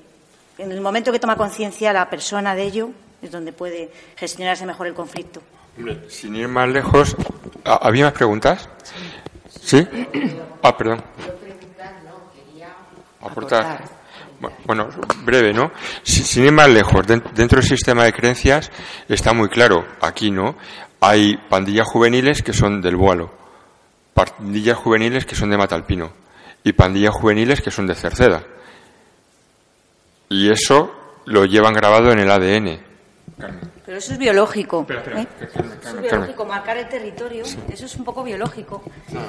en 0.58 0.72
el 0.72 0.82
momento 0.82 1.12
que 1.12 1.20
toma 1.20 1.36
conciencia 1.36 1.92
la 1.94 2.10
persona 2.10 2.56
de 2.56 2.64
ello, 2.64 2.90
es 3.22 3.32
donde 3.32 3.52
puede 3.52 3.92
gestionarse 4.16 4.66
mejor 4.66 4.88
el 4.88 4.94
conflicto. 4.94 5.42
Sin 6.08 6.36
ir 6.36 6.48
más 6.48 6.70
lejos, 6.70 7.16
¿había 7.64 8.06
más 8.06 8.14
preguntas? 8.14 8.70
¿Sí? 9.50 9.86
Ah, 10.64 10.78
perdón. 10.78 11.04
Aportar. 13.22 13.84
Bueno, 14.66 14.90
breve, 15.24 15.54
¿no? 15.54 15.72
Sin 16.04 16.46
ir 16.46 16.52
más 16.52 16.70
lejos, 16.70 17.06
dentro 17.08 17.60
del 17.60 17.68
sistema 17.68 18.06
de 18.06 18.14
creencias 18.14 18.72
está 19.10 19.34
muy 19.34 19.50
claro, 19.50 19.86
aquí, 20.02 20.32
¿no? 20.32 20.56
Hay 21.02 21.38
pandillas 21.50 21.88
juveniles 21.88 22.42
que 22.42 22.54
son 22.54 22.82
del 22.82 22.96
Boalo, 22.96 23.32
pandillas 24.14 24.78
juveniles 24.78 25.26
que 25.26 25.36
son 25.36 25.50
de 25.50 25.58
Matalpino 25.58 26.12
y 26.64 26.74
pandillas 26.74 27.14
juveniles 27.14 27.62
que 27.62 27.72
son 27.72 27.88
de 27.88 27.96
Cerceda. 27.96 28.44
Y 30.30 30.52
eso 30.52 30.92
lo 31.26 31.46
llevan 31.46 31.74
grabado 31.74 32.12
en 32.12 32.20
el 32.20 32.32
ADN. 32.32 32.80
Pero 33.86 33.98
eso 33.98 34.14
es 34.14 34.20
biológico. 34.20 34.86
¿eh? 34.90 35.28
es 35.84 36.02
biológico, 36.02 36.46
marcar 36.46 36.78
el 36.78 36.88
territorio, 36.88 37.44
eso 37.44 37.86
es 37.86 37.96
un 37.96 38.04
poco 38.04 38.24
biológico. 38.24 38.82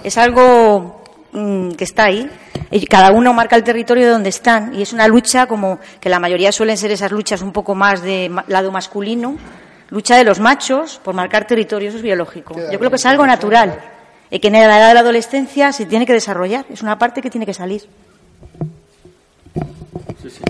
Es 0.03 0.17
algo 0.17 1.03
mm, 1.33 1.73
que 1.73 1.85
está 1.85 2.05
ahí. 2.05 2.31
Y 2.71 2.87
cada 2.87 3.13
uno 3.13 3.33
marca 3.35 3.57
el 3.57 3.65
territorio 3.65 4.11
donde 4.11 4.31
están. 4.31 4.75
Y 4.75 4.83
es 4.83 4.93
una 4.93 5.07
lucha 5.09 5.47
como 5.47 5.79
que 6.01 6.09
la 6.09 6.19
mayoría 6.19 6.53
suelen 6.53 6.77
ser 6.77 6.91
esas 6.91 7.13
luchas 7.13 7.43
un 7.43 7.53
poco 7.53 7.75
más 7.75 8.03
de 8.03 8.31
lado 8.49 8.73
masculino. 8.73 9.37
Lucha 9.91 10.17
de 10.17 10.25
los 10.25 10.41
machos 10.41 11.01
por 11.05 11.15
marcar 11.15 11.47
territorio, 11.47 11.89
eso 11.89 11.99
es 11.99 12.03
biológico. 12.03 12.57
Yo 12.73 12.79
creo 12.79 12.91
que 12.91 12.97
es 12.97 13.07
algo 13.07 13.27
natural. 13.27 13.79
Y 14.31 14.41
que 14.41 14.49
en 14.49 14.55
la 14.55 14.65
edad 14.65 14.89
de 14.89 14.95
la 14.95 15.01
adolescencia 15.01 15.71
se 15.73 15.87
tiene 15.87 16.07
que 16.07 16.13
desarrollar. 16.13 16.65
Es 16.71 16.83
una 16.83 16.99
parte 16.99 17.23
que 17.23 17.31
tiene 17.31 17.47
que 17.47 17.55
salir. 17.55 17.83
Sí. 20.31 20.43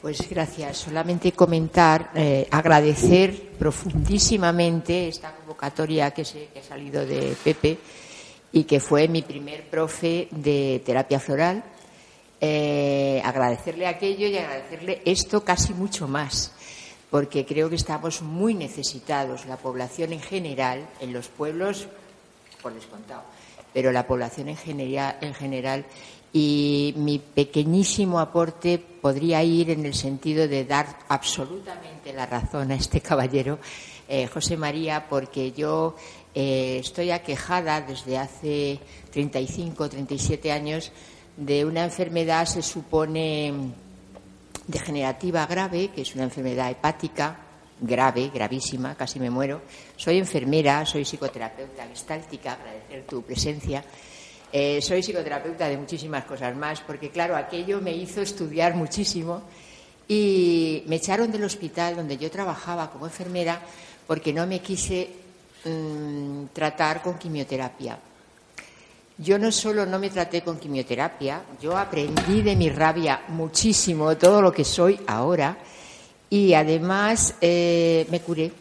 Pues 0.00 0.28
gracias. 0.28 0.78
Solamente 0.78 1.32
comentar, 1.32 2.10
eh, 2.14 2.46
agradecer 2.50 3.50
profundísimamente 3.58 5.08
esta 5.08 5.34
convocatoria 5.34 6.12
que, 6.12 6.24
se, 6.24 6.48
ha 6.58 6.62
salido 6.62 7.04
de 7.04 7.36
Pepe 7.42 7.78
y 8.52 8.64
que 8.64 8.80
fue 8.80 9.08
mi 9.08 9.22
primer 9.22 9.68
profe 9.68 10.28
de 10.30 10.82
terapia 10.84 11.20
floral. 11.20 11.62
Eh, 12.40 13.20
agradecerle 13.24 13.86
aquello 13.86 14.26
y 14.28 14.36
agradecerle 14.36 15.02
esto 15.04 15.42
casi 15.44 15.74
mucho 15.74 16.06
más, 16.06 16.52
porque 17.10 17.44
creo 17.44 17.68
que 17.68 17.76
estamos 17.76 18.22
muy 18.22 18.54
necesitados, 18.54 19.46
la 19.46 19.56
población 19.56 20.12
en 20.12 20.20
general, 20.20 20.86
en 21.00 21.12
los 21.12 21.28
pueblos, 21.28 21.88
por 22.62 22.74
descontado, 22.74 23.22
pero 23.76 23.92
la 23.92 24.06
población 24.06 24.48
en 24.48 24.56
general, 24.56 25.18
en 25.20 25.34
general. 25.34 25.84
Y 26.32 26.94
mi 26.96 27.18
pequeñísimo 27.18 28.18
aporte 28.20 28.78
podría 28.78 29.42
ir 29.42 29.68
en 29.68 29.84
el 29.84 29.92
sentido 29.92 30.48
de 30.48 30.64
dar 30.64 31.00
absolutamente 31.08 32.14
la 32.14 32.24
razón 32.24 32.70
a 32.70 32.74
este 32.74 33.02
caballero, 33.02 33.58
eh, 34.08 34.28
José 34.28 34.56
María, 34.56 35.06
porque 35.10 35.52
yo 35.52 35.94
eh, 36.34 36.78
estoy 36.80 37.10
aquejada 37.10 37.82
desde 37.82 38.16
hace 38.16 38.80
35, 39.12 39.90
37 39.90 40.52
años 40.52 40.90
de 41.36 41.66
una 41.66 41.84
enfermedad, 41.84 42.46
se 42.46 42.62
supone, 42.62 43.52
degenerativa 44.66 45.44
grave, 45.44 45.88
que 45.88 46.00
es 46.00 46.14
una 46.14 46.24
enfermedad 46.24 46.70
hepática 46.70 47.45
grave, 47.80 48.30
gravísima, 48.32 48.94
casi 48.94 49.20
me 49.20 49.30
muero. 49.30 49.60
Soy 49.96 50.18
enfermera, 50.18 50.84
soy 50.86 51.04
psicoterapeuta 51.04 51.86
gestáltica, 51.86 52.52
agradecer 52.52 53.04
tu 53.06 53.22
presencia. 53.22 53.84
Eh, 54.52 54.80
soy 54.80 55.02
psicoterapeuta 55.02 55.68
de 55.68 55.76
muchísimas 55.76 56.24
cosas 56.24 56.56
más, 56.56 56.80
porque 56.80 57.10
claro, 57.10 57.36
aquello 57.36 57.80
me 57.80 57.92
hizo 57.92 58.22
estudiar 58.22 58.74
muchísimo 58.74 59.42
y 60.08 60.84
me 60.86 60.96
echaron 60.96 61.32
del 61.32 61.44
hospital 61.44 61.96
donde 61.96 62.16
yo 62.16 62.30
trabajaba 62.30 62.90
como 62.90 63.06
enfermera 63.06 63.60
porque 64.06 64.32
no 64.32 64.46
me 64.46 64.60
quise 64.60 65.10
mm, 65.64 66.44
tratar 66.52 67.02
con 67.02 67.18
quimioterapia. 67.18 67.98
Yo 69.18 69.38
no 69.38 69.50
solo 69.50 69.86
no 69.86 69.98
me 69.98 70.10
traté 70.10 70.42
con 70.42 70.58
quimioterapia, 70.58 71.42
yo 71.60 71.76
aprendí 71.76 72.42
de 72.42 72.54
mi 72.54 72.68
rabia 72.68 73.22
muchísimo 73.28 74.16
todo 74.16 74.42
lo 74.42 74.52
que 74.52 74.64
soy 74.64 75.00
ahora 75.06 75.56
y 76.30 76.54
además 76.54 77.34
eh, 77.40 78.06
me 78.10 78.20
curé. 78.20 78.52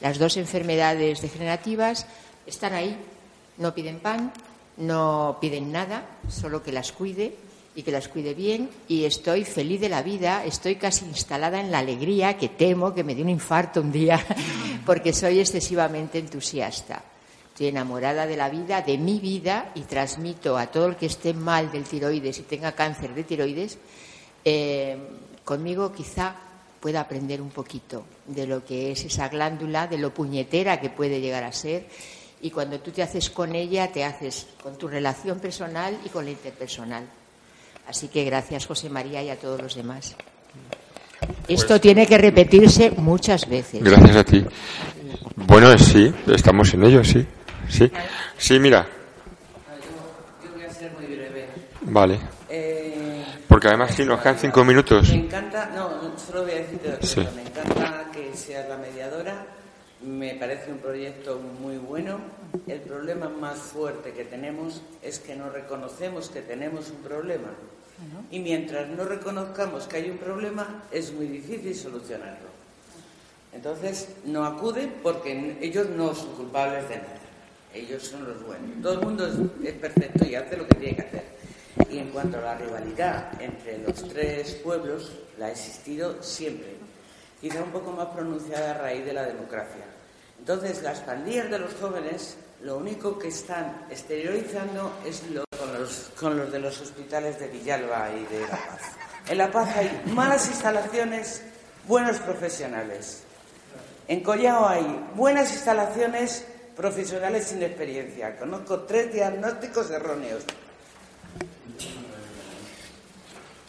Las 0.00 0.18
dos 0.18 0.36
enfermedades 0.36 1.20
degenerativas 1.20 2.06
están 2.46 2.72
ahí, 2.72 2.96
no 3.58 3.74
piden 3.74 4.00
pan, 4.00 4.32
no 4.78 5.38
piden 5.40 5.72
nada, 5.72 6.06
solo 6.28 6.62
que 6.62 6.72
las 6.72 6.92
cuide 6.92 7.34
y 7.74 7.82
que 7.82 7.92
las 7.92 8.08
cuide 8.08 8.34
bien 8.34 8.70
y 8.88 9.04
estoy 9.04 9.44
feliz 9.44 9.80
de 9.80 9.88
la 9.88 10.02
vida, 10.02 10.44
estoy 10.44 10.76
casi 10.76 11.04
instalada 11.04 11.60
en 11.60 11.70
la 11.70 11.78
alegría 11.78 12.36
que 12.36 12.48
temo 12.48 12.94
que 12.94 13.04
me 13.04 13.14
dé 13.14 13.22
un 13.22 13.28
infarto 13.28 13.80
un 13.80 13.92
día 13.92 14.24
porque 14.86 15.12
soy 15.12 15.40
excesivamente 15.40 16.18
entusiasta. 16.18 17.02
Estoy 17.52 17.68
enamorada 17.68 18.26
de 18.26 18.36
la 18.38 18.48
vida, 18.48 18.80
de 18.80 18.96
mi 18.96 19.20
vida 19.20 19.72
y 19.74 19.82
transmito 19.82 20.56
a 20.56 20.68
todo 20.68 20.86
el 20.86 20.96
que 20.96 21.06
esté 21.06 21.34
mal 21.34 21.70
del 21.70 21.84
tiroides 21.84 22.38
y 22.38 22.42
tenga 22.42 22.72
cáncer 22.72 23.14
de 23.14 23.24
tiroides, 23.24 23.76
eh, 24.44 24.96
conmigo 25.44 25.92
quizá 25.92 26.49
pueda 26.80 27.00
aprender 27.00 27.40
un 27.42 27.50
poquito 27.50 28.04
de 28.26 28.46
lo 28.46 28.64
que 28.64 28.92
es 28.92 29.04
esa 29.04 29.28
glándula, 29.28 29.86
de 29.86 29.98
lo 29.98 30.12
puñetera 30.12 30.80
que 30.80 30.90
puede 30.90 31.20
llegar 31.20 31.44
a 31.44 31.52
ser 31.52 31.86
y 32.42 32.50
cuando 32.50 32.80
tú 32.80 32.90
te 32.90 33.02
haces 33.02 33.28
con 33.30 33.54
ella, 33.54 33.92
te 33.92 34.04
haces 34.04 34.46
con 34.62 34.76
tu 34.76 34.88
relación 34.88 35.38
personal 35.40 35.98
y 36.04 36.08
con 36.08 36.24
la 36.24 36.30
interpersonal. 36.30 37.04
Así 37.86 38.08
que 38.08 38.24
gracias, 38.24 38.66
José 38.66 38.88
María, 38.88 39.22
y 39.22 39.30
a 39.30 39.36
todos 39.36 39.60
los 39.60 39.74
demás. 39.74 40.16
Esto 41.48 41.68
pues 41.68 41.80
tiene 41.82 42.06
que 42.06 42.16
repetirse 42.16 42.92
muchas 42.92 43.48
veces. 43.48 43.82
Gracias 43.82 44.16
a 44.16 44.24
ti. 44.24 44.44
Bueno, 45.36 45.76
sí, 45.76 46.12
estamos 46.28 46.72
en 46.74 46.84
ello, 46.84 47.04
sí. 47.04 47.26
Sí, 47.68 47.90
sí 48.38 48.58
mira. 48.58 48.86
Yo 50.42 50.52
voy 50.54 50.64
a 50.64 50.72
ser 50.72 50.92
muy 50.92 51.06
breve. 51.06 51.48
Vale. 51.82 52.18
Eh, 52.48 52.79
Porque 53.50 53.66
además, 53.66 53.96
sí, 53.96 54.04
nos 54.04 54.20
quedan 54.20 54.38
cinco 54.38 54.64
minutos. 54.64 55.08
Me 55.08 55.16
encanta, 55.16 55.72
no, 55.74 56.16
solo 56.16 56.44
voy 56.44 56.52
a 56.52 56.54
decirte 56.54 57.04
sí. 57.04 57.26
me 57.34 57.42
encanta 57.42 58.08
que 58.12 58.32
seas 58.36 58.68
la 58.68 58.76
mediadora. 58.76 59.44
Me 60.02 60.36
parece 60.36 60.70
un 60.70 60.78
proyecto 60.78 61.40
muy 61.60 61.76
bueno. 61.76 62.20
El 62.68 62.78
problema 62.78 63.28
más 63.28 63.58
fuerte 63.58 64.12
que 64.12 64.24
tenemos 64.24 64.82
es 65.02 65.18
que 65.18 65.34
no 65.34 65.50
reconocemos 65.50 66.28
que 66.30 66.42
tenemos 66.42 66.90
un 66.90 66.98
problema. 66.98 67.48
Y 68.30 68.38
mientras 68.38 68.88
no 68.88 69.04
reconozcamos 69.04 69.88
que 69.88 69.96
hay 69.96 70.10
un 70.10 70.18
problema, 70.18 70.84
es 70.92 71.12
muy 71.12 71.26
difícil 71.26 71.74
solucionarlo. 71.74 72.48
Entonces, 73.52 74.10
no 74.26 74.44
acuden 74.44 74.94
porque 75.02 75.58
ellos 75.60 75.88
no 75.90 76.14
son 76.14 76.36
culpables 76.36 76.88
de 76.88 76.98
nada. 76.98 77.18
Ellos 77.74 78.04
son 78.04 78.28
los 78.28 78.46
buenos. 78.46 78.80
Todo 78.80 78.92
el 78.92 79.00
mundo 79.00 79.26
es, 79.64 79.72
perfecto 79.72 80.24
y 80.24 80.36
hace 80.36 80.56
lo 80.56 80.68
que 80.68 80.74
tiene 80.76 80.94
que 80.94 81.02
hacer. 81.02 81.39
Y 81.88 81.98
en 81.98 82.10
cuanto 82.10 82.38
a 82.38 82.42
la 82.42 82.54
rivalidad 82.56 83.40
entre 83.40 83.78
los 83.78 84.06
tres 84.08 84.54
pueblos, 84.56 85.12
la 85.38 85.46
ha 85.46 85.50
existido 85.50 86.22
siempre. 86.22 86.76
Quizá 87.40 87.62
un 87.62 87.70
poco 87.70 87.92
más 87.92 88.08
pronunciada 88.08 88.72
a 88.72 88.78
raíz 88.78 89.04
de 89.04 89.12
la 89.12 89.24
democracia. 89.24 89.84
Entonces, 90.38 90.82
las 90.82 91.00
pandillas 91.00 91.50
de 91.50 91.58
los 91.58 91.74
jóvenes 91.74 92.36
lo 92.62 92.76
único 92.76 93.18
que 93.18 93.28
están 93.28 93.86
exteriorizando 93.90 94.92
es 95.06 95.22
lo 95.30 95.44
con 96.18 96.36
los, 96.36 96.52
de 96.52 96.58
los 96.58 96.80
hospitales 96.80 97.38
de 97.38 97.48
Villalba 97.48 98.10
y 98.10 98.34
de 98.34 98.40
La 98.42 98.48
Paz. 98.48 98.80
En 99.28 99.38
La 99.38 99.50
Paz 99.50 99.76
hay 99.76 100.02
malas 100.06 100.46
instalaciones, 100.48 101.42
buenos 101.86 102.18
profesionales. 102.18 103.22
En 104.06 104.22
Collao 104.22 104.68
hay 104.68 105.08
buenas 105.14 105.52
instalaciones, 105.52 106.44
profesionales 106.76 107.46
sin 107.46 107.62
experiencia. 107.62 108.38
Conozco 108.38 108.80
tres 108.80 109.12
diagnósticos 109.12 109.90
erróneos. 109.90 110.44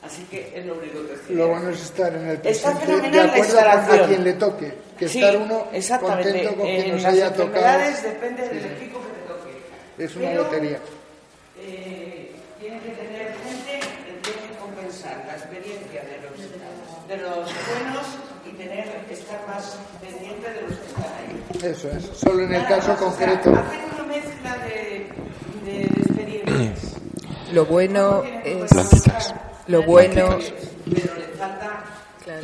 Así 0.04 0.24
que 0.24 0.52
es 0.56 0.66
lo 0.66 0.76
único 0.76 1.00
que 1.28 1.34
Lo 1.34 1.48
bueno 1.48 1.70
es 1.70 1.82
estar 1.82 2.14
en 2.14 2.28
el 2.28 2.38
presente 2.40 2.86
de 3.10 3.22
acuerdo 3.22 3.60
a 3.60 4.08
quien 4.08 4.24
le 4.24 4.34
toque. 4.34 4.74
Que 4.98 5.06
estar 5.06 5.38
uno 5.38 5.68
contento 6.00 6.56
con 6.56 6.68
que 6.68 6.92
nos 6.92 7.06
haya 7.06 7.34
tocado. 7.34 7.80
depende 8.04 8.50
del 8.50 8.66
equipo 8.66 9.00
que 9.00 9.10
te 9.14 9.28
toque. 9.28 10.04
Es 10.04 10.16
una 10.16 10.34
lotería. 10.34 10.80
Eh, 11.60 12.32
tiene 12.60 12.80
que 12.80 12.90
tener 12.90 13.34
gente 13.44 13.80
que 13.80 14.14
tiene 14.22 14.48
que 14.50 14.58
compensar 14.60 15.24
la 15.28 15.34
experiencia 15.34 16.02
de 16.02 16.18
los, 16.22 17.08
de 17.08 17.18
los 17.18 17.46
buenos 17.46 18.08
y 18.46 18.52
tener 18.54 18.88
estar 19.14 19.48
más 19.48 19.78
pendiente 20.02 20.50
de 20.50 20.62
los 20.62 20.78
que 20.78 20.88
están 20.88 21.04
ahí. 21.04 21.72
Eso 21.72 21.90
es, 21.90 22.18
solo 22.18 22.44
en 22.44 22.54
el 22.54 22.66
caso 22.66 22.96
concreto. 22.96 23.54
hacer 23.54 23.80
una 23.94 24.04
mezcla 24.06 24.58
de, 24.66 25.08
de, 25.66 25.84
experiencias. 25.84 26.96
Lo 27.54 27.66
bueno 27.66 28.24
es. 28.44 28.72
Lo 29.68 29.84
bueno. 29.84 30.38
Pero 30.86 31.16
le 31.16 31.28
falta. 31.38 31.84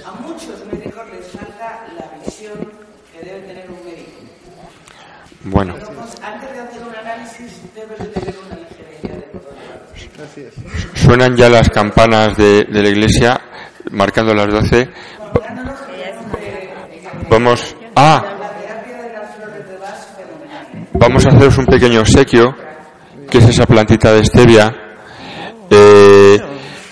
A 0.06 0.12
muchos 0.22 0.66
médicos 0.72 1.04
les 1.12 1.28
falta 1.28 1.86
la 1.98 2.26
visión 2.26 2.58
que 3.14 3.26
debe 3.26 3.40
tener 3.48 3.70
un 3.70 3.86
médico. 3.86 4.12
Bueno. 5.44 5.76
Antes 6.22 6.52
de 6.54 6.60
hacer 6.60 6.84
un 6.84 6.96
análisis, 6.96 7.62
debes 7.74 8.00
de 8.00 8.06
tener 8.06 8.36
una 8.46 8.58
Suenan 10.96 11.36
ya 11.36 11.50
las 11.50 11.70
campanas 11.70 12.36
de, 12.38 12.66
de 12.66 12.82
la 12.82 12.90
iglesia, 12.90 13.40
marcando 13.92 14.34
las 14.34 14.48
12. 14.48 14.90
Vamos. 17.30 17.76
¡Ah! 17.96 18.24
Vamos 20.94 21.26
a 21.26 21.30
haceros 21.30 21.58
un 21.60 21.66
pequeño 21.66 22.02
obsequio, 22.02 22.56
que 23.30 23.38
es 23.38 23.50
esa 23.50 23.66
plantita 23.66 24.12
de 24.12 24.26
stevia. 24.26 24.87
Eh, 25.70 26.40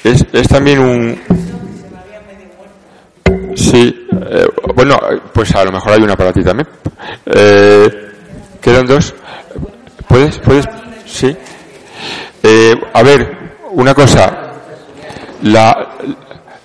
es, 0.03 0.25
es, 0.31 0.47
también 0.47 0.79
un. 0.79 1.19
Sí, 3.55 4.07
eh, 4.11 4.47
bueno, 4.75 4.97
pues 5.33 5.55
a 5.55 5.63
lo 5.63 5.71
mejor 5.71 5.93
hay 5.93 6.03
una 6.03 6.15
para 6.15 6.31
ti 6.31 6.43
también. 6.43 6.67
Eh, 7.25 7.89
quedan 8.61 8.85
dos. 8.85 9.15
¿Puedes? 10.07 10.37
¿Puedes? 10.39 10.65
Sí. 11.05 11.35
Eh, 12.43 12.73
a 12.93 13.03
ver, 13.03 13.55
una 13.71 13.93
cosa. 13.93 14.41
La, 15.41 15.97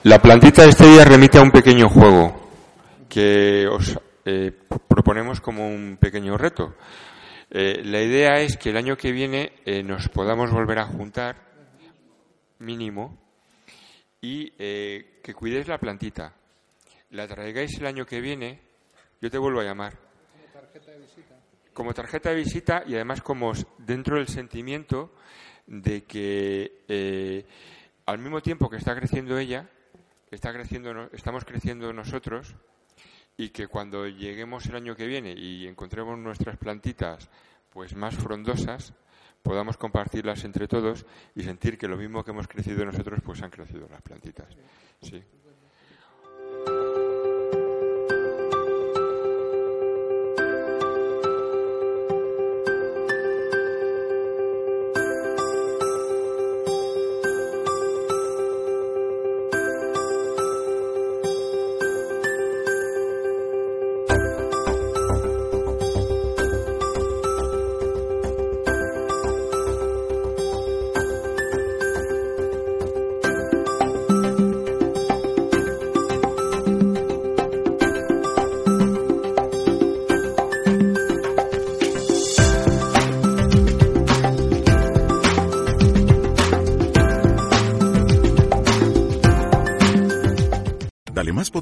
la 0.04 0.18
plantita 0.20 0.62
de 0.62 0.70
este 0.70 0.86
día 0.86 1.04
remite 1.04 1.38
a 1.38 1.42
un 1.42 1.50
pequeño 1.50 1.88
juego 1.88 2.50
que 3.08 3.66
os 3.66 3.98
proponemos 4.86 5.40
como 5.40 5.66
un 5.66 5.96
pequeño 6.00 6.36
reto. 6.38 6.74
La 7.50 8.00
idea 8.00 8.40
es 8.40 8.56
que 8.56 8.70
el 8.70 8.76
año 8.76 8.96
que 8.96 9.10
viene 9.10 9.52
nos 9.84 10.08
podamos 10.08 10.52
volver 10.52 10.78
a 10.78 10.86
juntar, 10.86 11.49
mínimo, 12.60 13.18
y 14.20 14.50
que 14.50 15.34
cuidéis 15.34 15.68
la 15.68 15.78
plantita. 15.78 16.34
La 17.10 17.26
traigáis 17.26 17.76
el 17.78 17.86
año 17.86 18.06
que 18.06 18.20
viene, 18.20 18.60
yo 19.20 19.30
te 19.30 19.38
vuelvo 19.38 19.60
a 19.60 19.64
llamar. 19.64 19.98
Como 19.98 20.52
tarjeta 20.52 20.90
de 20.92 20.98
visita. 20.98 21.34
Como 21.72 21.94
tarjeta 21.94 22.30
de 22.30 22.36
visita 22.36 22.84
y 22.86 22.94
además 22.94 23.20
como 23.20 23.52
dentro 23.78 24.16
del 24.16 24.28
sentimiento 24.28 25.12
de 25.66 26.04
que 26.04 26.82
eh, 26.88 27.46
al 28.06 28.18
mismo 28.18 28.40
tiempo 28.40 28.68
que 28.68 28.76
está 28.76 28.94
creciendo 28.94 29.38
ella, 29.38 29.68
está 30.30 30.52
creciendo, 30.52 31.08
estamos 31.12 31.44
creciendo 31.44 31.92
nosotros 31.92 32.54
y 33.36 33.50
que 33.50 33.68
cuando 33.68 34.06
lleguemos 34.06 34.66
el 34.66 34.76
año 34.76 34.96
que 34.96 35.06
viene 35.06 35.32
y 35.32 35.66
encontremos 35.66 36.18
nuestras 36.18 36.56
plantitas 36.56 37.30
pues 37.70 37.94
más 37.94 38.16
frondosas, 38.16 38.92
podamos 39.42 39.76
compartirlas 39.76 40.44
entre 40.44 40.68
todos 40.68 41.06
y 41.34 41.42
sentir 41.42 41.78
que 41.78 41.88
lo 41.88 41.96
mismo 41.96 42.24
que 42.24 42.30
hemos 42.30 42.48
crecido 42.48 42.84
nosotros, 42.84 43.20
pues 43.24 43.42
han 43.42 43.50
crecido 43.50 43.88
las 43.90 44.02
plantitas. 44.02 44.56
Sí. 45.00 45.22